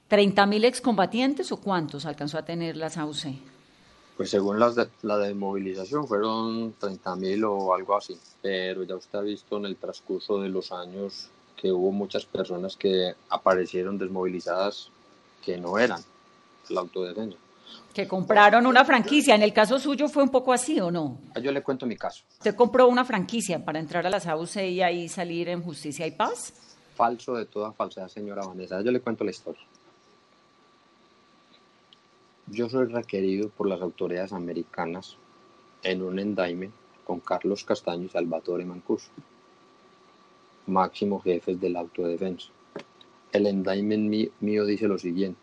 ¿30 0.09 0.47
mil 0.47 0.65
excombatientes 0.65 1.51
o 1.51 1.57
cuántos 1.61 2.05
alcanzó 2.07 2.39
a 2.39 2.45
tener 2.45 2.75
las 2.75 2.97
AUC? 2.97 3.35
Pues 4.19 4.31
según 4.31 4.59
las 4.59 4.75
de, 4.75 4.89
la 5.03 5.17
de 5.17 5.33
movilización 5.33 6.05
fueron 6.05 6.77
30.000 6.77 7.41
o 7.47 7.73
algo 7.73 7.95
así. 7.95 8.19
Pero 8.41 8.83
ya 8.83 8.97
usted 8.97 9.17
ha 9.17 9.21
visto 9.21 9.55
en 9.55 9.63
el 9.63 9.77
transcurso 9.77 10.41
de 10.41 10.49
los 10.49 10.73
años 10.73 11.29
que 11.55 11.71
hubo 11.71 11.93
muchas 11.93 12.25
personas 12.25 12.75
que 12.75 13.15
aparecieron 13.29 13.97
desmovilizadas 13.97 14.89
que 15.41 15.57
no 15.57 15.79
eran 15.79 16.01
la 16.67 16.81
autodefensa. 16.81 17.37
Que 17.93 18.09
compraron 18.09 18.65
una 18.65 18.83
franquicia. 18.83 19.35
En 19.35 19.41
el 19.41 19.53
caso 19.53 19.79
suyo 19.79 20.09
fue 20.09 20.23
un 20.23 20.29
poco 20.29 20.51
así, 20.51 20.81
¿o 20.81 20.91
no? 20.91 21.17
Ah, 21.33 21.39
Yo 21.39 21.53
le 21.53 21.63
cuento 21.63 21.85
mi 21.85 21.95
caso. 21.95 22.25
Usted 22.39 22.55
compró 22.55 22.89
una 22.89 23.05
franquicia 23.05 23.63
para 23.63 23.79
entrar 23.79 24.05
a 24.05 24.09
las 24.09 24.27
AUC 24.27 24.57
y 24.57 24.81
ahí 24.81 25.07
salir 25.07 25.47
en 25.47 25.63
justicia 25.63 26.05
y 26.05 26.11
paz. 26.11 26.51
falso 26.93 27.35
de 27.35 27.45
toda 27.45 27.71
falsedad, 27.71 28.09
señora 28.09 28.45
Vanessa. 28.45 28.81
Yo 28.81 28.91
le 28.91 28.99
cuento 28.99 29.23
la 29.23 29.31
historia. 29.31 29.61
Yo 32.51 32.67
soy 32.67 32.87
requerido 32.87 33.49
por 33.49 33.67
las 33.67 33.81
autoridades 33.81 34.33
americanas 34.33 35.17
en 35.83 36.01
un 36.01 36.17
endaime 36.17 36.71
con 37.05 37.19
Carlos 37.19 37.63
Castaño 37.63 38.05
y 38.05 38.09
Salvatore 38.09 38.65
Mancuso, 38.65 39.09
máximos 40.65 41.23
jefes 41.23 41.59
de 41.59 41.69
la 41.69 41.81
autodefensa. 41.81 42.49
El 43.31 43.45
endaime 43.45 43.97
mí- 43.97 44.31
mío 44.39 44.65
dice 44.65 44.87
lo 44.87 44.97
siguiente, 44.97 45.39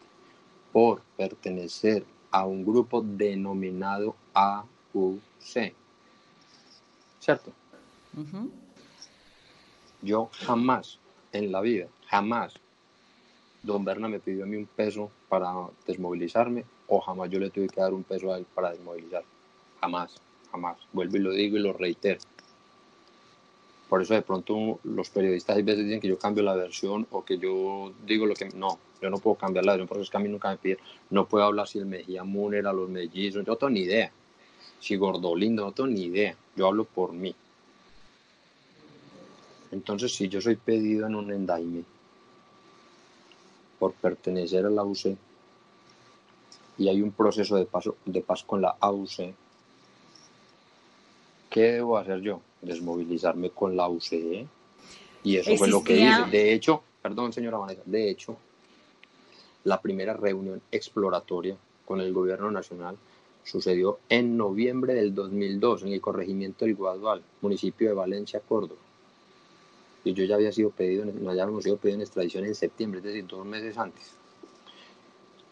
por 0.72 1.00
pertenecer 1.16 2.04
a 2.32 2.44
un 2.44 2.64
grupo 2.64 3.02
denominado 3.02 4.16
AUC. 4.34 5.74
¿Cierto? 7.20 7.52
Yo 10.02 10.28
jamás 10.32 10.98
en 11.32 11.52
la 11.52 11.60
vida, 11.60 11.86
jamás, 12.08 12.54
don 13.62 13.84
Berna 13.84 14.08
me 14.08 14.18
pidió 14.20 14.44
a 14.44 14.46
mí 14.46 14.56
un 14.56 14.66
peso 14.66 15.10
para 15.28 15.52
desmovilizarme 15.86 16.64
o 16.88 17.00
jamás 17.00 17.30
yo 17.30 17.38
le 17.38 17.50
tuve 17.50 17.68
que 17.68 17.80
dar 17.80 17.92
un 17.92 18.04
peso 18.04 18.32
a 18.32 18.38
él 18.38 18.46
para 18.54 18.70
desmovilizarme. 18.70 19.28
Jamás, 19.80 20.14
jamás. 20.50 20.76
Vuelvo 20.92 21.16
y 21.16 21.20
lo 21.20 21.30
digo 21.32 21.56
y 21.56 21.60
lo 21.60 21.72
reitero. 21.72 22.20
Por 23.88 24.02
eso 24.02 24.14
de 24.14 24.22
pronto 24.22 24.80
los 24.82 25.10
periodistas 25.10 25.56
a 25.56 25.62
veces 25.62 25.84
dicen 25.84 26.00
que 26.00 26.08
yo 26.08 26.18
cambio 26.18 26.42
la 26.42 26.54
versión 26.54 27.06
o 27.10 27.24
que 27.24 27.38
yo 27.38 27.92
digo 28.04 28.26
lo 28.26 28.34
que... 28.34 28.48
No, 28.48 28.78
yo 29.00 29.10
no 29.10 29.18
puedo 29.18 29.36
cambiar 29.36 29.64
la 29.64 29.72
versión 29.72 29.88
porque 29.88 30.02
es 30.02 30.10
que 30.10 30.16
a 30.16 30.20
mí 30.20 30.28
nunca 30.28 30.50
me 30.50 30.56
piden. 30.56 30.78
No 31.10 31.26
puedo 31.26 31.44
hablar 31.44 31.68
si 31.68 31.78
el 31.78 31.86
Mejía 31.86 32.24
Múnera, 32.24 32.72
los 32.72 32.88
mellizos, 32.88 33.44
yo 33.44 33.52
no 33.52 33.56
tengo 33.56 33.70
ni 33.70 33.80
idea. 33.80 34.10
Si 34.80 34.96
Gordolín, 34.96 35.54
no 35.54 35.72
tengo 35.72 35.88
ni 35.88 36.02
idea. 36.02 36.36
Yo 36.56 36.66
hablo 36.66 36.84
por 36.84 37.12
mí. 37.12 37.34
Entonces, 39.70 40.14
si 40.14 40.28
yo 40.28 40.40
soy 40.40 40.56
pedido 40.56 41.06
en 41.06 41.14
un 41.14 41.30
endaime 41.32 41.84
por 43.78 43.92
pertenecer 43.92 44.64
a 44.66 44.70
la 44.70 44.82
UC 44.82 45.16
y 46.78 46.88
hay 46.88 47.00
un 47.02 47.12
proceso 47.12 47.56
de, 47.56 47.64
paso, 47.66 47.96
de 48.04 48.20
paz 48.20 48.42
con 48.44 48.60
la 48.60 48.76
AUC, 48.80 49.34
¿qué 51.50 51.62
debo 51.72 51.96
hacer 51.98 52.20
yo? 52.20 52.40
Desmovilizarme 52.62 53.50
con 53.50 53.76
la 53.76 53.88
UCE. 53.88 54.46
Y 55.22 55.36
eso 55.36 55.56
fue 55.56 55.68
lo 55.68 55.82
que 55.82 55.94
Existía- 55.94 56.26
hice. 56.26 56.30
De 56.36 56.52
hecho, 56.52 56.82
perdón, 57.02 57.32
señora 57.32 57.58
Vanessa, 57.58 57.82
de 57.84 58.10
hecho, 58.10 58.36
la 59.64 59.80
primera 59.80 60.14
reunión 60.14 60.60
exploratoria 60.70 61.56
con 61.84 62.00
el 62.00 62.12
gobierno 62.12 62.50
nacional 62.50 62.96
sucedió 63.44 63.98
en 64.08 64.36
noviembre 64.36 64.94
del 64.94 65.14
2002 65.14 65.82
en 65.84 65.92
el 65.92 66.00
corregimiento 66.00 66.64
del 66.64 66.74
Guadual, 66.74 67.22
municipio 67.40 67.88
de 67.88 67.94
Valencia, 67.94 68.40
Córdoba. 68.40 68.80
Y 70.04 70.12
yo 70.14 70.24
ya 70.24 70.36
había 70.36 70.52
sido 70.52 70.70
pedido, 70.70 71.04
no 71.04 71.30
habíamos 71.30 71.64
sido 71.64 71.76
pedido 71.76 71.96
en 71.96 72.02
extradición 72.02 72.44
en 72.44 72.54
septiembre, 72.54 72.98
es 72.98 73.04
decir, 73.04 73.26
dos 73.26 73.44
meses 73.44 73.76
antes. 73.78 74.12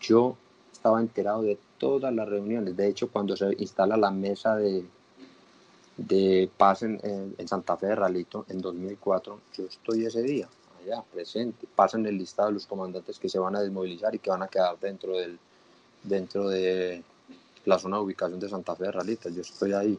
Yo 0.00 0.36
estaba 0.84 1.00
enterado 1.00 1.40
de 1.40 1.58
todas 1.78 2.12
las 2.14 2.28
reuniones. 2.28 2.76
De 2.76 2.86
hecho, 2.86 3.08
cuando 3.10 3.34
se 3.38 3.54
instala 3.56 3.96
la 3.96 4.10
mesa 4.10 4.54
de, 4.56 4.84
de 5.96 6.50
paz 6.58 6.82
en, 6.82 7.00
en- 7.02 7.34
Santa 7.48 7.76
Fe 7.78 7.86
de 7.86 7.94
Ralito 7.94 8.44
en 8.50 8.60
2004, 8.60 9.40
yo 9.56 9.64
estoy 9.64 10.04
ese 10.04 10.20
día 10.22 10.46
allá 10.82 11.02
presente. 11.10 11.66
Pasan 11.74 12.04
el 12.04 12.18
listado 12.18 12.48
de 12.48 12.54
los 12.54 12.66
comandantes 12.66 13.18
que 13.18 13.30
se 13.30 13.38
van 13.38 13.56
a 13.56 13.62
desmovilizar 13.62 14.14
y 14.14 14.18
que 14.18 14.28
van 14.28 14.42
a 14.42 14.48
quedar 14.48 14.78
dentro 14.78 15.16
del 15.16 15.38
dentro 16.02 16.48
de 16.48 17.02
la 17.64 17.78
zona 17.78 17.96
de 17.96 18.02
ubicación 18.04 18.40
de 18.40 18.48
Santa 18.50 18.76
Fe 18.76 18.84
de 18.84 18.92
Ralito. 18.92 19.30
Yo 19.30 19.42
estoy 19.42 19.72
ahí. 19.72 19.98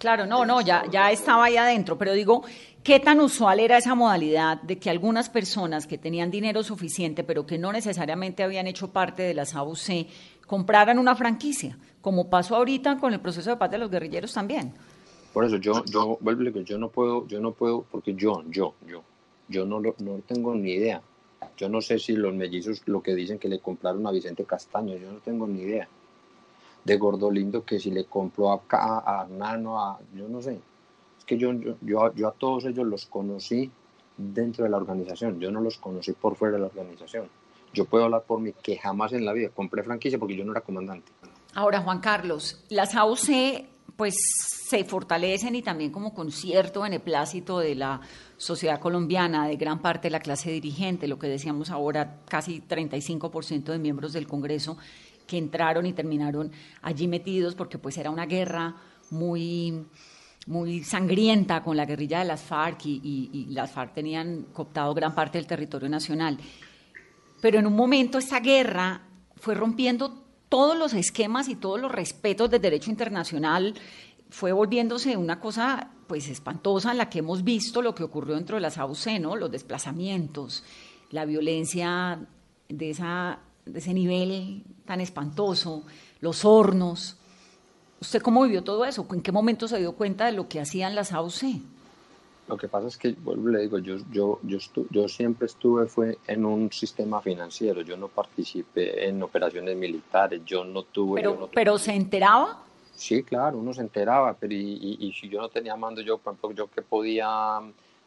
Claro, 0.00 0.24
no, 0.24 0.46
no, 0.46 0.62
ya, 0.62 0.84
ya 0.90 1.10
estaba 1.10 1.44
ahí 1.44 1.58
adentro, 1.58 1.98
pero 1.98 2.14
digo, 2.14 2.42
¿qué 2.82 3.00
tan 3.00 3.20
usual 3.20 3.60
era 3.60 3.76
esa 3.76 3.94
modalidad 3.94 4.62
de 4.62 4.78
que 4.78 4.88
algunas 4.88 5.28
personas 5.28 5.86
que 5.86 5.98
tenían 5.98 6.30
dinero 6.30 6.62
suficiente, 6.62 7.22
pero 7.22 7.44
que 7.44 7.58
no 7.58 7.70
necesariamente 7.70 8.42
habían 8.42 8.66
hecho 8.66 8.90
parte 8.92 9.22
de 9.22 9.34
las 9.34 9.54
AUC, 9.54 10.06
compraran 10.46 10.98
una 10.98 11.14
franquicia, 11.14 11.76
como 12.00 12.30
pasó 12.30 12.56
ahorita 12.56 12.96
con 12.96 13.12
el 13.12 13.20
proceso 13.20 13.50
de 13.50 13.58
paz 13.58 13.70
de 13.72 13.76
los 13.76 13.90
guerrilleros 13.90 14.32
también? 14.32 14.72
Por 15.34 15.44
eso 15.44 15.58
yo, 15.58 15.84
yo, 15.84 16.18
yo 16.64 16.78
no 16.78 16.88
puedo, 16.88 17.28
yo 17.28 17.38
no 17.38 17.52
puedo, 17.52 17.82
porque 17.82 18.14
yo, 18.14 18.42
yo, 18.48 18.72
yo, 18.88 19.02
yo 19.48 19.66
no, 19.66 19.82
no 19.82 20.20
tengo 20.26 20.54
ni 20.54 20.70
idea. 20.70 21.02
Yo 21.58 21.68
no 21.68 21.82
sé 21.82 21.98
si 21.98 22.14
los 22.14 22.32
mellizos, 22.32 22.80
lo 22.86 23.02
que 23.02 23.14
dicen 23.14 23.38
que 23.38 23.50
le 23.50 23.58
compraron 23.58 24.06
a 24.06 24.12
Vicente 24.12 24.44
Castaño, 24.44 24.96
yo 24.96 25.12
no 25.12 25.18
tengo 25.18 25.46
ni 25.46 25.60
idea. 25.60 25.86
De 26.84 26.96
Gordolindo, 26.96 27.64
que 27.64 27.78
si 27.78 27.90
le 27.90 28.04
compró 28.04 28.52
a, 28.52 28.62
Ca- 28.62 29.00
a 29.04 29.26
Nano, 29.26 29.78
a, 29.80 29.98
yo 30.14 30.28
no 30.28 30.40
sé. 30.40 30.58
Es 31.18 31.24
que 31.24 31.36
yo, 31.36 31.52
yo, 31.52 31.76
yo, 31.82 32.02
a- 32.04 32.28
a 32.28 32.32
todos 32.32 32.64
ellos 32.64 32.86
los 32.86 33.06
conocí 33.06 33.70
dentro 34.16 34.64
de 34.64 34.70
la 34.70 34.76
organización, 34.78 35.38
yo 35.40 35.50
no 35.50 35.60
los 35.60 35.78
conocí 35.78 36.12
por 36.12 36.36
fuera 36.36 36.54
de 36.54 36.60
la 36.60 36.66
organización. 36.66 37.28
Yo 37.72 37.84
puedo 37.84 38.04
hablar 38.04 38.22
por 38.22 38.40
mí, 38.40 38.52
que 38.62 38.76
jamás 38.76 39.12
en 39.12 39.24
la 39.24 39.32
vida 39.32 39.48
compré 39.50 39.82
franquicia 39.82 40.18
porque 40.18 40.36
yo 40.36 40.44
no 40.44 40.52
era 40.52 40.60
comandante. 40.62 41.10
Ahora, 41.54 41.80
Juan 41.82 42.00
Carlos, 42.00 42.64
las 42.68 42.94
AUC 42.94 43.66
pues 43.96 44.14
se 44.68 44.84
fortalecen 44.84 45.54
y 45.56 45.62
también 45.62 45.90
como 45.92 46.14
con 46.14 46.30
cierto 46.32 46.82
beneplácito 46.82 47.58
de 47.58 47.74
la 47.74 48.00
sociedad 48.38 48.80
colombiana, 48.80 49.46
de 49.46 49.56
gran 49.56 49.80
parte 49.82 50.08
de 50.08 50.12
la 50.12 50.20
clase 50.20 50.50
dirigente, 50.50 51.06
lo 51.06 51.18
que 51.18 51.26
decíamos 51.28 51.70
ahora, 51.70 52.20
casi 52.26 52.60
35% 52.62 53.64
de 53.72 53.78
miembros 53.78 54.12
del 54.14 54.26
Congreso 54.26 54.78
que 55.30 55.38
entraron 55.38 55.86
y 55.86 55.92
terminaron 55.92 56.50
allí 56.82 57.06
metidos 57.06 57.54
porque 57.54 57.78
pues 57.78 57.96
era 57.96 58.10
una 58.10 58.26
guerra 58.26 58.74
muy 59.10 59.86
muy 60.46 60.82
sangrienta 60.82 61.62
con 61.62 61.76
la 61.76 61.84
guerrilla 61.86 62.18
de 62.20 62.24
las 62.24 62.40
FARC 62.42 62.86
y, 62.86 63.00
y- 63.04 63.30
y 63.32 63.44
las 63.54 63.70
FARC 63.70 63.94
tenían 63.94 64.46
cooptado 64.52 64.92
gran 64.94 65.14
parte 65.14 65.38
del 65.38 65.46
territorio 65.46 65.88
nacional. 65.88 66.38
Pero 67.40 67.58
en 67.58 67.66
un 67.66 67.76
momento 67.76 68.18
esa 68.18 68.40
guerra 68.40 69.02
fue 69.36 69.54
rompiendo 69.54 70.24
todos 70.48 70.76
los 70.76 70.94
esquemas 70.94 71.48
y 71.48 71.54
todos 71.56 71.78
los 71.80 71.92
respetos 71.92 72.50
del 72.50 72.60
derecho 72.62 72.90
internacional, 72.90 73.74
fue 74.30 74.50
volviéndose 74.52 75.16
una 75.16 75.38
cosa 75.38 75.90
pues 76.08 76.28
espantosa 76.28 76.90
en 76.90 76.98
la 76.98 77.08
que 77.08 77.20
hemos 77.20 77.44
visto 77.44 77.82
lo 77.82 77.94
que 77.94 78.02
ocurrió 78.02 78.34
dentro 78.34 78.56
de 78.56 78.62
las 78.62 78.78
AUC, 78.78 79.20
¿no? 79.20 79.36
Los 79.36 79.50
desplazamientos, 79.50 80.64
la 81.10 81.24
violencia 81.24 82.18
de, 82.68 82.90
esa, 82.90 83.38
de 83.72 83.78
ese 83.78 83.94
nivel 83.94 84.62
tan 84.86 85.00
espantoso, 85.00 85.84
los 86.20 86.44
hornos. 86.44 87.16
¿Usted 88.00 88.22
cómo 88.22 88.42
vivió 88.44 88.62
todo 88.64 88.84
eso? 88.84 89.06
¿En 89.12 89.20
qué 89.20 89.32
momento 89.32 89.68
se 89.68 89.78
dio 89.78 89.92
cuenta 89.92 90.26
de 90.26 90.32
lo 90.32 90.48
que 90.48 90.60
hacían 90.60 90.94
las 90.94 91.12
AUC? 91.12 91.60
Lo 92.48 92.56
que 92.56 92.66
pasa 92.66 92.88
es 92.88 92.96
que, 92.96 93.12
vuelvo 93.12 93.48
le 93.48 93.60
digo, 93.60 93.78
yo, 93.78 93.98
yo, 94.10 94.40
yo, 94.42 94.58
estu- 94.58 94.86
yo 94.90 95.06
siempre 95.08 95.46
estuve 95.46 95.86
fue 95.86 96.18
en 96.26 96.44
un 96.44 96.72
sistema 96.72 97.20
financiero, 97.20 97.82
yo 97.82 97.96
no 97.96 98.08
participé 98.08 99.06
en 99.08 99.22
operaciones 99.22 99.76
militares, 99.76 100.40
yo 100.44 100.64
no 100.64 100.82
tuve... 100.82 101.20
Pero, 101.20 101.36
no- 101.38 101.46
pero 101.54 101.78
se 101.78 101.92
enteraba. 101.94 102.64
Sí, 102.96 103.22
claro, 103.22 103.58
uno 103.58 103.72
se 103.72 103.82
enteraba, 103.82 104.34
pero 104.34 104.52
y, 104.52 104.58
y- 104.98 105.06
y 105.06 105.12
si 105.12 105.28
yo 105.28 105.40
no 105.40 105.48
tenía 105.48 105.76
mando, 105.76 106.00
yo, 106.00 106.18
por 106.18 106.34
ejemplo, 106.34 106.50
yo 106.52 106.70
qué 106.70 106.82
podía 106.82 107.60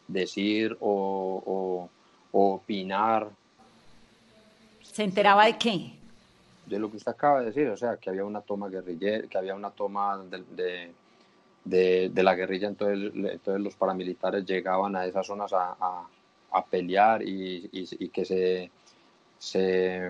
decir 0.09 0.75
o, 0.81 1.41
o- 1.45 1.89
o 2.37 2.55
opinar 2.55 3.29
¿Se 4.83 5.03
enteraba 5.03 5.45
de 5.45 5.57
qué? 5.57 5.93
de 6.65 6.79
lo 6.79 6.89
que 6.89 6.97
usted 6.97 7.11
acaba 7.11 7.41
de 7.41 7.47
decir, 7.47 7.67
o 7.67 7.77
sea, 7.77 7.97
que 7.97 8.09
había 8.09 8.23
una 8.23 8.41
toma 8.41 8.69
guerrillera, 8.69 9.27
que 9.27 9.37
había 9.37 9.53
una 9.53 9.71
toma 9.71 10.17
de, 10.17 10.93
de, 11.65 12.23
la 12.23 12.35
guerrilla, 12.35 12.67
entonces, 12.67 13.11
entonces 13.13 13.61
los 13.61 13.75
paramilitares 13.75 14.45
llegaban 14.45 14.95
a 14.95 15.05
esas 15.05 15.27
zonas 15.27 15.51
a, 15.53 15.75
a- 15.79 16.07
pelear 16.65 17.21
y, 17.21 17.69
y- 17.71 18.09
que 18.09 18.23
se, 18.25 18.71
se, 19.37 20.09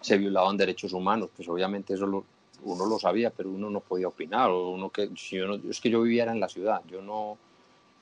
se 0.00 0.18
violaban 0.18 0.56
derechos 0.56 0.92
humanos, 0.92 1.30
pues 1.36 1.48
obviamente 1.48 1.94
eso 1.94 2.06
lo- 2.06 2.24
uno 2.64 2.86
lo 2.86 2.98
sabía, 2.98 3.30
pero 3.30 3.50
uno 3.50 3.70
no 3.70 3.80
podía 3.80 4.08
opinar, 4.08 4.50
uno 4.50 4.90
que, 4.90 5.10
si 5.16 5.36
yo 5.36 5.46
no- 5.46 5.70
es 5.70 5.80
que 5.80 5.90
yo 5.90 6.02
viviera 6.02 6.32
en 6.32 6.40
la 6.40 6.48
ciudad, 6.48 6.80
yo 6.88 7.00
no, 7.02 7.38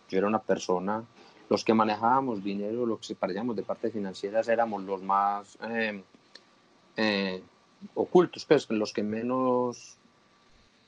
yo 0.09 0.19
era 0.19 0.27
una 0.27 0.41
persona, 0.41 1.05
los 1.53 1.65
que 1.65 1.75
manejábamos 1.75 2.43
dinero, 2.43 2.87
los 2.87 3.07
que 3.07 3.15
parecíamos 3.15 3.55
de 3.55 3.62
parte 3.62 3.91
financieras 3.91 4.49
éramos 4.49 4.83
los 4.85 5.03
más... 5.03 5.59
eh, 5.69 6.03
eh, 6.97 7.43
ocultos, 7.95 8.47
pues 8.47 8.71
los 8.71 8.93
que 8.93 9.03
menos... 9.03 9.97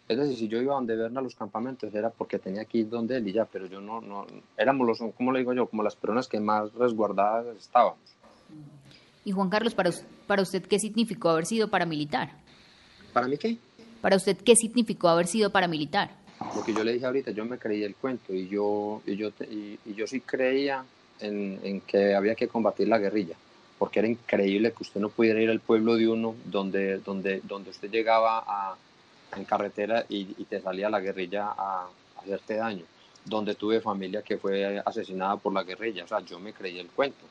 Es 0.09 0.19
decir, 0.19 0.37
si 0.37 0.49
yo 0.49 0.63
iba 0.63 0.75
donde 0.75 0.97
Berna 0.97 1.21
a 1.21 1.23
los 1.23 1.35
campamentos 1.35 1.95
era 1.95 2.09
porque 2.09 2.39
tenía 2.39 2.65
que 2.65 2.79
ir 2.79 2.89
donde 2.89 3.17
él 3.19 3.29
y 3.29 3.33
ya, 3.33 3.45
pero 3.45 3.67
yo 3.67 3.81
no, 3.83 4.01
no 4.01 4.27
éramos 4.57 4.87
los, 4.87 4.99
¿cómo 5.17 5.33
le 5.33 5.41
digo 5.41 5.53
yo? 5.53 5.67
Como 5.67 5.83
las 5.83 5.97
personas 5.97 6.29
que 6.29 6.41
más 6.41 6.73
resguardadas 6.73 7.57
estábamos. 7.59 7.99
Y 9.25 9.33
Juan 9.33 9.51
Carlos, 9.51 9.75
para, 9.75 9.91
para 10.27 10.43
usted, 10.43 10.63
¿qué 10.63 10.79
significó 10.79 11.29
haber 11.29 11.45
sido 11.45 11.69
paramilitar? 11.69 12.33
¿Para 13.13 13.29
mí 13.29 13.37
qué? 13.37 13.59
Para 14.01 14.17
usted, 14.17 14.37
¿qué 14.39 14.57
significó 14.57 15.09
haber 15.09 15.27
sido 15.27 15.51
paramilitar? 15.51 16.24
Lo 16.41 16.65
que 16.65 16.75
yo 16.75 16.85
le 16.85 16.93
dije 16.93 17.07
ahorita, 17.07 17.31
yo 17.31 17.45
me 17.45 17.59
creí 17.59 17.85
el 17.85 17.95
cuento 17.95 18.35
y 18.35 18.49
yo, 18.49 19.03
y 19.07 19.17
yo, 19.17 19.31
y, 19.51 19.79
y 19.85 19.95
yo 19.95 20.07
sí 20.07 20.21
creía 20.21 20.85
en, 21.21 21.61
en 21.63 21.81
que 21.81 22.15
había 22.15 22.35
que 22.35 22.49
combatir 22.49 22.89
la 22.89 22.99
guerrilla, 22.99 23.37
porque 23.79 24.01
era 24.01 24.09
increíble 24.09 24.73
que 24.73 24.83
usted 24.83 25.01
no 25.01 25.09
pudiera 25.09 25.41
ir 25.41 25.51
al 25.51 25.61
pueblo 25.61 25.97
de 25.97 26.09
uno 26.09 26.35
donde, 26.45 26.99
donde, 26.99 27.41
donde 27.45 27.71
usted 27.71 27.91
llegaba 27.91 28.45
a, 28.47 28.77
en 29.37 29.45
carretera 29.45 30.05
y, 30.09 30.25
te 30.45 30.61
salía 30.61 30.91
la 30.91 31.01
guerrilla 31.01 31.55
a, 31.57 31.89
hacerte 32.17 32.55
daño, 32.57 32.85
donde 33.25 33.55
tuve 33.55 33.81
familia 33.81 34.23
que 34.23 34.39
fue 34.39 34.83
asesinada 34.85 35.37
por 35.37 35.53
la 35.53 35.63
guerrilla, 35.63 36.05
o 36.05 36.09
sea, 36.09 36.21
yo 36.21 36.39
me 36.39 36.53
creí 36.53 36.79
el 36.79 36.89
cuento. 36.89 37.25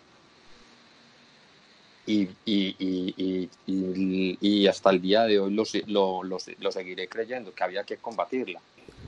Y, 2.06 2.28
y, 2.46 3.50
y, 3.66 4.68
hasta 4.68 4.89
el 4.89 5.02
día 5.02 5.24
de 5.24 5.39
hoy 5.39 5.54
lo, 5.54 5.63
lo, 5.88 6.24
lo, 6.24 6.38
lo 6.60 6.72
seguiré 6.72 7.08
creyendo, 7.08 7.54
que 7.54 7.63
había 7.63 7.86
que 7.86 7.96
combatirla. 7.98 8.60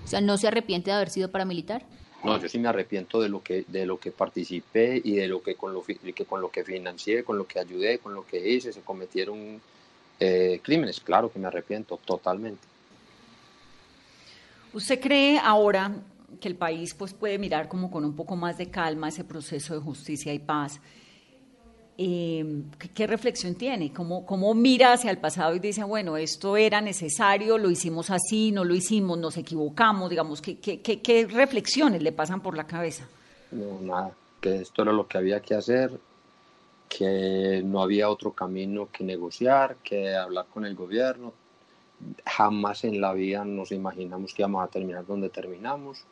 O 0.06 0.08
sea, 0.08 0.22
¿no 0.22 0.38
se 0.38 0.48
arrepiente 0.48 0.92
de 0.92 0.96
haber 0.98 1.10
sido 1.10 1.32
paramilitar? 1.32 1.84
No, 2.24 2.40
yo 2.40 2.48
sí 2.48 2.58
me 2.60 2.68
arrepiento 2.68 3.20
de 3.22 3.28
lo 3.30 3.42
que 3.44 3.66
de 3.68 3.86
lo 3.86 4.00
que 4.00 4.12
participé 4.12 5.02
y 5.04 5.16
de 5.16 5.28
lo 5.28 5.42
que 5.44 5.56
con 5.56 5.74
lo 5.74 5.82
fi- 5.82 5.96
que 5.96 6.26
con 6.26 6.42
lo 6.42 6.50
que 6.50 6.64
financié, 6.64 7.24
con 7.24 7.38
lo 7.38 7.46
que 7.48 7.60
ayudé, 7.60 8.00
con 8.00 8.14
lo 8.14 8.26
que 8.26 8.48
hice, 8.50 8.72
se 8.72 8.82
cometieron 8.82 9.62
eh, 10.20 10.60
crímenes. 10.64 11.00
Claro 11.02 11.32
que 11.32 11.40
me 11.40 11.48
arrepiento 11.48 11.98
totalmente. 12.06 12.66
¿Usted 14.74 15.00
cree 15.00 15.40
ahora 15.40 15.92
que 16.40 16.48
el 16.48 16.56
país 16.56 16.94
pues, 16.94 17.14
puede 17.14 17.38
mirar 17.38 17.68
como 17.68 17.90
con 17.92 18.04
un 18.06 18.16
poco 18.16 18.36
más 18.36 18.58
de 18.58 18.70
calma 18.70 19.10
ese 19.10 19.24
proceso 19.24 19.74
de 19.74 19.80
justicia 19.80 20.34
y 20.34 20.40
paz? 20.40 20.80
Eh, 21.98 22.64
¿qué, 22.94 23.08
reflexión 23.08 23.56
tiene? 23.56 23.94
¿Cómo, 23.94 24.26
¿Cómo 24.26 24.54
mira 24.54 24.92
hacia 24.92 25.12
el 25.12 25.18
pasado 25.18 25.56
y 25.56 25.60
dice, 25.60 25.84
bueno, 25.84 26.18
esto 26.18 26.58
era 26.58 26.82
necesario, 26.82 27.58
lo 27.58 27.70
hicimos 27.72 28.10
así, 28.10 28.52
no 28.52 28.66
lo 28.66 28.76
hicimos, 28.76 29.18
nos 29.18 29.38
equivocamos? 29.38 30.10
Digamos, 30.10 30.42
¿qué, 30.42 30.60
qué, 30.60 30.82
qué, 30.82 31.02
qué 31.02 31.26
reflexiones 31.26 32.04
le 32.04 32.12
pasan 32.12 32.42
por 32.42 32.58
la 32.58 32.68
cabeza? 32.68 33.08
No, 33.52 33.80
nada, 33.82 34.12
que 34.42 34.58
esto 34.58 34.82
era 34.82 34.92
lo 34.92 35.08
que 35.08 35.18
había 35.18 35.40
que 35.40 35.56
hacer, 35.56 35.98
que 36.90 37.62
no 37.64 37.82
había 37.82 38.10
otro 38.10 38.34
camino 38.34 38.90
que 38.92 39.06
negociar, 39.06 39.78
que 39.78 40.16
hablar 40.16 40.48
con 40.54 40.66
el 40.66 40.76
gobierno. 40.76 41.32
Jamás 42.26 42.84
en 42.84 43.00
la 43.00 43.14
vida 43.14 43.46
nos 43.46 43.72
imaginamos 43.72 44.34
que 44.34 44.42
íbamos 44.42 44.66
a 44.66 44.68
terminar 44.68 45.06
donde 45.06 45.30
terminamos. 45.30 46.04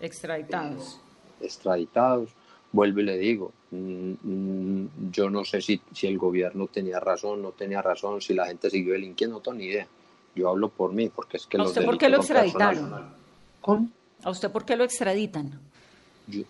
Extraditados. 0.00 1.00
extraditados. 1.40 2.30
Vuelvo 2.72 3.00
y 3.00 3.04
le 3.04 3.18
digo, 3.18 3.52
mm, 3.72 4.86
yo 5.10 5.28
no 5.28 5.44
sé 5.44 5.60
si, 5.60 5.80
si 5.92 6.06
el 6.06 6.18
gobierno 6.18 6.68
tenía 6.68 7.00
razón, 7.00 7.42
no 7.42 7.50
tenía 7.50 7.82
razón, 7.82 8.20
si 8.20 8.32
la 8.34 8.46
gente 8.46 8.70
siguió 8.70 8.92
delinquiendo, 8.92 9.36
no 9.36 9.42
tengo 9.42 9.58
ni 9.58 9.64
idea. 9.66 9.86
Yo 10.36 10.48
hablo 10.48 10.68
por 10.68 10.92
mí, 10.92 11.08
porque 11.08 11.36
es 11.38 11.46
que 11.46 11.56
¿A 11.56 11.60
los 11.62 11.70
usted 11.70 11.84
por 11.84 11.98
qué 11.98 12.08
lo 12.08 12.18
extraditaron? 12.18 13.06
¿Cómo? 13.60 13.88
¿A 14.22 14.30
usted 14.30 14.50
por 14.52 14.64
qué 14.64 14.76
lo 14.76 14.84
extraditan? 14.84 15.58
Yo- 16.28 16.44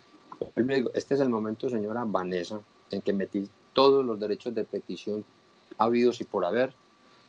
este 0.94 1.14
es 1.14 1.20
el 1.20 1.28
momento, 1.30 1.68
señora 1.70 2.04
Vanessa, 2.06 2.60
en 2.90 3.00
que 3.02 3.12
metí 3.12 3.48
todos 3.72 4.04
los 4.04 4.18
derechos 4.20 4.54
de 4.54 4.64
petición 4.64 5.24
habidos 5.78 6.20
y 6.20 6.24
por 6.24 6.44
haber, 6.44 6.72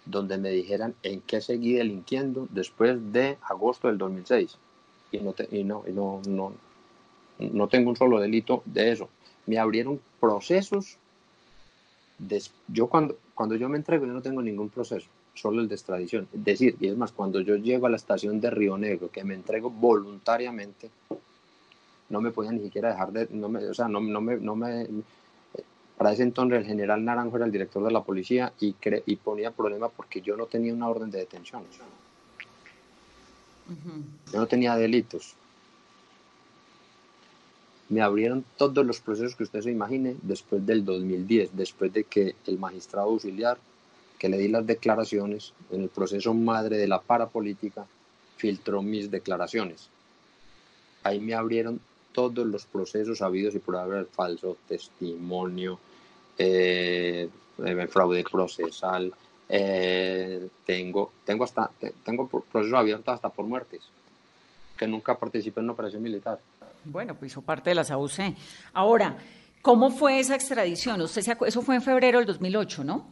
donde 0.05 0.37
me 0.37 0.49
dijeran 0.49 0.95
en 1.03 1.21
qué 1.21 1.39
seguí 1.41 1.73
delinquiendo 1.73 2.47
después 2.51 2.97
de 3.13 3.37
agosto 3.43 3.87
del 3.87 3.97
2006. 3.97 4.57
Y 5.11 5.19
no, 5.19 5.33
te- 5.33 5.47
y 5.51 5.63
no, 5.63 5.83
y 5.87 5.91
no, 5.91 6.21
no, 6.27 6.53
no 7.51 7.67
tengo 7.67 7.89
un 7.89 7.95
solo 7.95 8.19
delito 8.19 8.61
de 8.65 8.91
eso. 8.91 9.09
Me 9.47 9.57
abrieron 9.57 9.99
procesos. 10.19 10.97
yo 12.67 12.87
cuando, 12.87 13.17
cuando 13.33 13.55
yo 13.55 13.67
me 13.69 13.77
entrego, 13.77 14.05
yo 14.05 14.13
no 14.13 14.21
tengo 14.21 14.41
ningún 14.41 14.69
proceso, 14.69 15.07
solo 15.33 15.61
el 15.61 15.67
de 15.67 15.75
extradición. 15.75 16.27
Es 16.33 16.43
decir, 16.43 16.75
y 16.79 16.87
es 16.87 16.95
más, 16.97 17.11
cuando 17.11 17.41
yo 17.41 17.55
llego 17.55 17.87
a 17.87 17.89
la 17.89 17.95
estación 17.97 18.39
de 18.39 18.51
Río 18.51 18.77
Negro, 18.77 19.09
que 19.11 19.23
me 19.23 19.33
entrego 19.33 19.69
voluntariamente, 19.69 20.89
no 22.09 22.21
me 22.21 22.31
podían 22.31 22.57
ni 22.57 22.63
siquiera 22.63 22.89
dejar 22.89 23.11
de, 23.11 23.27
no 23.31 23.49
me, 23.49 23.65
o 23.67 23.73
sea, 23.73 23.87
no, 23.87 23.99
no 24.01 24.21
me, 24.21 24.37
no 24.37 24.55
me, 24.55 24.87
para 25.97 26.13
ese 26.13 26.23
entonces 26.23 26.59
el 26.59 26.65
general 26.65 27.03
Naranjo 27.05 27.37
era 27.37 27.45
el 27.45 27.51
director 27.51 27.83
de 27.83 27.91
la 27.91 28.03
policía 28.03 28.53
y, 28.59 28.73
cre- 28.73 29.03
y 29.05 29.15
ponía 29.15 29.51
problema 29.51 29.87
porque 29.89 30.21
yo 30.21 30.35
no 30.35 30.45
tenía 30.45 30.73
una 30.73 30.89
orden 30.89 31.09
de 31.11 31.19
detención. 31.19 31.63
Yo 34.33 34.39
no 34.39 34.47
tenía 34.47 34.75
delitos. 34.75 35.35
Me 37.91 38.01
abrieron 38.01 38.45
todos 38.55 38.85
los 38.85 39.01
procesos 39.01 39.35
que 39.35 39.43
usted 39.43 39.59
se 39.59 39.69
imagine 39.69 40.15
después 40.21 40.65
del 40.65 40.85
2010, 40.85 41.49
después 41.57 41.91
de 41.91 42.05
que 42.05 42.35
el 42.47 42.57
magistrado 42.57 43.09
auxiliar, 43.09 43.57
que 44.17 44.29
le 44.29 44.37
di 44.37 44.47
las 44.47 44.65
declaraciones 44.65 45.51
en 45.71 45.81
el 45.81 45.89
proceso 45.89 46.33
madre 46.33 46.77
de 46.77 46.87
la 46.87 47.01
parapolítica, 47.01 47.85
filtró 48.37 48.81
mis 48.81 49.11
declaraciones. 49.11 49.89
ahí 51.03 51.19
me 51.19 51.33
abrieron 51.33 51.81
todos 52.13 52.47
los 52.47 52.65
procesos 52.65 53.21
habidos 53.21 53.55
y 53.55 53.59
por 53.59 53.75
haber 53.75 54.05
falso 54.05 54.55
testimonio, 54.69 55.77
eh, 56.37 57.27
el 57.57 57.87
fraude 57.89 58.23
procesal, 58.23 59.13
eh, 59.49 60.47
tengo, 60.65 61.11
tengo, 61.25 61.43
hasta, 61.43 61.69
tengo 62.05 62.29
procesos 62.29 62.73
abiertos 62.73 63.15
hasta 63.15 63.27
por 63.27 63.45
muertes, 63.45 63.81
que 64.77 64.87
nunca 64.87 65.19
participé 65.19 65.59
en 65.59 65.65
una 65.65 65.73
operación 65.73 66.01
militar. 66.01 66.39
Bueno, 66.83 67.15
pues 67.15 67.31
hizo 67.31 67.41
parte 67.41 67.69
de 67.69 67.75
las 67.75 67.91
AUC. 67.91 68.35
Ahora, 68.73 69.17
¿cómo 69.61 69.91
fue 69.91 70.19
esa 70.19 70.35
extradición? 70.35 71.01
Usted 71.01 71.21
se 71.21 71.37
eso 71.45 71.61
fue 71.61 71.75
en 71.75 71.81
febrero 71.81 72.17
del 72.17 72.27
2008, 72.27 72.83
¿no? 72.83 73.05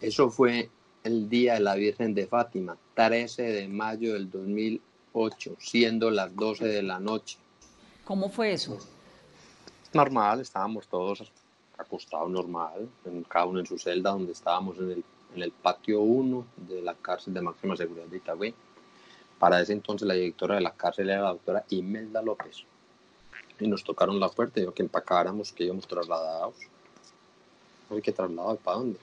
Eso 0.00 0.30
fue 0.30 0.70
el 1.04 1.28
día 1.28 1.54
de 1.54 1.60
la 1.60 1.74
Virgen 1.74 2.14
de 2.14 2.26
Fátima, 2.26 2.76
13 2.94 3.42
de 3.42 3.68
mayo 3.68 4.12
del 4.14 4.30
2008, 4.30 5.56
siendo 5.58 6.10
las 6.10 6.34
12 6.34 6.66
de 6.66 6.82
la 6.82 7.00
noche. 7.00 7.38
¿Cómo 8.04 8.28
fue 8.28 8.52
eso? 8.52 8.78
Normal, 9.92 10.40
estábamos 10.40 10.86
todos 10.86 11.32
acostados 11.78 12.30
normal, 12.30 12.88
en 13.06 13.22
cada 13.24 13.46
uno 13.46 13.60
en 13.60 13.66
su 13.66 13.78
celda, 13.78 14.10
donde 14.10 14.32
estábamos 14.32 14.78
en 14.78 14.90
el, 14.90 15.04
en 15.34 15.42
el 15.42 15.50
patio 15.50 16.00
1 16.00 16.46
de 16.68 16.82
la 16.82 16.94
cárcel 16.94 17.32
de 17.32 17.40
máxima 17.40 17.76
seguridad 17.76 18.06
de 18.06 18.18
Itagüí. 18.18 18.54
Para 19.38 19.60
ese 19.60 19.72
entonces 19.72 20.06
la 20.06 20.14
directora 20.14 20.56
de 20.56 20.60
la 20.60 20.72
cárcel 20.72 21.08
era 21.08 21.22
la 21.22 21.28
doctora 21.30 21.64
Imelda 21.70 22.20
López. 22.20 22.64
Y 23.60 23.68
nos 23.68 23.84
tocaron 23.84 24.18
la 24.18 24.28
puerta 24.28 24.60
que 24.74 24.82
empacáramos, 24.82 25.52
que 25.52 25.64
íbamos 25.64 25.86
trasladados. 25.86 26.54
Oye, 27.90 28.02
¿qué 28.02 28.12
traslado? 28.12 28.56
¿Para 28.56 28.78
dónde? 28.78 28.98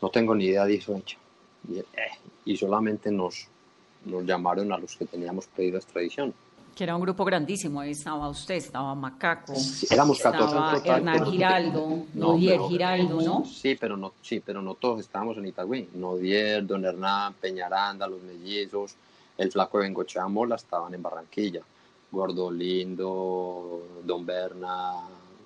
No 0.00 0.08
tengo 0.10 0.34
ni 0.34 0.46
idea 0.46 0.64
de 0.64 0.74
eso, 0.74 1.02
Y, 1.68 1.78
eh, 1.78 1.84
y 2.44 2.56
solamente 2.56 3.10
nos, 3.10 3.48
nos 4.04 4.24
llamaron 4.24 4.72
a 4.72 4.78
los 4.78 4.96
que 4.96 5.06
teníamos 5.06 5.46
pedido 5.46 5.76
extradición 5.78 6.32
que 6.78 6.84
era 6.84 6.94
un 6.94 7.02
grupo 7.02 7.24
grandísimo. 7.24 7.80
Ahí 7.80 7.90
estaba 7.90 8.28
usted, 8.28 8.54
estaba 8.54 8.94
Macaco, 8.94 9.52
éramos 9.90 10.20
14 10.20 10.44
estaba 10.44 10.70
en 10.70 10.76
total, 10.76 10.96
Hernán 10.96 11.26
Giraldo, 11.26 12.06
Nodier 12.14 12.60
Giraldo, 12.68 13.20
¿no? 13.20 13.44
Sí, 13.44 13.74
pero 13.74 13.96
no, 13.96 14.12
sí, 14.22 14.38
pero 14.38 14.62
no 14.62 14.74
todos 14.74 15.00
estábamos 15.00 15.36
en 15.38 15.46
Itagüí. 15.46 15.88
Nodier, 15.94 16.64
Don 16.64 16.84
Hernán, 16.84 17.34
Peñaranda, 17.34 18.06
Los 18.06 18.22
Mellizos, 18.22 18.94
el 19.36 19.50
Flaco 19.50 19.78
de 19.78 19.86
Bengochea 19.86 20.28
Mola 20.28 20.54
estaban 20.54 20.94
en 20.94 21.02
Barranquilla. 21.02 21.62
Gordo 22.10 22.50
Lindo, 22.50 23.82
Don 24.04 24.24
Berna, 24.24 24.94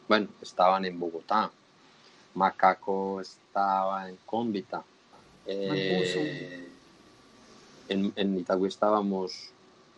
bueno, 0.08 0.28
estaban 0.40 0.84
en 0.84 0.98
Bogotá. 0.98 1.50
Macaco 2.34 3.20
estaba 3.20 4.08
en 4.08 4.16
Cómbita. 4.24 4.82
Eh, 5.46 6.68
en, 7.88 8.12
en 8.16 8.38
Itagüí 8.38 8.68
estábamos 8.68 9.50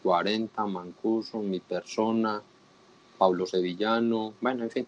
40, 0.02 0.66
Mancuso, 0.66 1.38
mi 1.38 1.60
persona, 1.60 2.42
Pablo 3.18 3.46
Sevillano, 3.46 4.34
bueno, 4.40 4.64
en 4.64 4.70
fin. 4.70 4.86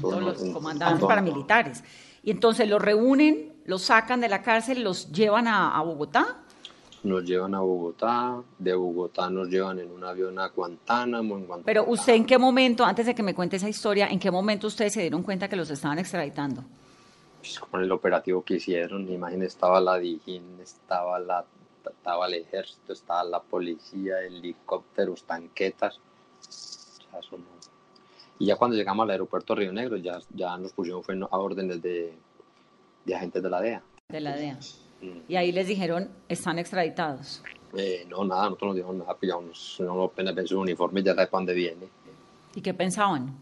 Todos 0.00 0.22
los 0.22 0.52
comandantes 0.52 1.04
paramilitares. 1.04 1.82
Y 2.22 2.30
entonces 2.30 2.68
los 2.68 2.80
reúnen, 2.80 3.52
los 3.64 3.82
sacan 3.82 4.20
de 4.20 4.28
la 4.28 4.42
cárcel, 4.42 4.82
los 4.82 5.12
llevan 5.12 5.46
a, 5.46 5.80
Bogotá. 5.82 6.43
Nos 7.04 7.24
llevan 7.24 7.54
a 7.54 7.60
Bogotá, 7.60 8.42
de 8.58 8.74
Bogotá 8.74 9.30
nos 9.30 9.48
llevan 9.48 9.78
en 9.78 9.90
un 9.90 10.02
avión 10.02 10.38
a 10.38 10.48
Guantánamo, 10.48 11.36
en 11.36 11.46
Guantánamo. 11.46 11.64
Pero 11.66 11.84
usted 11.86 12.14
en 12.14 12.24
qué 12.24 12.38
momento, 12.38 12.84
antes 12.84 13.06
de 13.06 13.14
que 13.14 13.22
me 13.22 13.34
cuente 13.34 13.56
esa 13.56 13.68
historia, 13.68 14.08
¿en 14.08 14.18
qué 14.18 14.30
momento 14.30 14.66
ustedes 14.66 14.94
se 14.94 15.02
dieron 15.02 15.22
cuenta 15.22 15.48
que 15.48 15.56
los 15.56 15.70
estaban 15.70 15.98
extraditando? 15.98 16.64
Pues 17.40 17.60
con 17.60 17.82
el 17.82 17.92
operativo 17.92 18.42
que 18.42 18.54
hicieron, 18.54 19.06
imagínense, 19.12 19.48
estaba 19.48 19.80
la 19.80 19.98
Dijín, 19.98 20.58
estaba 20.60 21.18
la 21.18 21.44
estaba 21.90 22.26
el 22.26 22.34
ejército, 22.34 22.92
estaba 22.92 23.24
la 23.24 23.40
policía, 23.40 24.20
helicópteros, 24.20 25.24
tanquetas. 25.24 26.00
Y 28.38 28.46
ya 28.46 28.56
cuando 28.56 28.76
llegamos 28.76 29.04
al 29.04 29.10
aeropuerto 29.10 29.54
Río 29.54 29.72
Negro, 29.72 29.96
ya, 29.96 30.18
ya 30.34 30.56
nos 30.56 30.72
pusimos 30.72 31.06
a 31.08 31.38
órdenes 31.38 31.80
de, 31.80 32.14
de, 33.04 33.14
agentes 33.14 33.42
de 33.42 33.50
la 33.50 33.60
DEA. 33.60 33.82
De 34.08 34.20
la 34.20 34.36
DEA. 34.36 34.58
Y 35.28 35.36
ahí 35.36 35.52
les 35.52 35.66
dijeron, 35.66 36.08
están 36.28 36.58
extraditados. 36.58 37.42
Eh, 37.76 38.06
no, 38.08 38.24
nada, 38.24 38.44
nosotros 38.44 38.68
no 38.68 38.74
dijimos 38.74 38.96
nada, 38.96 39.16
pillamos 39.16 39.76
no 39.80 40.04
apenas 40.04 40.48
su 40.48 40.60
uniforme 40.60 41.00
y 41.00 41.02
ya 41.02 41.14
sabe 41.14 41.26
para 41.26 41.40
dónde 41.40 41.54
viene. 41.54 41.88
¿Y 42.54 42.60
qué 42.60 42.72
pensaban? 42.72 43.34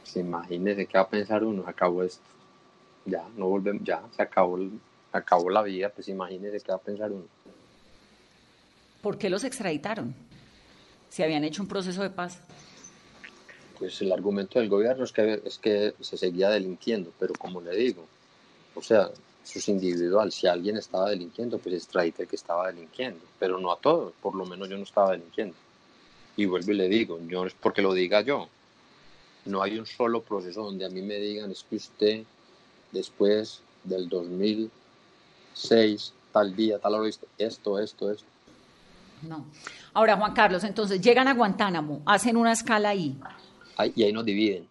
Pues 0.00 0.16
imagínese 0.16 0.86
qué 0.86 0.98
va 0.98 1.04
a 1.04 1.08
pensar 1.08 1.42
uno, 1.42 1.64
acabó 1.66 2.02
esto. 2.02 2.22
Ya, 3.06 3.26
no 3.36 3.46
volvemos, 3.46 3.82
ya, 3.84 4.02
se 4.14 4.20
acabó, 4.20 4.58
acabó 5.12 5.48
la 5.48 5.62
vida, 5.62 5.88
pues 5.88 6.08
imagínese 6.08 6.60
qué 6.60 6.72
va 6.72 6.76
a 6.76 6.80
pensar 6.80 7.10
uno. 7.10 7.24
¿Por 9.00 9.16
qué 9.16 9.30
los 9.30 9.44
extraditaron? 9.44 10.14
Si 11.08 11.22
habían 11.22 11.44
hecho 11.44 11.62
un 11.62 11.68
proceso 11.68 12.02
de 12.02 12.10
paz. 12.10 12.40
Pues 13.78 14.02
el 14.02 14.12
argumento 14.12 14.58
del 14.58 14.68
gobierno 14.68 15.04
es 15.04 15.12
que, 15.12 15.40
es 15.44 15.56
que 15.58 15.94
se 16.00 16.18
seguía 16.18 16.50
delinquiendo, 16.50 17.12
pero 17.18 17.32
como 17.34 17.60
le 17.60 17.74
digo, 17.74 18.04
o 18.74 18.82
sea, 18.82 19.08
es 19.56 19.68
individual. 19.68 20.32
Si 20.32 20.46
alguien 20.46 20.76
estaba 20.76 21.10
delinquiendo, 21.10 21.58
pues 21.58 21.74
extradita 21.74 22.22
el 22.22 22.28
que 22.28 22.36
estaba 22.36 22.66
delinquiendo, 22.66 23.20
pero 23.38 23.58
no 23.58 23.72
a 23.72 23.78
todos, 23.78 24.12
por 24.20 24.34
lo 24.34 24.44
menos 24.44 24.68
yo 24.68 24.76
no 24.76 24.82
estaba 24.82 25.12
delinquiendo. 25.12 25.54
Y 26.36 26.46
vuelvo 26.46 26.72
y 26.72 26.74
le 26.74 26.88
digo, 26.88 27.18
no 27.20 27.46
es 27.46 27.54
porque 27.54 27.82
lo 27.82 27.92
diga 27.92 28.20
yo, 28.20 28.48
no 29.44 29.62
hay 29.62 29.78
un 29.78 29.86
solo 29.86 30.22
proceso 30.22 30.62
donde 30.62 30.84
a 30.84 30.88
mí 30.88 31.02
me 31.02 31.16
digan 31.16 31.50
es 31.50 31.64
que 31.68 31.76
usted 31.76 32.24
después 32.92 33.60
del 33.84 34.08
2006, 34.08 36.12
tal 36.32 36.54
día, 36.54 36.78
tal 36.78 36.94
hora, 36.94 37.08
esto, 37.08 37.78
esto, 37.78 38.10
esto. 38.10 38.26
No. 39.22 39.46
Ahora, 39.94 40.16
Juan 40.16 40.32
Carlos, 40.32 40.62
entonces 40.64 41.00
llegan 41.00 41.26
a 41.26 41.34
Guantánamo, 41.34 42.02
hacen 42.06 42.36
una 42.36 42.52
escala 42.52 42.90
ahí. 42.90 43.18
y 43.94 44.04
ahí 44.04 44.12
nos 44.12 44.24
dividen. 44.24 44.68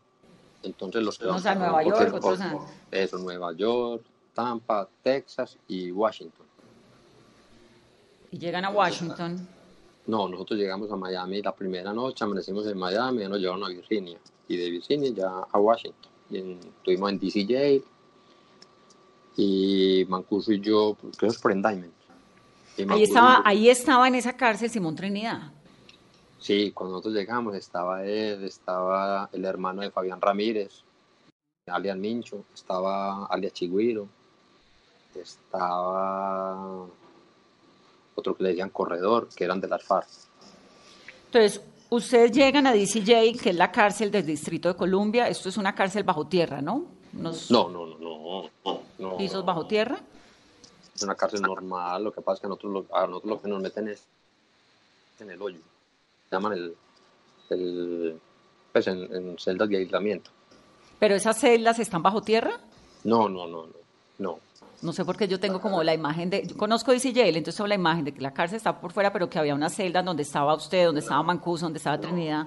Entonces 0.64 1.04
los 1.04 1.18
que 1.18 1.26
a 1.26 1.56
Nueva 1.56 1.84
York, 1.84 2.14
otros 2.14 2.42
a... 2.42 2.58
Eso, 2.92 3.18
Nueva 3.18 3.54
York, 3.54 4.04
Tampa, 4.38 4.88
Texas 5.02 5.58
y 5.68 5.92
Washington. 5.92 6.46
¿Y 8.30 8.38
llegan 8.38 8.66
a 8.66 8.70
Washington? 8.70 9.48
No, 10.06 10.30
nosotros 10.30 10.60
llegamos 10.60 10.92
a 10.92 10.96
Miami 10.96 11.42
la 11.42 11.56
primera 11.56 11.92
noche, 11.92 12.24
amanecimos 12.24 12.68
en 12.68 12.78
Miami, 12.78 13.28
nos 13.28 13.40
llevaron 13.40 13.64
a 13.64 13.70
Virginia. 13.70 14.20
Y 14.48 14.58
de 14.58 14.70
Virginia 14.70 15.10
ya 15.10 15.28
a 15.52 15.60
Washington. 15.60 16.12
Y 16.30 16.38
estuvimos 16.52 17.10
en 17.10 17.20
DCJ. 17.20 17.84
Y 19.38 20.06
Mancuso 20.08 20.52
y 20.52 20.60
yo, 20.60 20.96
creo 21.18 21.32
que 21.32 21.36
es 21.36 21.42
por 21.42 21.52
Diamond. 21.52 21.92
Ahí 22.90 23.04
estaba, 23.04 23.42
ahí 23.44 23.70
estaba 23.70 24.08
en 24.08 24.14
esa 24.14 24.34
cárcel 24.34 24.70
Simón 24.70 24.96
Trinidad. 24.96 25.52
Sí, 26.38 26.72
cuando 26.74 26.98
nosotros 26.98 27.16
llegamos 27.16 27.56
estaba 27.56 28.06
él, 28.06 28.44
estaba 28.44 29.32
el 29.34 29.46
hermano 29.46 29.82
de 29.82 29.90
Fabián 29.90 30.22
Ramírez, 30.22 30.84
alias 31.66 31.98
Mincho, 31.98 32.46
estaba 32.54 33.26
alias 33.26 33.54
Chigüiro, 33.54 34.08
estaba 35.20 36.86
otro 38.16 38.36
que 38.36 38.44
le 38.44 38.50
decían 38.50 38.70
Corredor, 38.70 39.30
que 39.36 39.44
eran 39.44 39.62
de 39.62 39.68
las 39.68 39.84
FARC. 39.84 40.08
Entonces, 41.26 41.62
ustedes 41.90 42.32
llegan 42.32 42.68
a 42.68 42.74
DCJ, 42.74 43.40
que 43.42 43.50
es 43.50 43.56
la 43.56 43.72
cárcel 43.72 44.12
del 44.12 44.26
Distrito 44.26 44.70
de 44.70 44.76
Columbia, 44.76 45.28
esto 45.28 45.50
es 45.50 45.58
una 45.58 45.76
cárcel 45.76 46.04
bajo 46.04 46.26
tierra, 46.28 46.62
¿no? 46.62 46.86
No, 47.14 47.32
no, 47.50 47.70
no, 47.70 47.98
no, 47.98 48.50
no. 48.98 49.18
¿Pisos 49.18 49.46
bajo 49.46 49.66
tierra? 49.68 50.00
es 50.98 51.04
una 51.04 51.16
cárcel 51.16 51.42
normal, 51.42 52.06
lo 52.06 52.12
que 52.12 52.22
pasa 52.22 52.36
es 52.36 52.42
que 52.42 52.48
a 52.48 52.50
nosotros, 52.50 52.74
lo, 52.74 52.96
a 52.96 53.06
nosotros 53.06 53.30
lo 53.30 53.42
que 53.42 53.48
nos 53.48 53.62
meten 53.62 53.88
es 53.88 54.04
en 55.20 55.30
el 55.30 55.42
hoyo, 55.42 55.60
llaman 56.32 56.54
el, 56.54 56.76
el 57.52 58.20
pues 58.72 58.88
en, 58.88 59.38
celdas 59.38 59.70
de 59.70 59.78
aislamiento. 59.78 60.32
¿Pero 61.00 61.16
esas 61.16 61.40
celdas 61.40 61.78
están 61.78 62.02
bajo 62.02 62.22
tierra? 62.22 62.60
No, 63.04 63.30
no, 63.30 63.48
no, 63.48 63.68
no, 63.68 63.74
no. 64.18 64.40
No 64.82 64.94
sé 64.94 65.04
por 65.04 65.18
qué 65.18 65.28
yo 65.28 65.40
tengo 65.40 65.60
como 65.60 65.82
la 65.84 65.94
imagen 65.94 66.30
de, 66.30 66.46
yo 66.46 66.56
conozco 66.56 66.92
DCJ, 66.92 67.20
entonces 67.30 67.56
tengo 67.56 67.68
la 67.68 67.76
imagen 67.76 68.06
de 68.06 68.14
que 68.14 68.22
la 68.22 68.34
cárcel 68.34 68.58
está 68.58 68.80
por 68.80 68.92
fuera, 68.92 69.12
pero 69.12 69.30
que 69.30 69.40
había 69.40 69.56
una 69.56 69.70
celda 69.70 70.04
donde 70.04 70.22
estaba 70.22 70.54
usted, 70.54 70.86
donde 70.86 71.02
estaba 71.02 71.24
Mancuso, 71.24 71.66
donde 71.66 71.78
estaba 71.78 72.00
Trinidad. 72.00 72.46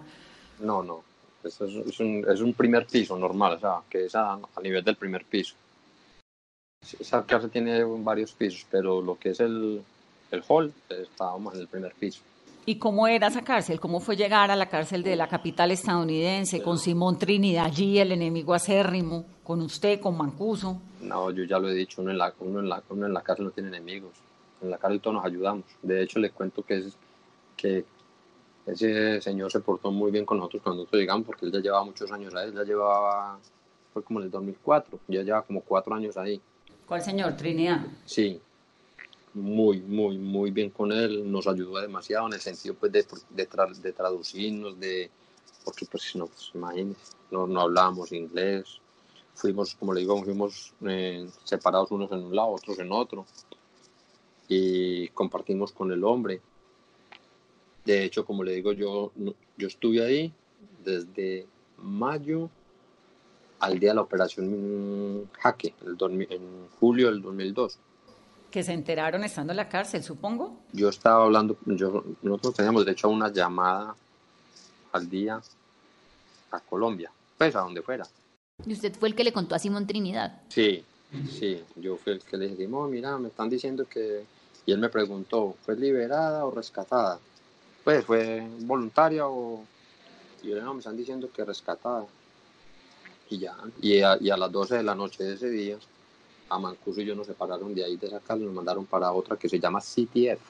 No, 0.61 0.83
no, 0.83 1.03
es, 1.43 1.61
es, 1.61 2.01
un, 2.01 2.25
es 2.29 2.41
un 2.41 2.55
primer 2.55 2.87
piso 2.87 3.19
normal, 3.19 3.55
o 3.55 3.59
sea, 3.59 3.81
que 3.89 4.05
es 4.05 4.15
a, 4.15 4.35
a 4.35 4.61
nivel 4.63 4.85
del 4.85 4.95
primer 4.95 5.25
piso. 5.25 5.55
Esa 6.99 7.27
casa 7.27 7.49
tiene 7.49 7.83
varios 7.85 8.33
pisos, 8.33 8.65
pero 8.71 9.03
lo 9.03 9.19
que 9.19 9.31
es 9.31 9.41
el, 9.41 9.83
el 10.31 10.45
hall 10.47 10.73
estábamos 10.89 11.55
en 11.55 11.61
el 11.61 11.69
primer 11.69 11.95
piso. 11.95 12.21
¿Y 12.67 12.77
cómo 12.77 13.09
era 13.09 13.29
esa 13.29 13.43
cárcel? 13.43 13.81
¿Cómo 13.81 14.01
fue 14.01 14.17
llegar 14.17 14.51
a 14.51 14.57
la 14.57 14.69
cárcel 14.69 15.03
de 15.03 15.17
la 15.17 15.29
capital 15.29 15.71
estadounidense 15.71 16.63
con 16.63 16.79
Simón 16.79 17.19
Trinidad 17.19 17.67
allí, 17.67 17.99
el 17.99 18.13
enemigo 18.13 18.55
acérrimo, 18.55 19.25
con 19.43 19.61
usted, 19.63 20.01
con 20.01 20.17
Mancuso? 20.17 20.81
No, 21.01 21.31
yo 21.31 21.45
ya 21.45 21.59
lo 21.59 21.71
he 21.71 21.75
dicho, 21.75 22.03
uno 22.03 22.11
en 22.11 22.19
la, 22.19 22.35
uno 22.41 22.61
en 22.61 22.69
la, 22.69 22.83
uno 22.91 23.07
en 23.07 23.15
la 23.15 23.23
cárcel 23.23 23.47
no 23.47 23.51
tiene 23.51 23.71
enemigos. 23.71 24.13
En 24.61 24.71
la 24.71 24.79
cárcel 24.79 25.01
todos 25.01 25.17
nos 25.17 25.25
ayudamos. 25.25 25.65
De 25.83 26.03
hecho, 26.03 26.19
le 26.19 26.31
cuento 26.31 26.63
que, 26.63 26.75
es, 26.79 26.97
que 27.57 27.85
ese 28.67 29.21
señor 29.23 29.51
se 29.51 29.61
portó 29.61 29.91
muy 29.91 30.11
bien 30.11 30.27
con 30.27 30.37
nosotros 30.37 30.63
cuando 30.63 30.83
nosotros 30.83 31.01
llegamos, 31.01 31.27
porque 31.27 31.47
él 31.47 31.53
ya 31.53 31.61
llevaba 31.61 31.85
muchos 31.85 32.13
años 32.13 32.35
ahí, 32.35 32.49
él 32.49 32.55
ya 32.55 32.65
llevaba, 32.65 33.39
fue 33.93 34.03
como 34.05 34.21
en 34.21 34.27
el 34.27 34.31
2004, 34.31 35.01
ya 35.09 35.23
llevaba 35.23 35.47
como 35.47 35.63
cuatro 35.63 35.95
años 35.95 36.17
ahí. 36.19 36.41
¿Cuál 36.87 37.01
señor? 37.01 37.37
Trinidad. 37.37 37.87
Sí. 38.05 38.41
Muy, 39.35 39.81
muy, 39.81 40.19
muy 40.19 40.51
bien 40.51 40.71
con 40.71 40.93
él, 40.93 41.31
nos 41.31 41.47
ayudó 41.47 41.81
demasiado 41.81 42.27
en 42.27 42.35
el 42.35 42.41
sentido 42.41 42.75
pues, 42.75 42.93
de, 42.93 43.07
de, 43.31 43.49
de 43.83 43.93
traducirnos, 43.93 44.79
de, 44.79 45.11
porque 45.65 45.87
pues 45.87 46.15
no, 46.17 46.27
pues, 46.27 46.51
imagínense, 46.55 47.13
no, 47.31 47.47
no 47.47 47.61
hablábamos 47.61 48.13
inglés, 48.13 48.81
fuimos, 49.35 49.75
como 49.75 49.95
le 49.95 50.01
digo, 50.01 50.23
fuimos 50.23 50.75
eh, 50.87 51.29
separados 51.45 51.91
unos 51.91 52.11
en 52.13 52.25
un 52.25 52.35
lado, 52.35 52.51
otros 52.51 52.79
en 52.79 52.93
otro, 52.93 53.27
y 54.49 55.09
compartimos 55.09 55.73
con 55.73 55.93
el 55.93 56.03
hombre. 56.05 56.41
De 57.85 58.05
hecho, 58.05 58.25
como 58.25 58.43
le 58.43 58.53
digo, 58.53 58.73
yo, 58.73 59.13
yo 59.57 59.69
estuve 59.69 60.05
ahí 60.05 60.33
desde 60.85 61.47
mayo 61.79 62.51
al 63.61 63.79
día 63.79 63.91
de 63.91 63.97
la 63.97 64.03
operación 64.03 65.31
Jaque, 65.39 65.75
el 65.87 65.97
en 66.31 66.69
julio 66.79 67.11
del 67.11 67.23
2002. 67.23 67.79
Que 68.51 68.63
se 68.63 68.73
enteraron 68.73 69.23
estando 69.25 69.53
en 69.53 69.59
la 69.59 69.69
cárcel, 69.69 70.03
supongo. 70.03 70.59
Yo 70.73 70.89
estaba 70.89 71.25
hablando, 71.25 71.57
yo, 71.67 72.05
nosotros 72.23 72.55
teníamos 72.55 72.85
de 72.85 72.93
hecho 72.93 73.09
una 73.09 73.33
llamada 73.33 73.95
al 74.93 75.09
día 75.09 75.41
a 76.51 76.61
Colombia, 76.61 77.13
pues 77.39 77.55
a 77.55 77.61
donde 77.61 77.83
fuera. 77.83 78.07
¿Y 78.67 78.73
usted 78.73 78.95
fue 78.95 79.09
el 79.09 79.15
que 79.15 79.25
le 79.25 79.33
contó 79.33 79.55
a 79.55 79.59
Simón 79.59 79.87
Trinidad? 79.87 80.43
Sí, 80.49 80.85
sí, 81.31 81.63
yo 81.77 81.97
fui 81.97 82.15
el 82.15 82.23
que 82.23 82.37
le 82.37 82.49
dije, 82.49 82.67
mira, 82.67 83.19
me 83.19 83.29
están 83.29 83.49
diciendo 83.49 83.87
que... 83.89 84.25
Y 84.67 84.73
él 84.73 84.79
me 84.79 84.89
preguntó, 84.89 85.57
¿fue 85.65 85.77
liberada 85.77 86.45
o 86.45 86.51
rescatada? 86.51 87.19
Pues 87.85 88.05
fue 88.05 88.47
voluntaria 88.61 89.27
o... 89.27 89.65
Y 90.43 90.49
yo 90.49 90.57
le 90.57 90.63
no, 90.63 90.75
me 90.75 90.81
están 90.81 90.97
diciendo 90.97 91.31
que 91.35 91.45
rescatada. 91.45 92.05
Y 93.31 93.39
ya, 93.39 93.57
y 93.81 94.01
a, 94.01 94.19
y 94.21 94.31
a 94.31 94.37
las 94.37 94.51
12 94.51 94.77
de 94.77 94.83
la 94.83 94.95
noche 94.95 95.25
de 95.25 95.35
ese 95.35 95.49
día, 95.51 95.79
a 96.51 96.59
Mancuso 96.59 97.01
y 97.01 97.07
yo 97.07 97.15
nos 97.15 97.27
separaron 97.27 97.75
de 97.75 97.85
ahí, 97.85 97.97
de 97.97 98.09
esa 98.09 98.21
casa, 98.21 98.43
y 98.43 98.45
nos 98.45 98.55
mandaron 98.55 98.85
para 98.85 99.13
otra 99.13 99.37
que 99.37 99.49
se 99.49 99.59
llama 99.59 99.81
CTF. 99.81 100.41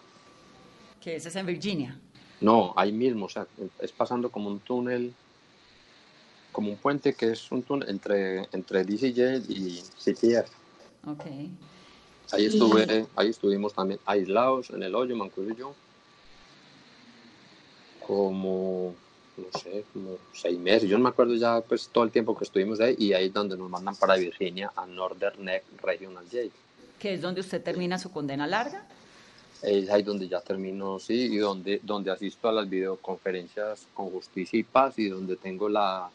¿Que 1.00 1.16
esa 1.16 1.28
es 1.28 1.36
en 1.36 1.46
Virginia? 1.46 1.98
No, 2.40 2.72
ahí 2.76 2.90
mismo, 2.90 3.26
o 3.26 3.28
sea, 3.28 3.46
es 3.80 3.92
pasando 3.92 4.30
como 4.30 4.48
un 4.48 4.60
túnel 4.60 5.14
como 6.52 6.70
un 6.70 6.76
puente 6.76 7.14
que 7.14 7.30
es 7.30 7.52
un 7.52 7.62
túnel 7.62 7.88
entre, 7.88 8.48
entre 8.52 8.84
DCJ 8.84 9.44
y 9.48 9.82
CTF. 10.02 10.50
Okay. 11.06 11.50
Ahí, 12.32 12.46
estuve, 12.46 13.06
ahí 13.16 13.28
estuvimos 13.28 13.72
también 13.72 14.00
aislados 14.04 14.70
en 14.70 14.82
el 14.82 14.94
hoyo, 14.94 15.16
Mancuso 15.16 15.50
y 15.50 15.56
yo, 15.56 15.74
como, 18.06 18.94
no 19.36 19.58
sé, 19.58 19.84
como 19.92 20.18
seis 20.32 20.58
meses. 20.58 20.88
Yo 20.88 20.98
no 20.98 21.04
me 21.04 21.10
acuerdo 21.10 21.34
ya 21.34 21.60
pues 21.60 21.88
todo 21.88 22.04
el 22.04 22.10
tiempo 22.10 22.36
que 22.36 22.44
estuvimos 22.44 22.80
ahí 22.80 22.94
y 22.98 23.12
ahí 23.12 23.26
es 23.26 23.32
donde 23.32 23.56
nos 23.56 23.70
mandan 23.70 23.96
para 23.96 24.16
Virginia 24.16 24.72
a 24.76 24.86
Northern 24.86 25.44
Neck 25.44 25.64
Regional 25.82 26.24
Jail. 26.30 26.52
¿Que 26.98 27.14
es 27.14 27.20
donde 27.20 27.40
usted 27.40 27.62
termina 27.62 27.98
su 27.98 28.10
condena 28.10 28.46
larga? 28.46 28.86
Es 29.62 29.90
ahí 29.90 30.02
donde 30.02 30.28
ya 30.28 30.40
termino, 30.40 30.98
sí, 30.98 31.28
y 31.32 31.36
donde, 31.36 31.80
donde 31.82 32.10
asisto 32.10 32.48
a 32.48 32.52
las 32.52 32.68
videoconferencias 32.68 33.86
con 33.92 34.10
Justicia 34.10 34.58
y 34.58 34.62
Paz 34.62 34.98
y 34.98 35.08
donde 35.08 35.36
tengo 35.36 35.68
la, 35.68 36.08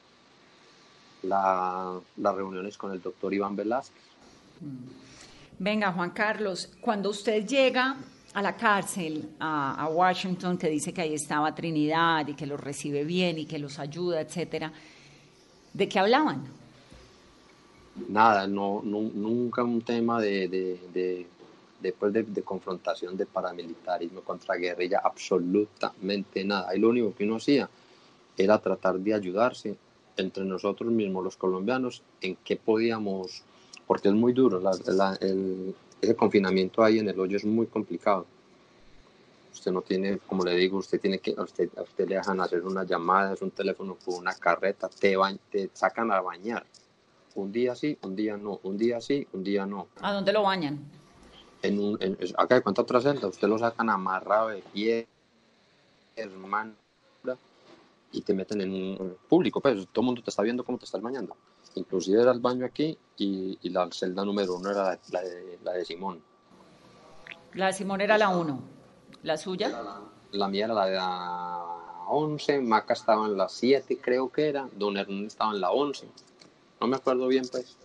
la, 1.24 2.00
las 2.18 2.36
reuniones 2.36 2.78
con 2.78 2.92
el 2.92 3.02
doctor 3.02 3.34
Iván 3.34 3.56
Velázquez. 3.56 4.02
Venga, 5.60 5.92
Juan 5.92 6.10
Carlos, 6.12 6.72
cuando 6.82 7.12
usted 7.12 7.46
llega 7.46 7.98
a 8.36 8.42
la 8.42 8.58
cárcel, 8.58 9.30
a, 9.40 9.88
Washington, 9.90 10.58
que 10.58 10.68
dice 10.70 10.94
que 10.94 11.02
ahí 11.02 11.14
estaba 11.14 11.56
Trinidad 11.56 12.28
y 12.28 12.34
que 12.34 12.46
los 12.46 12.60
recibe 12.60 13.06
bien 13.06 13.40
y 13.40 13.46
que 13.46 13.58
los 13.58 13.80
ayuda, 13.80 14.20
etcétera, 14.20 14.74
¿de 15.74 15.88
qué 15.88 16.00
hablaban? 16.00 16.44
Nada, 18.10 18.46
no, 18.46 18.82
nunca 18.84 19.64
un 19.64 19.82
tema 19.82 20.20
de, 20.20 20.50
de, 20.50 21.26
después 21.80 22.12
de, 22.12 22.26
confrontación 22.44 23.16
de 23.16 23.26
paramilitarismo 23.26 24.20
contra 24.20 24.56
guerrilla, 24.56 25.00
absolutamente 25.02 26.44
nada. 26.44 26.76
Y 26.76 26.80
lo 26.80 26.90
único 26.90 27.16
que 27.16 27.24
uno 27.24 27.38
hacía 27.38 27.70
era 28.38 28.60
tratar 28.60 29.00
de 29.00 29.14
ayudarse 29.14 29.78
entre 30.18 30.44
nosotros 30.44 30.92
mismos, 30.92 31.24
los 31.24 31.38
colombianos, 31.38 32.04
en 32.20 32.36
qué 32.44 32.58
podíamos, 32.58 33.44
porque 33.88 34.10
es 34.10 34.14
muy 34.14 34.34
duro, 34.34 34.62
el, 35.22 35.74
ese 36.02 36.16
confinamiento 36.16 36.84
ahí 36.84 37.00
en 37.00 37.10
el 37.10 37.20
hoyo 37.20 37.38
es 37.38 37.46
muy 37.46 37.68
complicado. 37.68 38.26
Usted 39.54 39.72
no 39.72 39.82
tiene, 39.82 40.18
como 40.20 40.44
le 40.44 40.56
digo, 40.56 40.78
usted 40.78 41.00
tiene 41.00 41.20
que, 41.20 41.34
a 41.38 41.44
usted, 41.44 41.70
a 41.78 41.84
usted 41.84 42.08
le 42.08 42.16
dejan 42.16 42.42
hacer 42.42 42.64
una 42.64 42.84
llamada, 42.84 43.34
es 43.34 43.42
un 43.42 43.52
teléfono 43.52 43.98
con 44.04 44.16
una 44.16 44.34
carreta, 44.36 44.90
te, 44.90 45.16
te 45.50 45.70
sacan 45.74 46.12
a 46.12 46.22
bañar. 46.22 46.66
Un 47.36 47.52
día 47.52 47.76
sí, 47.76 47.98
un 48.02 48.16
día 48.16 48.38
no, 48.38 48.60
un 48.64 48.78
día 48.78 49.02
sí, 49.02 49.28
un 49.34 49.44
día 49.44 49.66
no. 49.66 49.88
¿A 50.02 50.14
dónde 50.14 50.34
lo 50.34 50.44
bañan? 50.44 50.80
En 51.62 51.80
un, 51.80 51.98
en, 52.02 52.18
acá 52.38 52.56
de 52.56 52.62
cuánta 52.62 52.82
otra 52.82 53.02
celda, 53.02 53.28
usted 53.28 53.48
lo 53.48 53.58
sacan 53.58 53.90
amarrado 53.90 54.50
de 54.50 54.62
pie, 54.74 55.08
hermano 56.16 56.74
y 58.16 58.22
te 58.22 58.34
meten 58.34 58.62
en 58.62 58.72
un 58.74 59.18
público, 59.28 59.60
pues 59.60 59.88
todo 59.88 60.02
el 60.02 60.06
mundo 60.06 60.22
te 60.22 60.30
está 60.30 60.42
viendo 60.42 60.64
cómo 60.64 60.78
te 60.78 60.86
estás 60.86 61.02
bañando. 61.02 61.36
Inclusive 61.76 62.22
era 62.22 62.32
el 62.32 62.40
baño 62.40 62.66
aquí 62.66 62.98
y, 63.18 63.58
y 63.62 63.70
la 63.70 63.90
celda 63.92 64.24
número 64.24 64.56
uno 64.56 64.72
era 64.72 65.00
la, 65.12 65.22
de, 65.22 65.60
la 65.64 65.74
de 65.74 65.86
Simón. 65.86 66.22
La 67.54 67.68
de 67.68 67.74
Simón 67.74 68.02
era 68.02 68.18
la 68.18 68.30
uno. 68.30 68.62
¿La 69.24 69.38
suya? 69.38 69.70
La, 69.70 70.02
la, 70.32 70.48
mía 70.48 70.66
era 70.66 70.74
la 70.74 70.86
de 70.86 70.96
la 70.96 71.66
11, 72.08 72.62
Maca 72.62 72.94
estaba 72.94 73.26
en 73.26 73.38
la 73.38 73.50
7 73.50 74.00
creo 74.02 74.32
que 74.32 74.50
era, 74.50 74.68
Don 74.76 74.98
Hernán 74.98 75.26
estaba 75.26 75.52
en 75.52 75.62
la 75.62 75.72
11. 75.72 76.08
No 76.80 76.88
me 76.88 76.96
acuerdo 76.96 77.28
bien 77.28 77.46
pues. 77.52 77.78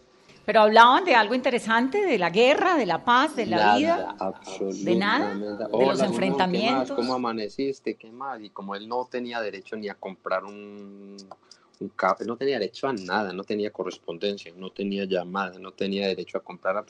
Pero 0.44 0.62
hablaban 0.62 1.04
de 1.04 1.14
algo 1.14 1.34
interesante, 1.34 2.04
de 2.04 2.18
la 2.18 2.30
guerra, 2.30 2.76
de 2.76 2.86
la 2.86 3.04
paz, 3.04 3.36
de 3.36 3.46
la 3.46 3.56
nada, 3.56 3.76
vida. 3.76 4.16
De 4.60 4.96
nada. 4.96 5.34
De 5.34 5.86
los 5.86 6.00
enfrentamientos. 6.00 6.96
¿Cómo 6.96 7.14
amaneciste? 7.14 7.94
¿Qué 7.94 8.10
más? 8.10 8.40
Y 8.40 8.50
como 8.50 8.74
él 8.74 8.88
no 8.88 9.06
tenía 9.08 9.40
derecho 9.40 9.76
ni 9.76 9.88
a 9.88 9.94
comprar 9.94 10.44
un, 10.44 11.16
no 11.80 12.36
tenía 12.36 12.58
derecho 12.58 12.88
a 12.88 12.92
nada, 12.92 13.32
no 13.32 13.44
tenía 13.44 13.72
correspondencia, 13.72 14.52
no 14.54 14.70
tenía 14.70 15.04
llamada, 15.04 15.58
no 15.58 15.72
tenía 15.72 16.08
derecho 16.08 16.38
a 16.38 16.42
comprar. 16.42 16.84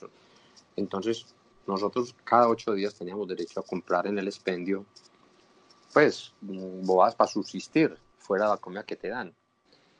Entonces, 0.76 1.26
nosotros 1.66 2.14
cada 2.24 2.49
ocho 2.49 2.72
días 2.72 2.95
teníamos 2.95 3.28
derecho 3.28 3.61
a 3.61 3.62
comprar 3.62 4.07
en 4.07 4.18
el 4.18 4.26
expendio, 4.26 4.84
pues, 5.93 6.32
bobadas 6.41 7.14
para 7.14 7.30
subsistir, 7.30 7.97
fuera 8.18 8.45
de 8.45 8.51
la 8.51 8.57
comida 8.57 8.82
que 8.82 8.97
te 8.97 9.09
dan. 9.09 9.32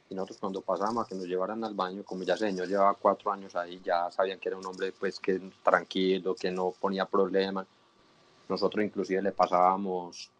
Y 0.09 0.14
nosotros 0.14 0.38
cuando 0.38 0.61
pasábamos 0.61 1.07
a 1.07 1.09
que 1.09 1.14
nos 1.14 1.26
llevaran 1.26 1.62
al 1.62 1.74
baño, 1.74 2.03
como 2.05 2.24
ya 2.24 2.36
señor 2.36 2.66
llevaba 2.66 2.95
cuatro 2.95 3.30
años 3.30 3.55
ahí, 3.55 3.80
ya 3.84 4.11
sabían 4.11 4.41
que 4.41 4.49
era 4.49 4.59
un 4.59 4.66
hombre 4.66 4.93
pues 4.93 5.20
que 5.20 5.41
tranquilo, 5.62 6.34
que 6.34 6.51
no 6.51 6.72
ponía 6.72 7.05
problemas. 7.07 7.66
Nosotros 8.49 8.84
inclusive 8.84 9.22
le 9.22 9.30
pasábamos 9.30 10.30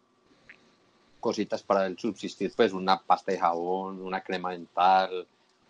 cositas 1.21 1.63
para 1.63 1.85
el 1.85 1.97
subsistir, 1.97 2.51
pues 2.53 2.73
una 2.73 2.99
pasta 2.99 3.31
de 3.31 3.39
jabón, 3.39 4.01
una 4.01 4.21
crema 4.21 4.51
dental, 4.51 5.25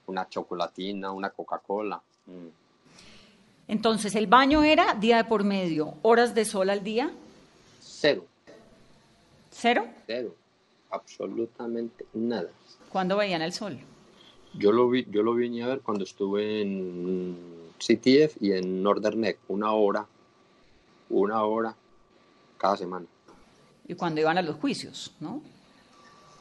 una 0.08 0.28
chocolatina, 0.28 1.12
una 1.12 1.30
Coca-Cola. 1.30 2.02
Mm. 2.26 2.48
Entonces, 3.68 4.16
¿el 4.16 4.28
baño 4.28 4.64
era 4.64 4.96
día 4.96 5.18
de 5.18 5.26
por 5.26 5.44
medio? 5.44 5.94
¿Horas 6.02 6.34
de 6.34 6.46
sol 6.46 6.70
al 6.70 6.84
día? 6.84 7.12
Cero. 7.80 8.26
¿Cero? 9.52 9.86
Cero. 10.08 10.36
Absolutamente 10.90 12.06
nada. 12.14 12.50
¿Cuándo 12.90 13.16
veían 13.18 13.42
el 13.42 13.54
sol? 13.54 13.80
Yo 14.54 14.72
lo 14.72 14.90
vi, 14.90 15.06
yo 15.10 15.24
lo 15.24 15.34
vine 15.34 15.64
a 15.64 15.68
ver 15.68 15.82
cuando 15.82 16.04
estuve 16.04 16.62
en 16.62 17.72
CTF 17.78 18.42
y 18.42 18.52
en 18.52 18.84
Northern 18.84 19.22
Neck, 19.22 19.40
una 19.48 19.72
hora, 19.72 20.06
una 21.10 21.44
hora 21.44 21.74
cada 22.58 22.76
semana. 22.76 23.06
Y 23.92 23.96
cuando 23.96 24.22
iban 24.22 24.38
a 24.38 24.42
los 24.42 24.56
juicios, 24.56 25.12
¿no? 25.20 25.42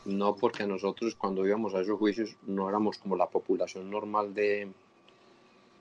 No, 0.05 0.37
porque 0.37 0.69
nosotros 0.69 1.17
cuando 1.17 1.45
íbamos 1.45 1.75
a 1.75 1.81
esos 1.81 1.99
juicios 1.99 2.37
no 2.47 2.69
éramos 2.69 2.99
como 2.99 3.17
la 3.17 3.27
población 3.27 3.91
normal 3.91 4.33
de, 4.35 4.71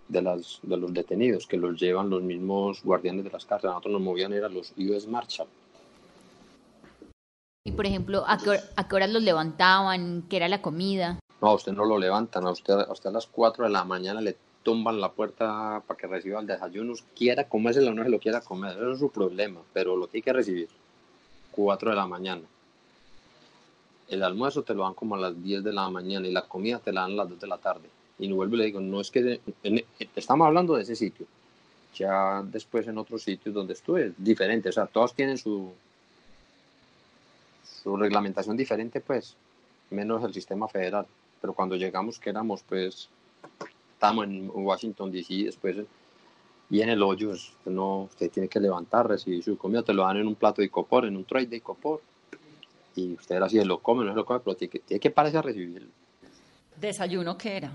de, 0.08 0.22
las, 0.24 0.62
de 0.64 0.78
los 0.78 0.92
detenidos, 0.92 1.46
que 1.46 1.58
los 1.58 1.80
llevan 1.80 2.10
los 2.10 2.24
mismos 2.24 2.84
guardianes 2.84 3.24
de 3.24 3.30
las 3.30 3.46
cárceles. 3.46 3.70
Nosotros 3.70 3.94
nos 3.94 4.02
movían, 4.02 4.34
eran 4.34 4.52
los 4.52 4.74
US 4.80 5.06
Marshal. 5.06 5.46
Y 7.64 7.72
por 7.72 7.86
ejemplo, 7.86 8.24
¿a 8.26 8.40
qué, 8.40 8.60
¿a 8.76 8.88
qué 8.88 8.96
horas 8.96 9.12
los 9.12 9.22
levantaban? 9.22 10.24
¿Qué 10.28 10.38
era 10.38 10.48
la 10.48 10.64
comida? 10.64 11.20
No, 11.40 11.50
a 11.50 11.54
usted 11.54 11.74
no 11.74 11.86
lo 11.86 12.00
levantan, 12.00 12.48
a 12.48 12.52
usted, 12.52 12.74
a 12.74 12.92
usted 12.92 13.12
a 13.12 13.14
las 13.14 13.28
4 13.28 13.66
de 13.66 13.70
la 13.70 13.84
mañana 13.84 14.22
le 14.22 14.36
tumban 14.64 15.00
la 15.00 15.12
puerta 15.12 15.84
para 15.86 16.00
que 16.00 16.08
reciba 16.08 16.40
el 16.40 16.48
desayuno, 16.48 16.94
quiera 17.16 17.48
comérselo 17.48 17.92
o 17.92 17.94
no 17.94 18.04
se 18.04 18.10
lo 18.10 18.20
quiera 18.20 18.42
comer, 18.42 18.76
eso 18.76 18.92
es 18.94 19.00
su 19.00 19.12
problema, 19.12 19.62
pero 19.72 19.96
lo 19.96 20.08
tiene 20.08 20.24
que 20.24 20.34
recibir. 20.34 20.79
4 21.52 21.92
de 21.92 21.96
la 21.96 22.08
mañana. 22.08 22.42
El 24.08 24.24
almuerzo 24.24 24.64
te 24.64 24.74
lo 24.74 24.84
dan 24.84 24.94
como 24.94 25.16
a 25.16 25.20
las 25.20 25.44
10 25.44 25.64
de 25.64 25.74
la 25.74 25.90
mañana 25.90 26.28
y 26.28 26.32
la 26.32 26.42
comida 26.42 26.80
te 26.80 26.92
la 26.92 27.02
dan 27.02 27.12
a 27.12 27.16
las 27.16 27.30
2 27.30 27.40
de 27.40 27.48
la 27.48 27.58
tarde. 27.58 27.90
Y 28.18 28.28
no 28.28 28.36
vuelvo 28.36 28.56
y 28.56 28.58
le 28.60 28.66
digo, 28.66 28.80
no 28.80 29.00
es 29.00 29.12
que 29.12 29.40
estamos 30.16 30.48
hablando 30.48 30.76
de 30.76 30.84
ese 30.84 30.96
sitio. 30.96 31.26
Ya 31.96 32.44
después 32.44 32.88
en 32.88 32.98
otros 32.98 33.24
sitios 33.24 33.54
donde 33.54 33.74
estuve, 33.74 34.14
diferente, 34.18 34.70
o 34.70 34.72
sea, 34.72 34.86
todos 34.86 35.14
tienen 35.14 35.38
su, 35.38 35.72
su 37.84 37.98
reglamentación 37.98 38.58
diferente, 38.58 39.00
pues, 39.02 39.36
menos 39.90 40.24
el 40.24 40.34
sistema 40.34 40.68
federal 40.68 41.06
pero 41.42 41.54
cuando 41.54 41.76
llegamos 41.76 42.20
que 42.20 42.30
éramos 42.30 42.64
pues, 42.68 43.10
estábamos 43.94 44.26
en 44.26 44.52
Washington 44.54 45.12
DC, 45.12 45.46
después 45.46 45.78
Y 46.70 46.82
en 46.82 46.90
el 46.90 47.02
hoyo, 47.02 47.30
pues, 47.30 47.52
no, 47.66 48.04
usted 48.04 48.30
tiene 48.30 48.48
que 48.48 48.60
levantar, 48.60 49.08
recibir 49.08 49.44
su 49.44 49.58
comida, 49.58 49.82
te 49.82 49.94
lo 49.94 50.04
dan 50.04 50.18
en 50.18 50.28
un 50.28 50.36
plato 50.36 50.62
de 50.62 50.68
icopor, 50.68 51.06
en 51.06 51.18
un 51.18 51.26
tray 51.26 51.46
de 51.48 51.58
icopor. 51.58 52.02
Y 52.96 53.14
usted 53.14 53.42
así 53.42 53.64
lo 53.64 53.80
come, 53.80 54.04
no 54.06 54.12
se 54.12 54.18
lo 54.18 54.26
come, 54.26 54.40
pero 54.42 54.56
tiene 54.56 54.72
que, 54.72 54.80
tiene 54.80 55.00
que 55.00 55.10
pararse 55.10 55.38
a 55.38 55.42
recibirlo. 55.42 55.90
¿Desayuno 56.80 57.38
qué 57.38 57.58
era? 57.58 57.72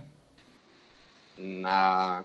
Una, 1.39 2.25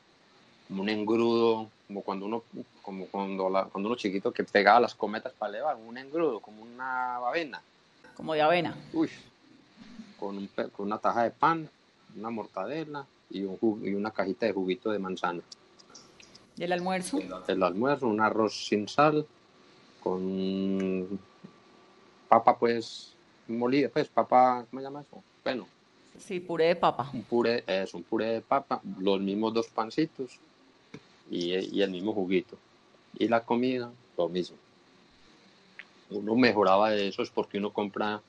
un 0.69 0.89
engrudo, 0.89 1.69
como 1.87 2.01
cuando 2.03 2.25
uno, 2.27 2.43
como 2.83 3.07
cuando, 3.07 3.49
la- 3.49 3.65
cuando 3.65 3.89
uno 3.89 3.95
chiquito 3.95 4.31
que 4.31 4.43
pegaba 4.43 4.79
las 4.79 4.93
cometas 4.93 5.33
para 5.33 5.51
elevar, 5.53 5.75
un 5.75 5.97
engrudo, 5.97 6.39
como 6.39 6.61
una 6.61 7.15
avena. 7.15 7.61
Como 8.15 8.33
de 8.33 8.41
avena. 8.41 8.77
Uy, 8.93 9.09
con, 10.19 10.37
un 10.37 10.47
con 10.47 10.85
una 10.85 10.99
taja 10.99 11.23
de 11.23 11.31
pan, 11.31 11.69
una 12.15 12.29
mortadela 12.29 13.07
y, 13.29 13.43
un 13.43 13.81
y 13.83 13.93
una 13.93 14.11
cajita 14.11 14.45
de 14.45 14.53
juguito 14.53 14.91
de 14.91 14.99
manzana. 14.99 15.41
¿Y 16.59 16.63
el 16.65 16.73
almuerzo? 16.73 17.19
El 17.47 17.63
almuerzo, 17.63 18.07
un 18.07 18.19
arroz 18.19 18.53
sin 18.67 18.87
sal, 18.89 19.25
con 20.03 21.19
papa 22.27 22.57
pues 22.59 23.13
molida, 23.47 23.87
pues 23.87 24.09
papa, 24.09 24.65
¿cómo 24.69 24.81
se 24.81 24.83
llama 24.85 25.01
eso? 25.01 25.23
Bueno, 25.43 25.65
Sí, 26.17 26.41
puré 26.41 26.65
de 26.65 26.75
papa. 26.75 27.09
un 27.13 27.23
puré, 27.23 27.63
es 27.65 27.93
un 27.93 28.03
puré 28.03 28.25
de 28.25 28.41
papa, 28.41 28.81
los 28.99 29.21
mismos 29.21 29.53
dos 29.53 29.67
pancitos 29.67 30.37
y, 31.31 31.53
y 31.77 31.81
el 31.81 31.91
mismo 31.91 32.11
juguito. 32.13 32.57
Y 33.17 33.29
la 33.29 33.45
comida, 33.45 33.89
lo 34.17 34.27
mismo. 34.27 34.57
Uno 36.09 36.35
mejoraba 36.35 36.89
de 36.89 37.07
eso 37.07 37.21
es 37.21 37.29
porque 37.29 37.57
uno 37.57 37.71
compra 37.71 38.21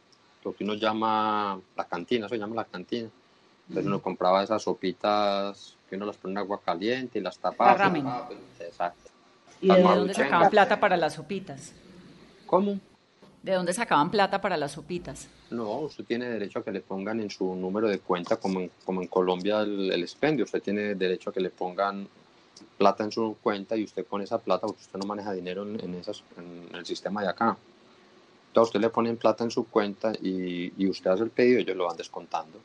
lo 0.45 0.55
que 0.55 0.63
uno 0.63 0.75
llama 0.75 1.61
la 1.77 1.85
cantina, 1.85 2.27
eso 2.27 2.37
se 2.37 2.39
llama 2.41 2.55
la 2.55 2.65
cantina. 2.65 3.11
Entonces 3.71 3.87
uno 3.87 4.03
compraba 4.03 4.43
esas 4.43 4.65
sopitas 4.65 5.77
que 5.89 5.95
uno 5.95 6.05
las 6.05 6.17
pone 6.17 6.33
en 6.33 6.39
agua 6.39 6.61
caliente 6.61 7.21
y 7.21 7.23
las 7.23 7.39
tapaba. 7.39 7.71
La 7.71 7.79
ramen. 7.79 8.05
Exacto. 8.59 9.11
¿Y 9.63 9.69
Las 9.69 9.77
de 9.77 9.83
dónde 9.85 10.15
sacaban 10.15 10.51
plata 10.51 10.81
para 10.81 10.97
las 10.97 11.15
sopitas? 11.15 11.73
¿Cómo? 12.47 12.81
¿De 13.45 13.53
dónde 13.53 13.73
sacaban 13.73 14.11
plata 14.11 14.41
para 14.41 14.57
las 14.57 14.73
sopitas? 14.73 15.29
No, 15.51 15.71
usted 15.83 16.05
tiene 16.05 16.29
derecho 16.29 16.59
a 16.59 16.65
que 16.65 16.73
le 16.73 16.81
pongan 16.81 17.21
en 17.21 17.31
su 17.31 17.55
número 17.55 17.87
de 17.87 18.01
cuenta, 18.01 18.39
como 18.39 18.59
en, 18.59 18.73
como 18.85 19.03
en 19.03 19.07
Colombia 19.07 19.61
el, 19.61 19.93
el 19.93 20.03
expendio. 20.03 20.47
Usted 20.47 20.61
tiene 20.61 20.97
derecho 20.97 21.31
a 21.31 21.33
que 21.33 21.41
le 21.41 21.51
pongan 21.51 22.09
plata 22.77 23.05
en 23.05 23.13
su 23.13 23.37
cuenta 23.41 23.77
y 23.77 23.85
usted 23.85 24.05
con 24.05 24.21
esa 24.21 24.39
plata, 24.39 24.67
porque 24.67 24.83
usted 24.83 24.99
no 24.99 25.07
maneja 25.07 25.33
dinero 25.33 25.63
en, 25.63 25.79
en 25.79 25.95
esas, 25.95 26.25
en 26.37 26.75
el 26.75 26.85
sistema 26.85 27.23
de 27.23 27.29
acá. 27.29 27.57
Entonces 28.49 28.71
usted 28.71 28.81
le 28.81 28.91
ponen 28.91 29.17
plata 29.17 29.45
en 29.45 29.53
su 29.53 29.65
cuenta 29.69 30.13
y, 30.21 30.73
y 30.77 30.89
usted 30.89 31.09
hace 31.13 31.23
el 31.23 31.31
pedido 31.31 31.61
y 31.61 31.63
ellos 31.63 31.77
lo 31.77 31.87
van 31.87 31.97
descontando. 31.97 32.59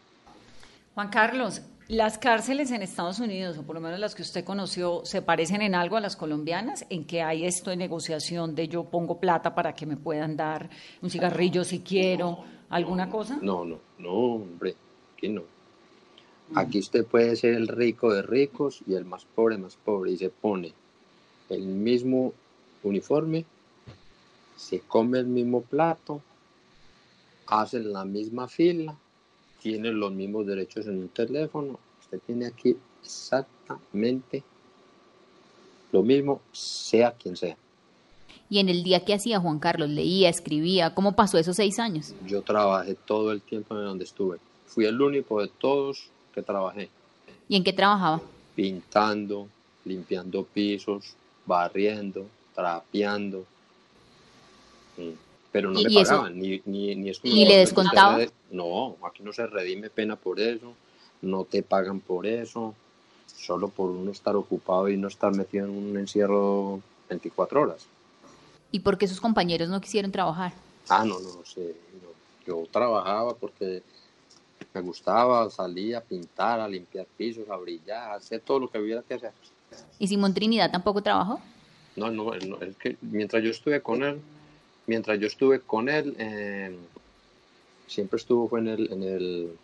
Juan 0.96 1.10
Carlos, 1.10 1.62
¿las 1.90 2.18
cárceles 2.18 2.72
en 2.72 2.82
Estados 2.82 3.20
Unidos, 3.20 3.58
o 3.58 3.64
por 3.64 3.76
lo 3.76 3.82
menos 3.82 4.00
las 4.00 4.16
que 4.16 4.22
usted 4.22 4.46
conoció, 4.46 5.02
se 5.04 5.22
parecen 5.22 5.62
en 5.62 5.76
algo 5.76 5.98
a 5.98 6.00
las 6.00 6.16
colombianas? 6.16 6.86
¿En 6.90 7.04
que 7.04 7.22
hay 7.22 7.46
esto 7.46 7.70
de 7.70 7.76
negociación 7.76 8.56
de 8.56 8.70
yo 8.70 8.86
pongo 8.86 9.20
plata 9.20 9.54
para 9.54 9.74
que 9.74 9.86
me 9.86 9.98
puedan 9.98 10.38
dar 10.38 10.70
un 11.02 11.10
cigarrillo 11.10 11.66
si 11.66 11.82
quiero, 11.82 12.46
alguna 12.70 13.10
cosa? 13.10 13.38
No, 13.42 13.66
no, 13.66 13.80
no, 13.98 14.10
hombre, 14.10 14.74
aquí 15.18 15.28
no. 15.28 15.42
Aquí 16.56 16.80
usted 16.80 17.06
puede 17.06 17.36
ser 17.36 17.56
el 17.56 17.68
rico 17.68 18.14
de 18.14 18.22
ricos 18.22 18.80
y 18.88 18.94
el 18.94 19.04
más 19.04 19.26
pobre 19.26 19.58
más 19.58 19.76
pobre 19.76 20.12
y 20.12 20.18
se 20.18 20.30
pone 20.30 20.72
el 21.50 21.66
mismo 21.66 22.32
uniforme, 22.84 23.44
se 24.56 24.80
come 24.80 25.20
el 25.20 25.28
mismo 25.28 25.60
plato, 25.60 26.22
hace 27.48 27.82
la 27.82 28.06
misma 28.06 28.48
fila, 28.48 28.96
tiene 29.66 29.90
los 29.92 30.12
mismos 30.12 30.46
derechos 30.46 30.86
en 30.86 31.00
un 31.00 31.10
teléfono. 31.10 31.80
Usted 32.00 32.20
tiene 32.28 32.46
aquí 32.46 32.78
exactamente 33.04 34.44
lo 35.92 36.04
mismo, 36.04 36.40
sea 36.52 37.14
quien 37.14 37.36
sea. 37.36 37.58
Y 38.48 38.60
en 38.60 38.70
el 38.70 38.84
día 38.84 39.04
que 39.04 39.16
hacía 39.16 39.40
Juan 39.40 39.58
Carlos, 39.58 39.90
leía, 39.90 40.30
escribía, 40.30 40.94
¿cómo 40.94 41.16
pasó 41.16 41.40
esos 41.40 41.56
seis 41.56 41.80
años? 41.80 42.14
Yo 42.28 42.44
trabajé 42.44 42.94
todo 42.94 43.32
el 43.32 43.42
tiempo 43.42 43.74
en 43.74 43.86
donde 43.86 44.04
estuve. 44.04 44.38
Fui 44.68 44.86
el 44.86 45.02
único 45.02 45.42
de 45.42 45.48
todos 45.48 46.12
que 46.36 46.44
trabajé. 46.44 46.92
¿Y 47.50 47.56
en 47.56 47.64
qué 47.64 47.74
trabajaba? 47.74 48.22
pintando, 48.56 49.48
limpiando 49.84 50.44
pisos, 50.44 51.16
barriendo, 51.44 52.28
trapeando. 52.54 53.48
Mm, 54.98 55.25
Pero 55.56 55.72
no 55.72 55.80
¿Y- 55.80 55.86
me 55.86 55.90
y 55.90 55.98
eso- 56.00 56.10
pagaban, 56.12 56.38
ni, 56.38 56.62
ni, 56.66 56.96
ni 56.96 57.10
eso 57.12 57.22
¿Y 57.24 57.44
no- 57.46 57.50
le 57.50 57.58
descontaba? 57.60 58.20
No, 58.52 58.98
aquí 59.08 59.24
no 59.24 59.32
se 59.32 59.48
redime 59.48 59.90
pena 59.90 60.18
por 60.18 60.42
eso, 60.42 60.74
no 61.22 61.46
te 61.46 61.64
pagan 61.64 62.02
por 62.02 62.28
eso, 62.28 62.76
solo 63.34 63.70
por 63.70 63.90
uno 63.90 64.12
estar 64.12 64.36
ocupado 64.36 64.90
y 64.90 64.98
no 64.98 65.08
estar 65.08 65.34
metido 65.34 65.64
en 65.66 65.72
un 65.72 65.98
encierro 65.98 66.82
24 67.08 67.62
horas. 67.62 67.88
¿Y 68.74 68.82
por 68.82 68.98
qué 68.98 69.08
sus 69.08 69.22
compañeros 69.22 69.70
no 69.70 69.80
quisieron 69.80 70.12
trabajar? 70.12 70.52
Ah, 70.90 71.06
no, 71.06 71.22
no 71.22 71.46
sé. 71.46 71.74
no. 72.04 72.10
Yo 72.46 72.68
trabajaba 72.70 73.34
porque 73.34 73.82
me 74.74 74.82
gustaba, 74.82 75.50
salía 75.52 76.00
a 76.00 76.02
pintar, 76.02 76.60
a 76.60 76.68
limpiar 76.68 77.06
pisos, 77.18 77.50
a 77.50 77.56
brillar, 77.56 78.12
a 78.12 78.16
hacer 78.16 78.42
todo 78.42 78.60
lo 78.60 78.68
que 78.70 78.78
hubiera 78.80 79.02
que 79.04 79.14
hacer. 79.14 79.32
¿Y 80.00 80.10
Simón 80.10 80.34
Trinidad 80.34 80.70
tampoco 80.70 81.02
trabajó? 81.02 81.40
No, 81.96 82.12
no, 82.12 82.26
no, 82.46 82.58
es 82.60 82.76
que 82.76 82.98
mientras 83.00 83.42
yo 83.42 83.52
estuve 83.52 83.80
con 83.82 84.04
él, 84.04 84.20
mientras 84.88 85.20
yo 85.20 85.28
estuve 85.28 85.62
con 85.62 85.90
él, 85.90 86.16
eh, 86.18 86.76
siempre 87.88 88.18
estuvo 88.18 88.58
en 88.58 88.68
el, 88.68 88.92
en 88.92 89.04
el, 89.04 89.58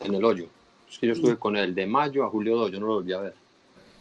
en 0.00 0.14
el 0.14 0.24
hoyo. 0.24 0.46
Es 0.90 0.98
que 0.98 1.06
yo 1.08 1.12
estuve 1.14 1.36
con 1.36 1.56
él 1.56 1.74
de 1.74 1.86
mayo 1.86 2.24
a 2.24 2.30
julio 2.30 2.56
2, 2.56 2.72
yo 2.72 2.80
no 2.80 2.86
lo 2.86 2.94
volví 2.94 3.12
a 3.12 3.20
ver. 3.20 3.34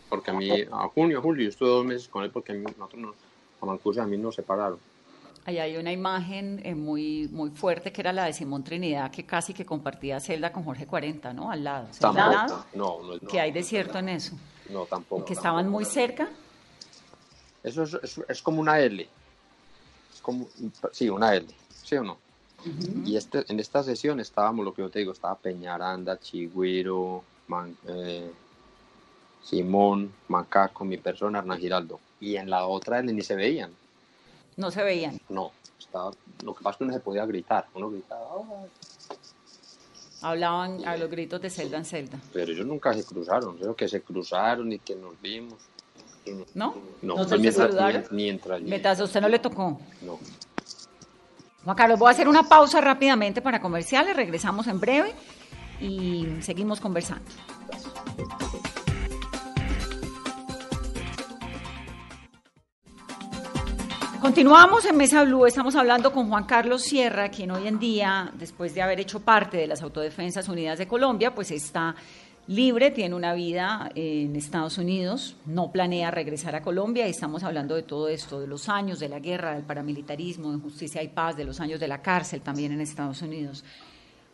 Porque 0.09 0.31
a 0.31 0.33
mí, 0.33 0.49
a 0.71 0.87
junio, 0.87 1.19
a 1.19 1.21
julio, 1.21 1.43
yo 1.43 1.49
estuve 1.49 1.69
dos 1.69 1.85
meses 1.85 2.07
con 2.07 2.23
él 2.23 2.29
porque 2.29 2.51
a 2.51 2.55
mí, 2.55 2.63
nosotros 2.77 3.01
no, 3.01 3.13
a 3.61 3.65
Mancuso 3.65 3.99
y 3.99 4.03
a 4.03 4.05
mí 4.05 4.17
nos 4.17 4.35
separaron. 4.35 4.77
Ahí 5.47 5.59
hay 5.59 5.77
una 5.77 5.91
imagen 5.91 6.59
eh, 6.63 6.73
muy, 6.73 7.27
muy 7.31 7.51
fuerte 7.51 7.91
que 7.91 8.01
era 8.01 8.11
la 8.13 8.25
de 8.25 8.33
Simón 8.33 8.63
Trinidad, 8.63 9.11
que 9.11 9.25
casi 9.25 9.53
que 9.53 9.63
compartía 9.65 10.19
celda 10.19 10.51
con 10.51 10.63
Jorge 10.63 10.87
40, 10.87 11.33
¿no? 11.33 11.51
Al 11.51 11.63
lado. 11.63 11.87
¿Celda 11.91 12.07
al 12.09 12.15
Tampoco, 12.15 12.33
lado? 12.33 12.65
no, 12.73 13.03
no, 13.03 13.13
no, 13.21 13.27
¿Qué 13.27 13.39
hay 13.39 13.51
de 13.51 13.61
cierto 13.61 13.99
en 13.99 14.09
eso? 14.09 14.35
no, 14.69 14.85
tampoco. 14.85 15.25
¿Que 15.25 15.33
estaban 15.33 15.69
muy 15.69 15.85
cerca? 15.85 16.29
Eso 17.65 17.83
es, 17.83 17.93
es, 17.95 18.21
es 18.29 18.41
como 18.41 18.61
una 18.61 18.79
L. 18.79 19.07
Es 20.13 20.21
como, 20.21 20.47
sí, 20.91 21.09
una 21.09 21.35
L, 21.35 21.47
¿sí 21.83 21.95
o 21.97 22.03
no? 22.03 22.17
Y 23.05 23.15
este, 23.17 23.43
en 23.47 23.59
esta 23.59 23.83
sesión 23.83 24.19
estábamos, 24.19 24.63
lo 24.65 24.73
que 24.73 24.81
yo 24.81 24.89
te 24.89 24.99
digo, 24.99 25.11
estaba 25.11 25.35
Peñaranda, 25.35 26.17
Chigüiro, 26.19 27.23
Man- 27.47 27.77
eh, 27.87 28.31
Simón, 29.43 30.11
Macaco, 30.29 30.83
mi 30.85 30.97
persona, 30.97 31.39
Hernán 31.39 31.59
Giraldo. 31.59 31.99
Y 32.19 32.37
en 32.37 32.49
la 32.49 32.65
otra 32.65 32.99
L 32.99 33.11
ni 33.13 33.21
se 33.21 33.35
veían. 33.35 33.71
No 34.57 34.71
se 34.71 34.81
veían. 34.83 35.19
No, 35.29 35.51
estaba, 35.77 36.11
lo 36.43 36.55
que 36.55 36.63
pasa 36.63 36.71
es 36.73 36.77
que 36.77 36.83
uno 36.85 36.93
se 36.93 36.99
podía 37.01 37.25
gritar. 37.25 37.67
Uno 37.75 37.89
gritaba, 37.91 38.25
Hablaban 40.21 40.87
a 40.87 40.97
los 40.97 41.09
gritos 41.09 41.39
de 41.41 41.49
celda 41.51 41.77
en 41.77 41.85
celda. 41.85 42.19
pero 42.33 42.51
ellos 42.51 42.65
nunca 42.65 42.93
se 42.93 43.03
cruzaron. 43.03 43.57
Creo 43.57 43.75
que 43.75 43.87
se 43.87 44.01
cruzaron 44.01 44.71
y 44.71 44.79
que 44.79 44.95
nos 44.95 45.21
vimos. 45.21 45.59
¿No? 46.53 46.75
No, 47.01 47.15
¿No 47.15 47.37
mientras, 47.37 48.61
Mientras 48.61 48.99
a 48.99 49.03
usted 49.03 49.21
no 49.21 49.29
le 49.29 49.39
tocó. 49.39 49.79
no. 50.01 50.19
Juan 51.63 51.75
Carlos, 51.75 51.97
voy 51.97 52.09
a 52.09 52.11
hacer 52.11 52.27
una 52.27 52.43
pausa 52.43 52.79
rápidamente 52.79 53.41
para 53.41 53.59
comerciales. 53.59 54.15
Regresamos 54.15 54.67
en 54.67 54.79
breve 54.79 55.13
y 55.81 56.27
seguimos 56.41 56.79
conversando. 56.79 57.25
Continuamos 64.21 64.85
en 64.85 64.97
Mesa 64.97 65.23
Blue, 65.23 65.45
estamos 65.45 65.75
hablando 65.75 66.11
con 66.11 66.29
Juan 66.29 66.45
Carlos 66.45 66.81
Sierra, 66.81 67.29
quien 67.29 67.51
hoy 67.51 67.67
en 67.67 67.77
día, 67.77 68.31
después 68.33 68.73
de 68.73 68.81
haber 68.81 68.99
hecho 68.99 69.19
parte 69.19 69.55
de 69.55 69.67
las 69.67 69.83
Autodefensas 69.83 70.49
Unidas 70.49 70.79
de 70.79 70.87
Colombia, 70.87 71.33
pues 71.35 71.51
está 71.51 71.95
libre, 72.47 72.91
tiene 72.91 73.15
una 73.15 73.33
vida 73.33 73.91
en 73.95 74.35
Estados 74.35 74.77
Unidos, 74.77 75.35
no 75.45 75.71
planea 75.71 76.11
regresar 76.11 76.55
a 76.55 76.61
Colombia 76.61 77.07
y 77.07 77.11
estamos 77.11 77.43
hablando 77.43 77.75
de 77.75 77.83
todo 77.83 78.07
esto, 78.07 78.39
de 78.39 78.47
los 78.47 78.69
años 78.69 78.99
de 78.99 79.09
la 79.09 79.19
guerra, 79.19 79.55
del 79.55 79.63
paramilitarismo, 79.63 80.51
de 80.51 80.59
justicia 80.59 81.01
y 81.01 81.07
paz, 81.07 81.35
de 81.35 81.43
los 81.43 81.59
años 81.59 81.79
de 81.79 81.87
la 81.87 82.01
cárcel 82.01 82.41
también 82.41 82.71
en 82.71 82.81
Estados 82.81 83.21
Unidos. 83.21 83.63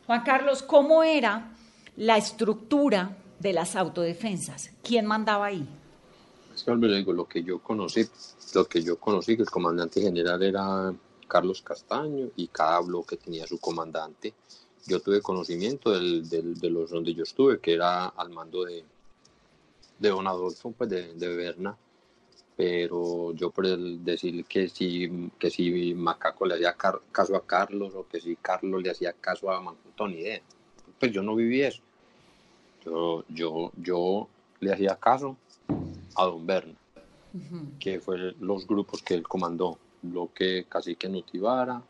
Juan 0.05 0.23
Carlos, 0.23 0.61
¿cómo 0.61 1.03
era 1.03 1.53
la 1.95 2.17
estructura 2.17 3.17
de 3.39 3.53
las 3.53 3.75
autodefensas? 3.75 4.71
¿Quién 4.83 5.05
mandaba 5.05 5.45
ahí? 5.45 5.67
Lo 6.67 7.27
que 7.27 7.43
yo 7.43 7.59
conocí, 7.59 8.05
lo 8.53 8.65
que 8.67 8.83
yo 8.83 8.99
conocí, 8.99 9.35
que 9.35 9.43
el 9.43 9.49
comandante 9.49 10.01
general 10.01 10.43
era 10.43 10.93
Carlos 11.27 11.61
Castaño 11.61 12.27
y 12.35 12.47
cada 12.47 12.81
bloque 12.81 13.15
tenía 13.15 13.47
su 13.47 13.57
comandante. 13.57 14.33
Yo 14.87 14.99
tuve 14.99 15.21
conocimiento 15.21 15.91
del, 15.91 16.27
del- 16.27 16.55
de 16.59 16.69
los 16.69 16.89
donde 16.89 17.13
yo 17.13 17.23
estuve, 17.23 17.59
que 17.59 17.73
era 17.73 18.07
al 18.07 18.29
mando 18.31 18.63
de, 18.65 18.83
de 19.99 20.09
don 20.09 20.27
Adolfo, 20.27 20.71
pues 20.71 20.89
de, 20.89 21.13
de 21.13 21.35
Berna, 21.35 21.77
pero 22.55 23.31
yo 23.33 23.51
por 23.51 23.65
el 23.65 24.03
decir 24.03 24.45
que 24.45 24.67
si, 24.69 25.29
que 25.39 25.49
si 25.49 25.93
Macaco 25.93 26.45
le 26.45 26.55
hacía 26.55 26.73
car- 26.73 27.01
caso 27.11 27.35
a 27.35 27.45
Carlos 27.45 27.93
o 27.95 28.07
que 28.07 28.19
si 28.19 28.35
Carlos 28.35 28.81
le 28.81 28.89
hacía 28.91 29.13
caso 29.13 29.51
a 29.51 29.61
Mancuto, 29.61 30.07
ni 30.07 30.17
idea. 30.17 30.41
Pues 30.99 31.11
yo 31.11 31.21
no 31.23 31.35
viví 31.35 31.61
eso. 31.61 31.81
Yo, 32.83 33.23
yo, 33.29 33.71
yo 33.77 34.27
le 34.59 34.73
hacía 34.73 34.95
caso 34.95 35.37
a 36.15 36.25
don 36.25 36.45
Berna, 36.45 36.73
que 37.79 37.99
fue 37.99 38.35
los 38.39 38.65
grupos 38.67 39.01
que 39.03 39.13
él 39.13 39.23
comandó, 39.27 39.77
bloque 40.01 40.65
Cacique 40.67 41.07
Nutibara, 41.07 41.81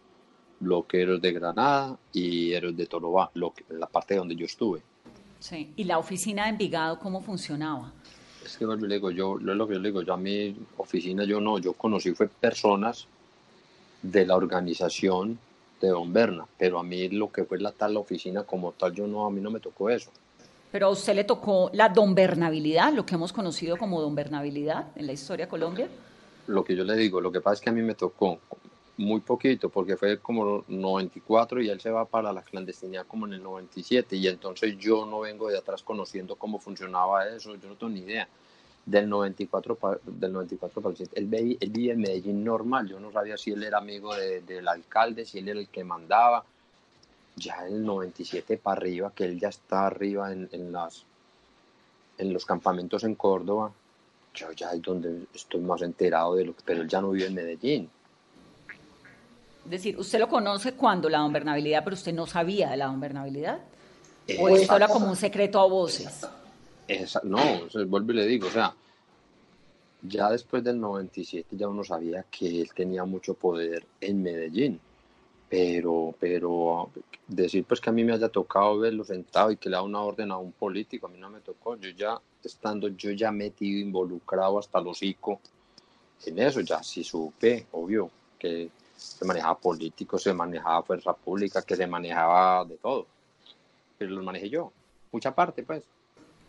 bloque 0.62 1.02
Héroes 1.02 1.22
de 1.22 1.34
Granada 1.34 1.98
y 2.14 2.54
Héroes 2.54 2.78
de 2.78 2.86
Torobá, 2.86 3.30
lo 3.34 3.54
que- 3.54 3.66
la 3.70 3.88
parte 3.88 4.16
donde 4.16 4.36
yo 4.36 4.46
estuve. 4.46 4.82
Sí. 5.40 5.74
¿Y 5.76 5.84
la 5.84 5.98
oficina 5.98 6.44
de 6.44 6.50
Envigado 6.52 7.00
cómo 7.00 7.22
funcionaba? 7.22 7.92
Es 8.46 8.58
que 8.58 8.64
y 8.64 8.68
le 8.68 8.96
digo, 8.96 9.12
yo, 9.12 9.38
lo 9.38 9.52
es 9.52 9.58
lo 9.58 9.68
que 9.68 9.74
yo 9.74 9.80
le 9.80 9.90
digo, 9.90 10.02
yo 10.04 10.14
a 10.14 10.18
mi 10.18 10.56
oficina 10.78 11.24
yo 11.26 11.42
no, 11.42 11.60
yo 11.60 11.74
conocí 11.74 12.12
fue 12.14 12.28
personas 12.28 13.08
de 14.02 14.26
la 14.26 14.36
organización 14.36 15.38
de 15.80 15.90
Don 15.90 16.14
Berna, 16.14 16.46
pero 16.58 16.80
a 16.80 16.84
mí 16.84 17.10
lo 17.10 17.32
que 17.32 17.44
fue 17.44 17.60
la 17.60 17.72
tal 17.72 17.98
oficina 17.98 18.44
como 18.44 18.72
tal, 18.72 18.94
yo 18.94 19.08
no, 19.08 19.26
a 19.26 19.32
mí 19.32 19.42
no 19.42 19.50
me 19.52 19.60
tocó 19.60 19.90
eso. 19.90 20.12
Pero 20.72 20.88
a 20.88 20.90
usted 20.90 21.16
le 21.16 21.24
tocó 21.24 21.70
la 21.74 21.90
donbernabilidad, 21.90 22.94
lo 22.94 23.06
que 23.06 23.16
hemos 23.16 23.34
conocido 23.34 23.78
como 23.78 24.00
donbernabilidad 24.00 24.88
en 24.96 25.08
la 25.08 25.14
historia 25.14 25.46
de 25.46 25.50
Colombia. 25.50 25.88
Lo 26.48 26.64
que 26.64 26.76
yo 26.76 26.84
le 26.84 26.96
digo, 26.96 27.20
lo 27.20 27.32
que 27.32 27.42
pasa 27.42 27.56
es 27.56 27.62
que 27.62 27.70
a 27.70 27.74
mí 27.74 27.82
me 27.82 27.94
tocó 27.96 28.40
muy 29.02 29.20
poquito, 29.22 29.70
porque 29.70 29.98
fue 29.98 30.20
como 30.20 30.64
94 30.68 31.62
y 31.62 31.70
él 31.70 31.82
se 31.82 31.90
va 31.90 32.06
para 32.06 32.32
la 32.32 32.42
clandestinidad 32.44 33.06
como 33.08 33.26
en 33.26 33.34
el 33.34 33.44
97, 33.44 34.16
y 34.16 34.28
entonces 34.28 34.78
yo 34.78 35.06
no 35.06 35.22
vengo 35.22 35.50
de 35.50 35.58
atrás 35.58 35.82
conociendo 35.84 36.36
cómo 36.36 36.60
funcionaba 36.60 37.28
eso, 37.28 37.56
yo 37.56 37.68
no 37.68 37.76
tengo 37.76 37.92
ni 37.92 38.02
idea. 38.02 38.28
Del 38.86 39.08
94, 39.10 39.76
pa- 39.76 40.00
del 40.04 40.34
94 40.34 40.82
para 40.82 40.92
el 40.92 40.98
7, 40.98 41.20
él, 41.20 41.28
ve- 41.28 41.58
él 41.60 41.70
vivía 41.70 41.94
en 41.94 42.00
Medellín 42.02 42.44
normal, 42.44 42.88
yo 42.88 43.00
no 43.00 43.12
sabía 43.12 43.38
si 43.38 43.52
él 43.52 43.64
era 43.64 43.78
amigo 43.78 44.16
de- 44.16 44.42
del 44.42 44.68
alcalde, 44.68 45.26
si 45.26 45.40
él 45.40 45.50
era 45.50 45.60
el 45.60 45.68
que 45.68 45.84
mandaba. 45.84 46.44
Ya 47.36 47.66
el 47.66 47.86
97 47.86 48.58
para 48.58 48.78
arriba, 48.82 49.12
que 49.16 49.24
él 49.26 49.40
ya 49.40 49.50
está 49.50 49.88
arriba 49.88 50.32
en, 50.32 50.50
en 50.52 50.72
las, 50.72 51.06
en 52.18 52.34
los 52.34 52.46
campamentos 52.46 53.04
en 53.04 53.16
Córdoba, 53.16 53.72
yo 54.34 54.52
ya 54.52 54.72
es 54.72 54.82
donde 54.82 55.26
estoy 55.34 55.62
más 55.62 55.82
enterado 55.82 56.36
de 56.36 56.46
lo 56.46 56.56
que, 56.56 56.62
pero 56.66 56.82
él 56.82 56.88
ya 56.90 57.02
no 57.02 57.12
vive 57.12 57.28
en 57.28 57.34
Medellín. 57.36 57.90
Es 59.66 59.72
decir, 59.72 59.98
usted 59.98 60.20
lo 60.20 60.28
conoce 60.28 60.74
cuando 60.74 61.10
la 61.10 61.20
donbernabilidad, 61.20 61.84
pero 61.84 61.94
usted 61.96 62.14
no 62.14 62.26
sabía 62.26 62.70
de 62.72 62.78
la 62.78 62.88
donbernabilidad. 62.88 63.60
O 64.40 64.50
Esa- 64.50 64.62
esto 64.62 64.76
era 64.76 64.88
como 64.88 65.08
un 65.08 65.16
secreto 65.16 65.60
a 65.60 65.68
voces. 65.68 66.28
no, 67.24 67.62
o 67.66 67.70
sea, 67.70 67.86
vuelvo 67.86 68.12
y 68.12 68.16
le 68.16 68.26
digo, 68.26 68.48
o 68.48 68.52
sea, 68.52 68.74
ya 70.02 70.30
después 70.30 70.64
del 70.64 70.80
97 70.80 71.56
ya 71.56 71.68
uno 71.68 71.84
sabía 71.84 72.26
que 72.30 72.62
él 72.62 72.74
tenía 72.74 73.06
mucho 73.06 73.34
poder 73.36 73.86
en 74.00 74.24
Medellín, 74.24 74.80
pero, 75.48 76.16
pero 76.20 76.90
decir 77.28 77.64
pues 77.66 77.80
que 77.80 77.90
a 77.90 77.94
mí 77.94 78.04
me 78.04 78.14
haya 78.14 78.30
tocado 78.30 78.80
verlo 78.80 79.04
sentado 79.04 79.52
y 79.52 79.58
que 79.58 79.70
le 79.70 79.76
da 79.76 79.84
una 79.84 80.02
orden 80.02 80.32
a 80.32 80.38
un 80.38 80.52
político, 80.54 81.06
a 81.06 81.10
mí 81.10 81.20
no 81.20 81.30
me 81.30 81.40
tocó, 81.40 81.76
yo 81.78 81.90
ya 81.92 82.20
estando 82.44 82.88
yo 82.90 83.12
ya 83.12 83.32
metido, 83.32 83.80
involucrado 83.80 84.58
hasta 84.58 84.80
el 84.80 84.88
hocico 84.88 85.40
en 86.26 86.40
eso, 86.40 86.62
ya 86.62 86.82
sí 86.84 87.04
supe, 87.04 87.68
obvio, 87.72 88.10
que 88.40 88.70
se 89.02 89.26
manejaba 89.26 89.58
político, 89.58 90.18
se 90.20 90.34
manejaba 90.34 90.84
fuerza 90.84 91.14
pública, 91.14 91.62
que 91.64 91.76
se 91.76 91.88
manejaba 91.88 92.64
de 92.66 92.78
todo, 92.78 93.08
pero 93.98 94.12
lo 94.12 94.24
manejé 94.24 94.50
yo, 94.50 94.72
mucha 95.12 95.34
parte 95.34 95.64
pues 95.64 95.84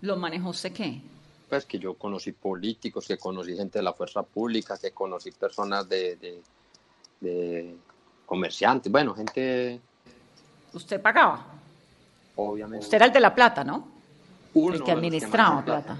¿Lo 0.02 0.16
manejó 0.16 0.50
usted 0.50 0.72
qué? 0.72 1.00
pues 1.48 1.64
que 1.66 1.78
yo 1.78 1.94
conocí 1.94 2.32
políticos, 2.32 3.06
que 3.06 3.18
conocí 3.18 3.54
gente 3.56 3.78
de 3.78 3.82
la 3.82 3.92
fuerza 3.92 4.22
pública, 4.22 4.76
que 4.78 4.90
conocí 4.92 5.30
personas 5.32 5.88
de, 5.88 6.16
de, 6.16 6.42
de 7.20 7.76
comerciantes, 8.26 8.90
bueno, 8.90 9.14
gente 9.14 9.80
¿Usted 10.72 11.00
pagaba? 11.00 11.46
obviamente. 12.36 12.84
Usted 12.84 12.96
era 12.96 13.06
el 13.06 13.12
de 13.12 13.20
la 13.20 13.34
plata, 13.34 13.64
¿no? 13.64 13.88
uno 14.54 14.74
el 14.74 14.82
que 14.82 14.90
los 14.90 14.96
administraba 14.98 15.64
plata. 15.64 15.98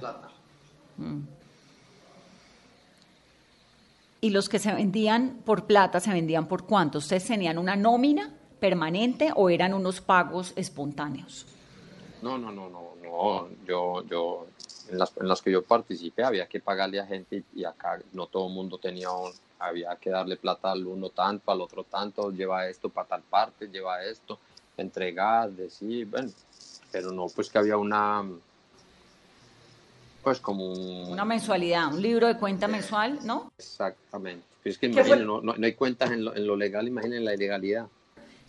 Y 4.25 4.31
los 4.31 4.49
que 4.49 4.61
se 4.61 4.73
vendían 4.73 5.43
por 5.45 5.64
plata, 5.66 5.99
¿se 5.99 6.12
vendían 6.12 6.47
por 6.47 6.64
cuánto? 6.64 6.99
¿Ustedes 6.99 7.27
tenían 7.27 7.59
una 7.59 7.75
nómina 7.75 8.33
permanente 8.61 9.33
o 9.35 9.51
eran 9.51 9.75
unos 9.75 10.01
pagos 10.01 10.53
espontáneos? 10.55 11.45
No, 12.23 12.39
no, 12.39 12.53
no, 12.53 12.70
no, 12.70 12.91
no, 13.03 13.49
yo, 13.66 14.05
yo, 14.07 14.47
en 14.89 14.99
las, 15.01 15.12
en 15.16 15.27
las 15.27 15.43
que 15.43 15.51
yo 15.51 15.62
participé 15.64 16.23
había 16.23 16.47
que 16.47 16.61
pagarle 16.61 17.01
a 17.01 17.07
gente 17.07 17.43
y 17.53 17.64
acá 17.64 17.99
no 18.12 18.29
todo 18.29 18.47
el 18.47 18.55
mundo 18.55 18.79
tenía, 18.79 19.11
un- 19.11 19.33
había 19.59 19.97
que 19.97 20.11
darle 20.11 20.37
plata 20.37 20.70
al 20.70 20.87
uno 20.87 21.09
tanto, 21.09 21.51
al 21.51 21.61
otro 21.61 21.83
tanto, 21.83 22.31
lleva 22.31 22.68
esto 22.68 22.91
para 22.91 23.09
tal 23.09 23.23
parte, 23.23 23.66
lleva 23.66 24.05
esto, 24.05 24.39
entregar, 24.77 25.51
decir, 25.51 26.07
bueno, 26.07 26.31
pero 26.93 27.11
no, 27.11 27.27
pues 27.27 27.51
que 27.51 27.59
había 27.59 27.77
una, 27.77 28.25
pues 30.23 30.41
como 30.41 30.66
un... 30.73 31.11
Una 31.11 31.25
mensualidad, 31.25 31.93
un 31.93 32.01
libro 32.01 32.27
de 32.29 32.37
cuenta 32.37 32.68
mensual, 32.68 33.18
¿no? 33.25 33.53
Exactamente. 33.59 34.45
Es 34.64 34.79
que 34.79 34.87
imaginen, 34.87 35.27
no, 35.27 35.41
no- 35.41 35.55
no 35.57 35.66
hay 35.66 35.73
cuentas 35.75 36.11
en 36.12 36.25
lo, 36.25 36.35
en 36.37 36.47
lo 36.47 36.57
legal, 36.57 36.87
imaginen 36.87 37.25
la 37.25 37.35
ilegalidad. 37.35 37.87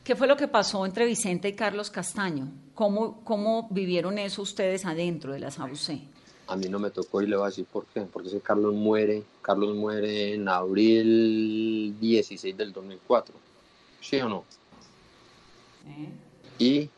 ¿Qué 0.04 0.16
fue 0.16 0.28
lo 0.28 0.36
que 0.36 0.48
pasó 0.48 0.86
entre 0.86 1.06
Vicente 1.06 1.48
y 1.48 1.54
Carlos 1.54 1.90
Castaño? 1.90 2.52
¿Cómo, 2.76 3.22
cómo 3.24 3.68
vivieron 3.72 4.18
eso 4.20 4.42
ustedes 4.42 4.86
adentro 4.86 5.32
de 5.34 5.40
la 5.40 5.50
SAUC? 5.50 6.02
A 6.48 6.58
mí 6.58 6.68
no 6.68 6.78
me 6.78 6.92
tocó 6.92 7.22
y 7.22 7.28
le 7.28 7.38
voy 7.38 7.46
a 7.46 7.50
decir 7.50 7.66
por 7.66 7.86
qué. 7.86 8.02
Porque 8.02 8.28
ese 8.28 8.42
Carlos 8.42 8.74
muere, 8.76 9.24
Carlos 9.42 9.76
muere 9.76 10.34
en 10.34 10.48
abril 10.50 11.96
16 12.02 12.56
del 12.58 12.74
2004. 12.74 13.34
¿Sí 14.02 14.18
o 14.20 14.28
no? 14.28 14.44
Y 16.60 16.90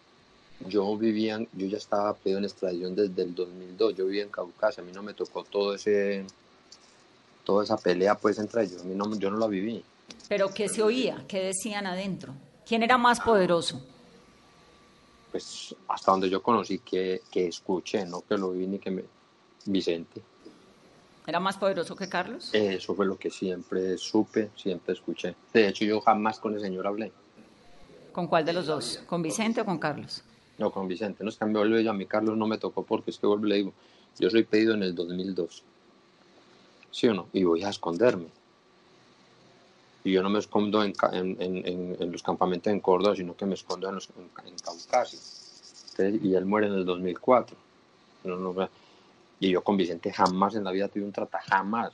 yo 0.68 0.98
vivía, 0.98 1.40
yo 1.54 1.68
ya 1.68 1.78
estaba 1.78 2.14
pedido 2.14 2.40
en 2.40 2.46
extradición 2.46 2.96
desde 2.96 3.24
el 3.24 3.36
2002. 3.36 3.96
Yo 3.96 4.06
vivía 4.06 4.24
en 4.24 4.30
Caucasia, 4.30 4.82
a 4.82 4.86
mí 4.86 4.92
no 4.92 5.04
me 5.04 5.14
tocó 5.14 5.44
todo 5.44 5.76
ese, 5.76 6.26
toda 7.44 7.64
esa 7.64 7.78
pelea 7.78 8.16
pues 8.16 8.40
entre 8.40 8.64
ellos. 8.64 8.82
A 8.82 8.86
mí 8.86 8.96
no, 8.96 9.16
yo 9.18 9.30
no 9.30 9.38
la 9.38 9.48
viví. 9.48 9.84
¿Pero 10.28 10.54
qué 10.54 10.70
se 10.70 10.82
oía? 10.82 11.24
¿Qué 11.28 11.40
decían 11.40 11.86
adentro? 11.86 12.34
¿Quién 12.66 12.84
era 12.84 12.98
más 12.98 13.20
poderoso? 13.20 13.82
Pues 15.32 15.76
hasta 15.88 16.12
donde 16.12 16.30
yo 16.30 16.42
conocí 16.42 16.80
que, 16.80 17.22
que 17.30 17.48
escuché, 17.48 18.06
no 18.06 18.22
que 18.22 18.38
lo 18.38 18.52
vi 18.52 18.68
ni 18.68 18.80
que 18.80 18.92
me... 18.92 19.04
Vicente. 19.68 20.22
¿Era 21.28 21.40
más 21.40 21.58
poderoso 21.58 21.96
que 21.96 22.08
Carlos? 22.08 22.52
Eso 22.54 22.94
fue 22.94 23.08
lo 23.08 23.18
que 23.18 23.32
siempre 23.32 23.98
supe, 23.98 24.52
siempre 24.56 24.94
escuché. 24.94 25.36
De 25.52 25.68
hecho, 25.68 25.84
yo 25.84 26.00
jamás 26.02 26.40
con 26.40 26.54
el 26.54 26.62
señor 26.62 26.86
hablé. 26.86 27.12
¿Con 28.12 28.28
cuál 28.28 28.46
de 28.46 28.54
los 28.54 28.68
dos? 28.68 29.02
¿Con 29.08 29.24
Vicente 29.24 29.62
o 29.62 29.66
con 29.66 29.80
Carlos? 29.80 30.24
No, 30.58 30.72
con 30.72 30.88
Vicente. 30.88 31.24
No 31.24 31.30
es 31.30 31.38
que 31.38 31.46
me 31.46 31.60
vuelve 31.60 31.84
yo 31.84 31.92
a 31.92 31.94
mí, 31.94 32.06
Carlos 32.06 32.38
no 32.38 32.48
me 32.48 32.58
tocó 32.58 32.84
porque 32.84 33.12
es 33.12 33.18
que 33.18 33.28
vuelvo 33.28 33.46
le 33.46 33.56
digo, 33.56 33.74
yo 34.20 34.30
soy 34.30 34.44
pedido 34.44 34.74
en 34.74 34.84
el 34.84 34.96
2002. 34.96 35.64
¿Sí 36.92 37.08
o 37.08 37.14
no? 37.14 37.28
Y 37.34 37.44
voy 37.44 37.64
a 37.64 37.70
esconderme. 37.70 38.28
Y 40.04 40.12
yo 40.12 40.22
no 40.24 40.30
me 40.30 40.40
escondo 40.40 40.84
en, 40.84 40.94
los 42.12 42.24
campamentos 42.24 42.72
en 42.72 42.80
Córdoba, 42.80 43.16
sino 43.16 43.36
que 43.36 43.46
me 43.46 43.56
escondo 43.56 43.90
en, 43.90 43.96
los. 43.96 44.10
Entonces, 44.46 45.98
y 46.22 46.36
él 46.36 46.46
muere 46.46 46.68
en 46.68 46.74
el 46.74 46.86
2004. 46.86 47.58
No, 48.26 48.38
no, 48.38 48.70
y 49.40 49.50
yo 49.50 49.64
con 49.64 49.78
Vicente 49.78 50.14
jamás 50.14 50.56
en 50.56 50.64
la 50.64 50.72
vida 50.72 50.88
tuve 50.88 51.04
un 51.04 51.12
trata, 51.12 51.40
jamás. 51.42 51.92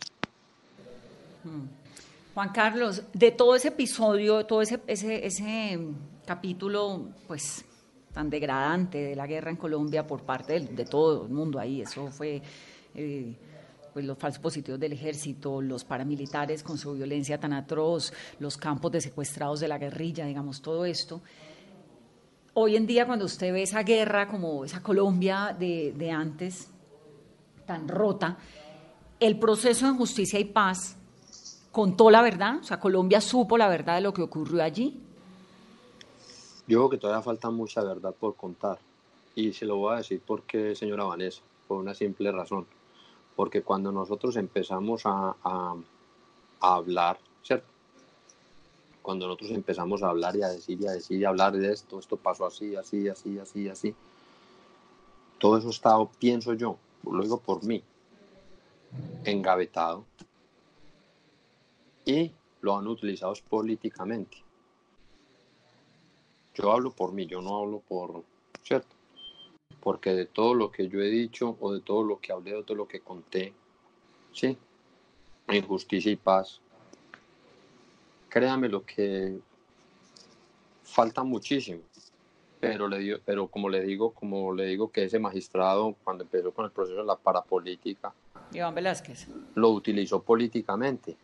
Juan 2.33 2.49
Carlos, 2.49 3.03
de 3.13 3.31
todo 3.31 3.55
ese 3.55 3.69
episodio, 3.69 4.45
todo 4.45 4.61
ese, 4.61 4.79
ese, 4.87 5.25
ese 5.25 5.77
mm, 5.77 5.95
capítulo, 6.25 7.07
pues 7.27 7.65
tan 8.13 8.29
degradante 8.29 8.97
de 8.97 9.15
la 9.15 9.27
guerra 9.27 9.51
en 9.51 9.57
Colombia 9.57 10.05
por 10.05 10.23
parte 10.23 10.59
de, 10.59 10.85
todo 10.85 11.25
el 11.25 11.31
mundo 11.31 11.59
ahí, 11.59 11.81
eso 11.81 12.07
fue 12.07 12.41
eh, 12.93 13.35
pues 13.93 14.05
los 14.05 14.17
falsos 14.17 14.41
positivos 14.41 14.79
del 14.79 14.93
ejército, 14.93 15.61
los 15.61 15.83
paramilitares 15.83 16.63
con 16.63 16.77
su 16.77 16.93
violencia 16.93 17.39
tan 17.39 17.53
atroz, 17.53 18.13
los 18.39 18.57
campos 18.57 18.91
de 18.91 19.01
secuestrados 19.01 19.59
de 19.59 19.67
la 19.67 19.77
guerrilla, 19.77 20.25
digamos, 20.25 20.61
todo 20.61 20.85
esto. 20.85 21.21
Hoy 22.53 22.75
en 22.75 22.85
día, 22.85 23.05
cuando 23.05 23.25
usted 23.25 23.53
ve 23.53 23.63
esa 23.63 23.83
guerra, 23.83 24.27
como 24.27 24.65
esa 24.65 24.81
Colombia 24.81 25.55
de, 25.57 25.93
de 25.97 26.11
antes, 26.11 26.69
tan 27.65 27.87
rota, 27.87 28.37
el 29.19 29.37
proceso 29.39 29.85
de 29.85 29.97
justicia 29.97 30.39
y 30.39 30.45
paz 30.45 30.97
contó 31.71 32.09
la 32.09 32.21
verdad, 32.21 32.57
o 32.59 32.63
sea, 32.63 32.79
Colombia 32.79 33.21
supo 33.21 33.57
la 33.57 33.69
verdad 33.69 33.95
de 33.95 34.01
lo 34.01 34.13
que 34.13 34.21
ocurrió 34.21 34.63
allí. 34.63 35.01
Yo 36.67 36.77
creo 36.79 36.89
que 36.89 36.97
todavía 36.97 37.21
falta 37.23 37.49
mucha 37.49 37.83
verdad 37.83 38.13
por 38.17 38.35
contar. 38.35 38.79
Y 39.35 39.53
se 39.53 39.65
lo 39.65 39.77
voy 39.77 39.93
a 39.93 39.97
decir 39.97 40.21
porque, 40.25 40.75
señora 40.75 41.03
Vanessa, 41.03 41.41
por 41.67 41.79
una 41.79 41.93
simple 41.93 42.31
razón. 42.31 42.65
Porque 43.35 43.63
cuando 43.63 43.91
nosotros 43.91 44.35
empezamos 44.35 45.05
a, 45.05 45.35
a- 45.43 45.75
hablar, 46.61 47.19
¿cierto? 47.43 47.67
Cuando 49.01 49.25
nosotros 49.27 49.51
empezamos 49.51 50.03
a 50.03 50.09
hablar 50.09 50.35
y 50.35 50.43
a 50.43 50.49
decir 50.49 50.79
y 50.81 50.87
a 50.87 50.91
decir 50.91 51.19
y 51.19 51.25
a 51.25 51.29
hablar 51.29 51.53
de 51.53 51.71
esto, 51.71 51.99
esto 51.99 52.17
pasó 52.17 52.45
así, 52.45 52.75
así, 52.75 53.09
así, 53.09 53.39
así, 53.39 53.67
así. 53.67 53.95
Todo 55.39 55.57
eso 55.57 55.69
estaba, 55.69 56.07
pienso 56.19 56.53
yo, 56.53 56.77
lo 57.03 57.23
digo 57.23 57.39
por 57.39 57.63
mí, 57.63 57.83
engavetado. 59.25 60.05
Y 62.05 62.31
lo 62.61 62.77
han 62.77 62.87
utilizado 62.87 63.33
políticamente. 63.49 64.37
Yo 66.55 66.71
hablo 66.71 66.91
por 66.91 67.13
mí, 67.13 67.25
yo 67.25 67.41
no 67.41 67.59
hablo 67.59 67.79
por, 67.79 68.23
¿cierto? 68.63 68.95
porque 69.81 70.13
de 70.13 70.25
todo 70.25 70.53
lo 70.53 70.71
que 70.71 70.87
yo 70.87 71.01
he 71.01 71.09
dicho 71.09 71.57
o 71.59 71.73
de 71.73 71.81
todo 71.81 72.03
lo 72.03 72.19
que 72.19 72.31
hablé 72.31 72.53
o 72.53 72.57
de 72.57 72.63
todo 72.63 72.77
lo 72.77 72.87
que 72.87 73.01
conté, 73.01 73.53
sí, 74.31 74.57
en 75.47 75.67
justicia 75.67 76.11
y 76.11 76.15
paz, 76.15 76.61
créame 78.29 78.69
lo 78.69 78.85
que 78.85 79.39
falta 80.83 81.23
muchísimo, 81.23 81.81
pero 82.59 82.87
le 82.87 82.99
digo, 82.99 83.17
pero 83.25 83.47
como 83.47 83.69
le 83.69 83.81
digo, 83.81 84.11
como 84.11 84.53
le 84.53 84.65
digo 84.65 84.91
que 84.91 85.05
ese 85.05 85.19
magistrado 85.19 85.95
cuando 86.03 86.23
empezó 86.23 86.51
con 86.51 86.65
el 86.65 86.71
proceso 86.71 86.99
de 86.99 87.05
la 87.05 87.15
parapolítica, 87.15 88.13
Iván 88.53 88.75
Velázquez. 88.75 89.27
lo 89.55 89.69
utilizó 89.69 90.21
políticamente. 90.21 91.17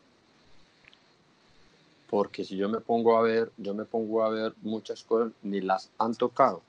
Porque 2.09 2.43
si 2.43 2.55
yo 2.55 2.69
me 2.69 2.79
pongo 2.79 3.17
a 3.17 3.21
ver, 3.21 3.51
yo 3.57 3.73
me 3.73 3.85
pongo 3.85 4.23
a 4.23 4.29
ver 4.29 4.53
muchas 4.61 5.03
cosas, 5.03 5.33
ni 5.43 5.61
las 5.61 5.89
han 5.97 6.15
tocado. 6.15 6.61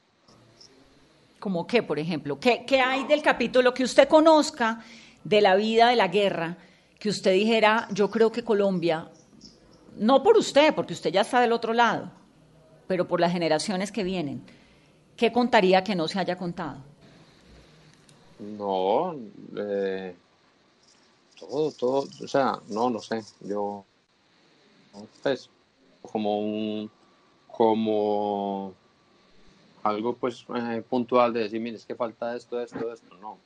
¿Como 1.39 1.67
qué, 1.67 1.83
por 1.83 1.99
ejemplo? 1.99 2.41
¿Qué, 2.41 2.65
¿Qué 2.67 2.81
hay 2.81 3.05
del 3.05 3.23
capítulo 3.23 3.73
que 3.73 3.85
usted 3.85 4.09
conozca 4.09 4.83
de 5.23 5.41
la 5.41 5.55
vida 5.55 5.89
de 5.89 5.97
la 5.97 6.09
guerra? 6.09 6.57
Que 6.99 7.09
usted 7.09 7.33
dijera, 7.33 7.87
yo 7.93 8.11
creo 8.11 8.33
que 8.33 8.43
Colombia, 8.43 9.09
no 9.97 10.23
por 10.23 10.37
usted, 10.37 10.75
porque 10.75 10.95
usted 10.95 11.13
ya 11.13 11.21
está 11.21 11.41
del 11.41 11.53
otro 11.53 11.73
lado, 11.73 12.11
pero 12.89 13.07
por 13.07 13.21
las 13.21 13.33
generaciones 13.33 13.93
que 13.93 14.03
vienen, 14.03 14.43
¿qué 15.17 15.31
contaría 15.31 15.85
que 15.85 15.95
no 15.95 16.09
se 16.09 16.19
haya 16.19 16.37
contado? 16.37 16.79
No, 18.41 19.17
eh, 19.57 20.15
todo, 21.39 21.73
todo, 21.73 22.09
o 22.23 22.29
sea, 22.29 22.59
no, 22.69 22.89
no 22.91 23.01
sé, 23.01 23.23
yo, 23.41 23.85
pues, 25.23 25.51
como 26.03 26.41
un, 26.41 26.91
como 27.47 28.75
algo, 29.83 30.15
pues, 30.17 30.45
eh, 30.55 30.83
puntual 30.89 31.33
de 31.33 31.41
decir, 31.41 31.61
mire, 31.61 31.77
es 31.77 31.87
que 31.87 31.95
falta 31.95 32.37
esto, 32.37 32.61
esto, 32.61 32.93
esto, 32.93 33.17
no. 33.19 33.39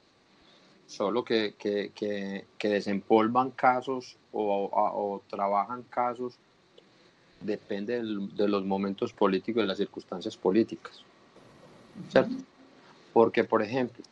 Solo 0.86 1.24
que, 1.24 1.54
que, 1.58 1.92
que, 1.94 2.68
desempolvan 2.68 3.50
casos 3.52 4.18
o, 4.32 4.68
o- 4.72 5.22
trabajan 5.28 5.82
casos, 5.84 6.38
depende 7.40 8.02
de 8.02 8.48
los 8.48 8.64
momentos 8.64 9.12
políticos 9.12 9.62
de 9.62 9.66
las 9.68 9.78
circunstancias 9.78 10.36
políticas, 10.36 11.02
¿cierto? 12.10 12.34
Porque, 13.12 13.44
por 13.44 13.62
ejemplo, 13.62 14.02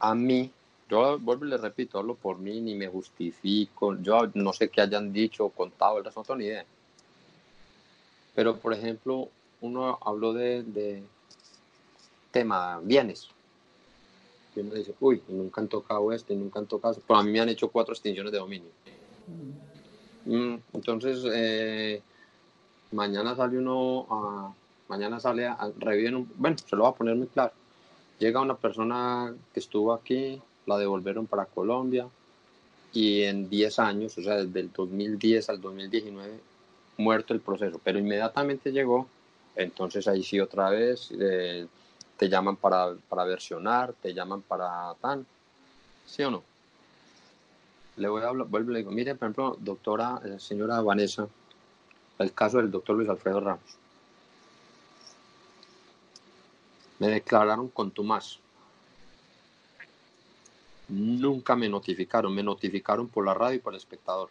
a 0.00 0.14
mí, 0.14 0.52
yo 0.94 1.18
vuelvo 1.18 1.44
y 1.44 1.48
le 1.48 1.56
repito, 1.56 1.98
hablo 1.98 2.14
por 2.14 2.38
mí, 2.38 2.60
ni 2.60 2.74
me 2.76 2.86
justifico, 2.86 3.96
yo 4.00 4.30
no 4.34 4.52
sé 4.52 4.68
qué 4.68 4.80
hayan 4.80 5.12
dicho 5.12 5.48
contado, 5.48 5.98
el 5.98 6.04
resto 6.04 6.20
no 6.20 6.24
tengo 6.24 6.38
ni 6.38 6.44
idea. 6.46 6.64
Pero, 8.36 8.56
por 8.58 8.72
ejemplo, 8.72 9.28
uno 9.60 9.98
habló 10.00 10.32
de, 10.32 10.62
de 10.62 11.02
tema 12.30 12.78
bienes. 12.80 13.28
Y 14.54 14.60
uno 14.60 14.74
dice, 14.74 14.94
uy, 15.00 15.20
nunca 15.28 15.60
han 15.60 15.68
tocado 15.68 16.12
esto, 16.12 16.32
y 16.32 16.36
nunca 16.36 16.60
han 16.60 16.66
tocado 16.66 16.92
esto. 16.92 17.02
Pero 17.06 17.18
a 17.18 17.24
mí 17.24 17.32
me 17.32 17.40
han 17.40 17.48
hecho 17.48 17.68
cuatro 17.70 17.92
extinciones 17.92 18.30
de 18.30 18.38
dominio. 18.38 18.70
Mm, 20.26 20.54
entonces, 20.74 21.24
eh, 21.34 22.02
mañana 22.92 23.34
sale 23.34 23.58
uno 23.58 24.06
a, 24.10 24.54
mañana 24.88 25.18
sale 25.18 25.46
a, 25.46 25.54
a- 25.54 25.72
reviven 25.76 26.14
un, 26.14 26.32
bueno, 26.36 26.56
se 26.58 26.76
lo 26.76 26.84
voy 26.84 26.92
a 26.92 26.96
poner 26.96 27.16
muy 27.16 27.26
claro. 27.26 27.52
Llega 28.20 28.40
una 28.40 28.56
persona 28.56 29.34
que 29.52 29.58
estuvo 29.58 29.92
aquí, 29.92 30.40
la 30.66 30.78
devolvieron 30.78 31.26
para 31.26 31.46
Colombia 31.46 32.08
y 32.92 33.22
en 33.22 33.48
10 33.50 33.78
años, 33.80 34.16
o 34.18 34.22
sea, 34.22 34.36
desde 34.36 34.60
el 34.60 34.72
2010 34.72 35.48
al 35.48 35.60
2019, 35.60 36.40
muerto 36.98 37.34
el 37.34 37.40
proceso, 37.40 37.80
pero 37.82 37.98
inmediatamente 37.98 38.70
llegó, 38.70 39.08
entonces 39.56 40.06
ahí 40.06 40.22
sí 40.22 40.38
otra 40.40 40.70
vez 40.70 41.10
eh, 41.18 41.66
te 42.16 42.28
llaman 42.28 42.56
para, 42.56 42.94
para 43.08 43.24
versionar, 43.24 43.94
te 43.94 44.14
llaman 44.14 44.42
para 44.42 44.94
tan, 45.00 45.26
¿sí 46.06 46.22
o 46.22 46.30
no? 46.30 46.42
Le 47.96 48.08
voy 48.08 48.22
a 48.22 48.28
hablar, 48.28 48.46
vuelvo 48.48 48.70
y 48.70 48.74
le 48.74 48.78
digo, 48.80 48.92
mire, 48.92 49.14
por 49.14 49.26
ejemplo, 49.26 49.56
doctora, 49.60 50.20
eh, 50.24 50.38
señora 50.38 50.80
Vanessa, 50.80 51.28
el 52.18 52.32
caso 52.32 52.58
del 52.58 52.70
doctor 52.70 52.96
Luis 52.96 53.08
Alfredo 53.08 53.40
Ramos. 53.40 53.76
Me 56.98 57.08
declararon 57.08 57.68
contumaz. 57.68 58.38
Nunca 60.88 61.56
me 61.56 61.68
notificaron, 61.68 62.34
me 62.34 62.42
notificaron 62.42 63.08
por 63.08 63.24
la 63.24 63.34
radio 63.34 63.56
y 63.56 63.60
por 63.60 63.72
el 63.72 63.78
espectador. 63.78 64.30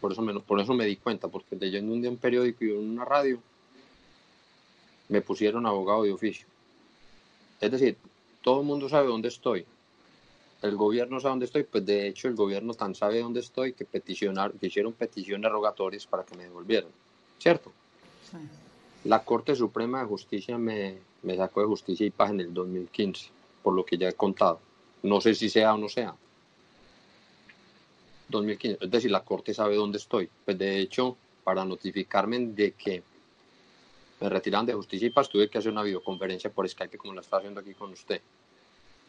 Por 0.00 0.12
eso 0.12 0.22
me, 0.22 0.38
por 0.40 0.60
eso 0.60 0.74
me 0.74 0.86
di 0.86 0.96
cuenta, 0.96 1.28
porque 1.28 1.56
leyendo 1.56 1.92
un 1.92 2.00
día 2.00 2.10
un 2.10 2.16
periódico 2.16 2.64
y 2.64 2.70
una 2.70 3.04
radio, 3.04 3.40
me 5.08 5.20
pusieron 5.20 5.66
abogado 5.66 6.04
de 6.04 6.12
oficio. 6.12 6.46
Es 7.60 7.70
decir, 7.70 7.96
todo 8.42 8.60
el 8.60 8.66
mundo 8.66 8.88
sabe 8.88 9.08
dónde 9.08 9.28
estoy. 9.28 9.64
El 10.62 10.76
gobierno 10.76 11.20
sabe 11.20 11.32
dónde 11.32 11.46
estoy, 11.46 11.64
pues 11.64 11.84
de 11.84 12.06
hecho 12.06 12.28
el 12.28 12.34
gobierno 12.34 12.74
tan 12.74 12.94
sabe 12.94 13.20
dónde 13.20 13.40
estoy 13.40 13.72
que 13.72 13.84
peticionar, 13.84 14.52
que 14.52 14.68
hicieron 14.68 14.92
peticiones 14.92 15.50
rogatorias 15.50 16.06
para 16.06 16.24
que 16.24 16.36
me 16.36 16.44
devolvieran. 16.44 16.90
¿Cierto? 17.38 17.72
La 19.04 19.24
Corte 19.24 19.56
Suprema 19.56 20.00
de 20.00 20.06
Justicia 20.06 20.58
me, 20.58 20.98
me 21.22 21.36
sacó 21.36 21.60
de 21.60 21.66
justicia 21.66 22.06
y 22.06 22.10
paz 22.10 22.30
en 22.30 22.40
el 22.40 22.54
2015, 22.54 23.30
por 23.62 23.74
lo 23.74 23.84
que 23.84 23.98
ya 23.98 24.08
he 24.08 24.12
contado. 24.14 24.60
No 25.02 25.20
sé 25.20 25.34
si 25.34 25.48
sea 25.48 25.74
o 25.74 25.78
no 25.78 25.88
sea. 25.88 26.14
2015, 28.28 28.84
es 28.84 28.90
decir, 28.90 29.10
la 29.10 29.24
Corte 29.24 29.52
sabe 29.52 29.76
dónde 29.76 29.98
estoy. 29.98 30.28
Pues 30.44 30.58
de 30.58 30.80
hecho, 30.80 31.16
para 31.44 31.64
notificarme 31.64 32.38
de 32.38 32.72
que 32.72 33.02
me 34.20 34.28
retiran 34.28 34.64
de 34.64 34.74
justicia 34.74 35.08
y 35.08 35.10
paz, 35.10 35.28
tuve 35.28 35.50
que 35.50 35.58
hacer 35.58 35.72
una 35.72 35.82
videoconferencia 35.82 36.50
por 36.50 36.68
Skype 36.68 36.96
como 36.96 37.14
la 37.14 37.20
está 37.20 37.38
haciendo 37.38 37.60
aquí 37.60 37.74
con 37.74 37.92
usted, 37.92 38.20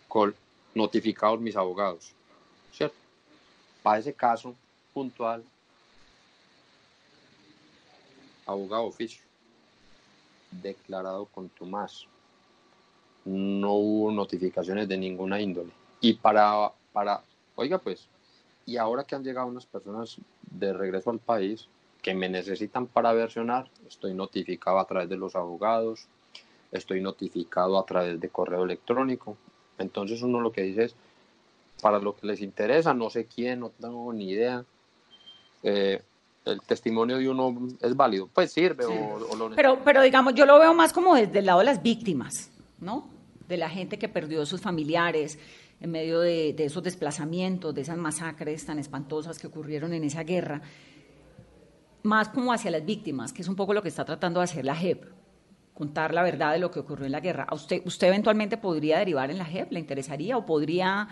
con 0.08 0.36
notificados 0.74 1.40
mis 1.40 1.56
abogados, 1.56 2.12
¿cierto? 2.72 2.96
Para 3.84 4.00
ese 4.00 4.14
caso 4.14 4.56
puntual, 4.94 5.44
abogado 8.46 8.86
oficio, 8.86 9.24
declarado 10.52 11.26
contumaz. 11.26 12.06
No 13.26 13.74
hubo 13.74 14.12
notificaciones 14.12 14.88
de 14.88 14.98
ninguna 14.98 15.40
índole. 15.40 15.72
Y 16.04 16.16
para, 16.16 16.70
para, 16.92 17.22
oiga 17.56 17.78
pues, 17.78 18.10
y 18.66 18.76
ahora 18.76 19.06
que 19.06 19.16
han 19.16 19.24
llegado 19.24 19.48
unas 19.48 19.66
personas 19.66 20.18
de 20.42 20.74
regreso 20.74 21.10
al 21.10 21.20
país 21.20 21.70
que 22.02 22.14
me 22.14 22.28
necesitan 22.28 22.88
para 22.88 23.14
versionar, 23.14 23.70
estoy 23.88 24.14
notificado 24.14 24.80
a 24.80 24.86
través 24.86 25.08
de 25.08 25.16
los 25.16 25.34
abogados, 25.38 26.08
estoy 26.74 27.00
notificado 27.00 27.80
a 27.80 27.86
través 27.86 28.20
de 28.20 28.28
correo 28.28 28.66
electrónico. 28.66 29.38
Entonces 29.78 30.22
uno 30.22 30.42
lo 30.42 30.52
que 30.52 30.64
dice 30.64 30.84
es, 30.84 30.96
para 31.82 32.00
lo 32.00 32.18
que 32.18 32.28
les 32.28 32.42
interesa, 32.42 32.94
no 32.94 33.10
sé 33.10 33.26
quién, 33.26 33.62
no 33.62 33.70
tengo 33.70 34.12
ni 34.12 34.32
idea, 34.32 34.66
eh, 35.64 36.04
el 36.44 36.62
testimonio 36.64 37.18
de 37.18 37.30
uno 37.30 37.70
es 37.80 37.96
válido, 37.96 38.28
pues 38.28 38.52
sirve 38.52 38.84
o, 38.84 39.30
o 39.30 39.36
lo 39.38 39.56
Pero, 39.56 39.80
pero 39.86 40.02
digamos, 40.02 40.36
yo 40.36 40.46
lo 40.46 40.60
veo 40.60 40.74
más 40.74 40.92
como 40.92 41.16
desde 41.16 41.40
el 41.40 41.46
lado 41.46 41.60
de 41.60 41.66
las 41.66 41.82
víctimas, 41.82 42.52
¿no? 42.82 43.08
De 43.48 43.56
la 43.56 43.70
gente 43.70 43.98
que 43.98 44.10
perdió 44.10 44.46
sus 44.46 44.60
familiares 44.60 45.40
en 45.84 45.92
medio 45.92 46.22
de, 46.22 46.54
de 46.54 46.64
esos 46.66 46.82
desplazamientos, 46.82 47.76
de 47.76 47.82
esas 47.82 47.98
masacres 47.98 48.66
tan 48.66 48.80
espantosas 48.80 49.38
que 49.38 49.48
ocurrieron 49.48 49.94
en 49.94 50.06
esa 50.06 50.24
guerra. 50.24 50.62
Más 52.04 52.30
como 52.30 52.54
hacia 52.54 52.72
las 52.72 52.86
víctimas, 52.86 53.34
que 53.34 53.42
es 53.42 53.50
un 53.50 53.56
poco 53.58 53.74
lo 53.74 53.82
que 53.82 53.90
está 53.90 54.06
tratando 54.06 54.40
de 54.40 54.46
hacer 54.46 54.64
la 54.64 54.76
JEP, 54.76 55.04
contar 55.74 56.14
la 56.14 56.24
verdad 56.24 56.54
de 56.54 56.60
lo 56.60 56.72
que 56.72 56.80
ocurrió 56.80 57.06
en 57.06 57.12
la 57.12 57.20
guerra. 57.20 57.44
¿A 57.50 57.54
usted, 57.54 57.82
usted 57.86 58.08
eventualmente 58.08 58.56
podría 58.58 58.98
derivar 59.00 59.30
en 59.30 59.38
la 59.38 59.46
JEP? 59.46 59.74
¿Le 59.74 59.80
interesaría 59.82 60.38
o 60.38 60.46
podría 60.46 61.10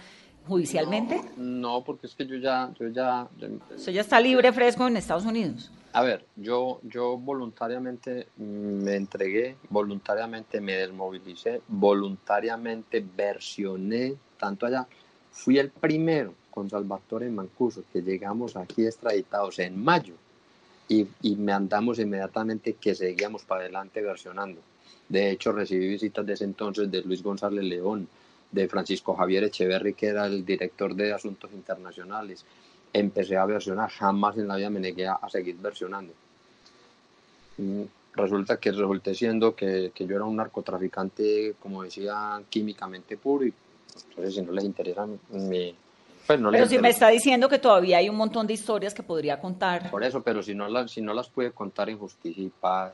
judicialmente? 0.47 1.19
No, 1.35 1.83
porque 1.83 2.07
es 2.07 2.15
que 2.15 2.25
yo 2.25 2.37
ya, 2.37 2.71
yo 2.79 2.87
ya, 2.87 3.27
yo- 3.37 3.47
Usted 3.75 3.91
ya 3.91 4.01
está 4.01 4.21
libre, 4.21 4.53
fresco 4.53 4.87
en 4.87 4.95
Estados 4.95 5.25
Unidos. 5.25 5.69
a 5.91 6.01
ver, 6.01 6.25
yo, 6.37 6.79
yo 6.83 7.17
voluntariamente 7.17 8.27
me 8.37 8.95
entregué, 8.95 9.57
voluntariamente 9.69 10.61
me 10.61 10.73
desmovilicé, 10.77 11.61
voluntariamente 11.67 13.05
versioné 13.15 14.15
tanto 14.41 14.65
allá. 14.65 14.87
Fui 15.31 15.59
el 15.59 15.69
primero 15.69 16.33
con 16.49 16.69
Salvatore 16.69 17.29
Mancuso 17.29 17.83
que 17.93 18.01
llegamos 18.01 18.57
aquí 18.57 18.85
extraditados 18.85 19.59
en 19.59 19.81
mayo 19.81 20.15
y, 20.89 21.07
y 21.21 21.35
me 21.35 21.53
andamos 21.53 21.99
inmediatamente 21.99 22.73
que 22.73 22.95
seguíamos 22.95 23.43
para 23.43 23.61
adelante 23.61 24.01
versionando. 24.01 24.59
De 25.07 25.29
hecho, 25.29 25.51
recibí 25.51 25.87
visitas 25.87 26.25
de 26.25 26.33
ese 26.33 26.45
entonces 26.45 26.89
de 26.91 27.01
Luis 27.03 27.21
González 27.21 27.63
León, 27.63 28.07
de 28.51 28.67
Francisco 28.67 29.15
Javier 29.15 29.43
Echeverry, 29.43 29.93
que 29.93 30.07
era 30.07 30.25
el 30.25 30.43
director 30.43 30.95
de 30.95 31.13
Asuntos 31.13 31.51
Internacionales. 31.53 32.43
Empecé 32.91 33.37
a 33.37 33.45
versionar, 33.45 33.89
jamás 33.91 34.37
en 34.37 34.47
la 34.47 34.55
vida 34.57 34.69
me 34.69 34.79
negué 34.79 35.07
a, 35.07 35.13
a 35.13 35.29
seguir 35.29 35.55
versionando. 35.57 36.13
Mm, 37.57 37.83
Resulta 38.13 38.57
que 38.57 38.71
resulté 38.71 39.15
siendo 39.15 39.55
que, 39.55 39.91
que 39.95 40.05
yo 40.05 40.17
era 40.17 40.25
un 40.25 40.35
narcotraficante, 40.35 41.55
como 41.61 41.83
decía, 41.83 42.41
químicamente 42.49 43.15
puro, 43.15 43.45
y 43.45 43.53
entonces 44.09 44.35
si 44.35 44.41
no 44.41 44.51
les 44.51 44.63
interesa 44.63 45.07
mi... 45.29 45.75
Pues 46.27 46.39
no 46.39 46.51
Pero 46.51 46.67
si 46.67 46.77
me 46.77 46.89
está 46.89 47.09
diciendo 47.09 47.49
que 47.49 47.57
todavía 47.57 47.97
hay 47.97 48.07
un 48.07 48.15
montón 48.15 48.45
de 48.45 48.53
historias 48.53 48.93
que 48.93 49.01
podría 49.01 49.39
contar. 49.39 49.89
Por 49.89 50.03
eso, 50.03 50.21
pero 50.21 50.43
si 50.43 50.53
no, 50.53 50.67
las 50.67 50.91
si 50.91 51.01
no 51.01 51.13
las 51.13 51.29
puede 51.29 51.51
contar 51.51 51.89
en 51.89 51.97
justicia 51.97 52.43
y 52.43 52.49
paz, 52.49 52.93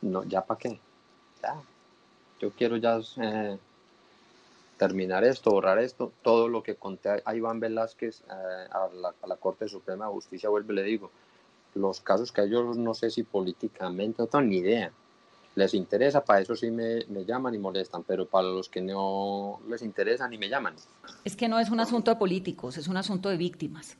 no, 0.00 0.24
¿ya 0.24 0.44
para 0.44 0.58
qué? 0.58 0.80
ya, 1.42 1.56
yo 2.40 2.50
quiero 2.50 2.76
ya 2.76 3.00
eh, 3.20 3.58
terminar 4.76 5.24
esto, 5.24 5.50
borrar 5.50 5.78
esto, 5.78 6.12
todo 6.22 6.48
lo 6.48 6.62
que 6.62 6.76
conté 6.76 7.22
a 7.24 7.34
Iván 7.34 7.60
Velázquez 7.60 8.22
eh, 8.22 8.68
a, 8.70 8.88
la, 9.26 9.36
Corte 9.36 9.68
Suprema 9.68 10.06
de 10.06 10.12
Justicia, 10.12 10.48
vuelve, 10.48 10.74
le 10.74 10.82
digo, 10.82 11.10
los 11.74 12.00
casos 12.00 12.32
que 12.32 12.42
a 12.42 12.44
ellos 12.44 12.76
no 12.76 12.94
sé 12.94 13.10
si 13.10 13.22
políticamente, 13.22 14.22
no 14.22 14.26
tengo 14.26 14.44
ni 14.44 14.58
idea, 14.58 14.92
les 15.54 15.74
interesa, 15.74 16.24
para 16.24 16.40
eso 16.40 16.56
sí 16.56 16.70
me, 16.70 17.04
me, 17.08 17.24
llaman 17.24 17.54
y 17.54 17.58
molestan, 17.58 18.04
pero 18.04 18.26
para 18.26 18.48
los 18.48 18.68
que 18.68 18.80
no 18.80 19.60
les 19.68 19.82
interesa 19.82 20.26
ni 20.28 20.38
me 20.38 20.48
llaman. 20.48 20.74
Es 21.24 21.36
que 21.36 21.48
no 21.48 21.58
es 21.58 21.70
un 21.70 21.80
asunto 21.80 22.10
de 22.10 22.16
políticos, 22.16 22.78
es 22.78 22.88
un 22.88 22.96
asunto 22.96 23.28
de 23.28 23.36
víctimas, 23.36 23.96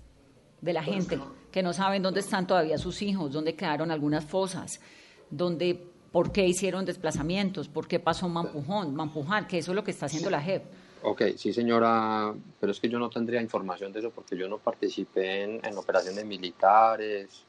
de 0.60 0.72
la 0.72 0.82
gente, 0.82 1.20
que 1.50 1.62
no 1.62 1.72
saben 1.72 2.02
dónde 2.02 2.20
están 2.20 2.46
todavía 2.46 2.78
sus 2.78 3.02
hijos, 3.02 3.32
dónde 3.32 3.54
quedaron 3.54 3.90
algunas 3.90 4.24
fosas, 4.24 4.80
dónde, 5.28 5.88
por 6.10 6.32
qué 6.32 6.46
hicieron 6.46 6.84
desplazamientos, 6.84 7.68
por 7.68 7.86
qué 7.86 8.00
pasó 8.00 8.28
Mampujón, 8.28 8.94
Mampujar, 8.94 9.46
que 9.46 9.58
eso 9.58 9.72
es 9.72 9.76
lo 9.76 9.84
que 9.84 9.90
está 9.90 10.06
haciendo 10.06 10.30
la 10.30 10.40
JEP. 10.40 10.62
Ok, 11.02 11.22
sí 11.36 11.52
señora, 11.52 12.32
pero 12.60 12.70
es 12.70 12.78
que 12.78 12.88
yo 12.88 12.98
no 13.00 13.10
tendría 13.10 13.42
información 13.42 13.92
de 13.92 13.98
eso 13.98 14.10
porque 14.10 14.36
yo 14.36 14.48
no 14.48 14.58
participé 14.58 15.42
en, 15.42 15.60
en 15.66 15.76
operaciones 15.76 16.24
militares, 16.24 17.44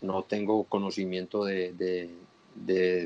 no 0.00 0.22
tengo 0.22 0.64
conocimiento 0.64 1.44
de, 1.44 1.72
de 1.72 2.14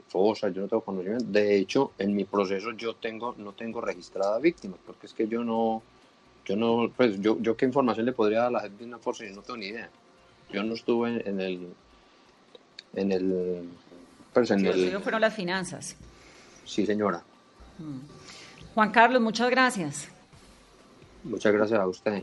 fosa, 0.09 0.49
yo 0.49 0.62
no 0.62 0.68
tengo 0.68 0.82
conocimiento. 0.82 1.24
De 1.26 1.57
hecho, 1.57 1.92
en 1.99 2.14
mi 2.14 2.24
proceso 2.24 2.72
yo 2.72 2.94
tengo, 2.94 3.34
no 3.38 3.53
tengo 3.53 3.80
registrada 3.80 4.38
víctimas, 4.38 4.78
porque 4.84 5.07
es 5.07 5.12
que 5.12 5.26
yo 5.28 5.44
no, 5.44 5.82
yo 6.44 6.57
no, 6.57 6.90
pues 6.97 7.20
yo, 7.20 7.38
yo 7.40 7.57
qué 7.57 7.66
información 7.66 8.07
le 8.07 8.12
podría 8.12 8.38
dar 8.38 8.49
a 8.49 8.51
la 8.51 8.61
gente 8.61 8.78
de 8.78 8.84
una 8.84 8.99
fuerza, 8.99 9.24
yo 9.24 9.34
no 9.34 9.42
tengo 9.42 9.57
ni 9.59 9.66
idea. 9.66 9.88
Yo 10.53 10.62
no 10.62 10.74
estuve 10.74 11.28
en, 11.28 11.40
el, 11.40 11.68
en 12.94 13.12
el, 13.12 13.68
pues 14.32 14.51
en 14.51 14.64
el... 14.64 15.01
fueron 15.01 15.20
las 15.20 15.34
finanzas. 15.34 15.97
Sí, 16.64 16.86
señora. 16.86 17.22
Mm. 17.78 17.99
Juan 18.74 18.90
Carlos, 18.90 19.20
muchas 19.22 19.51
gracias. 19.51 20.09
Muchas 21.24 21.53
gracias 21.53 21.80
a 21.80 21.86
usted. 21.86 22.22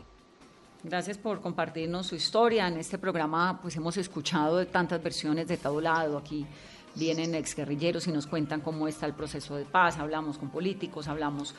Gracias 0.82 1.18
por 1.18 1.40
compartirnos 1.40 2.06
su 2.06 2.14
historia. 2.14 2.68
En 2.68 2.76
este 2.76 2.98
programa 2.98 3.58
pues 3.60 3.76
hemos 3.76 3.96
escuchado 3.96 4.58
de 4.58 4.66
tantas 4.66 5.02
versiones 5.02 5.48
de 5.48 5.56
todo 5.56 5.80
lado 5.80 6.18
aquí 6.18 6.46
vienen 6.94 7.34
exguerrilleros 7.34 8.06
y 8.06 8.12
nos 8.12 8.26
cuentan 8.26 8.60
cómo 8.60 8.88
está 8.88 9.06
el 9.06 9.14
proceso 9.14 9.56
de 9.56 9.64
paz, 9.64 9.98
hablamos 9.98 10.38
con 10.38 10.50
políticos, 10.50 11.08
hablamos 11.08 11.54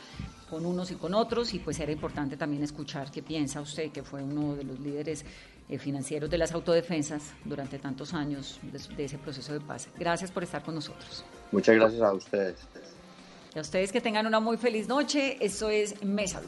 con 0.50 0.66
unos 0.66 0.92
y 0.92 0.96
con 0.96 1.14
otros 1.14 1.54
y 1.54 1.60
pues 1.60 1.80
era 1.80 1.92
importante 1.92 2.38
también 2.38 2.64
escuchar 2.64 3.12
qué 3.12 3.22
piensa 3.22 3.62
usted, 3.62 3.92
que 3.92 4.04
fue 4.04 4.24
uno 4.24 4.56
de 4.56 4.64
los 4.64 4.80
líderes 4.80 5.26
eh, 5.68 5.78
financieros 5.78 6.30
de 6.30 6.38
las 6.38 6.52
autodefensas 6.52 7.34
durante 7.44 7.80
tantos 7.80 8.14
años 8.14 8.60
de, 8.62 9.04
ese 9.04 9.18
proceso 9.18 9.54
de 9.54 9.60
paz. 9.60 9.90
Gracias 9.98 10.32
por 10.32 10.44
estar 10.44 10.64
con 10.64 10.76
nosotros. 10.76 11.26
Muchas 11.52 11.76
gracias 11.76 12.02
a 12.02 12.14
ustedes. 12.14 12.60
Y 13.56 13.58
a 13.58 13.62
ustedes 13.62 13.92
que 13.92 14.02
tengan 14.02 14.28
una 14.28 14.40
muy 14.40 14.58
feliz 14.58 14.88
noche. 14.88 15.38
Esto 15.44 15.70
es 15.70 16.04
Mesa 16.04 16.42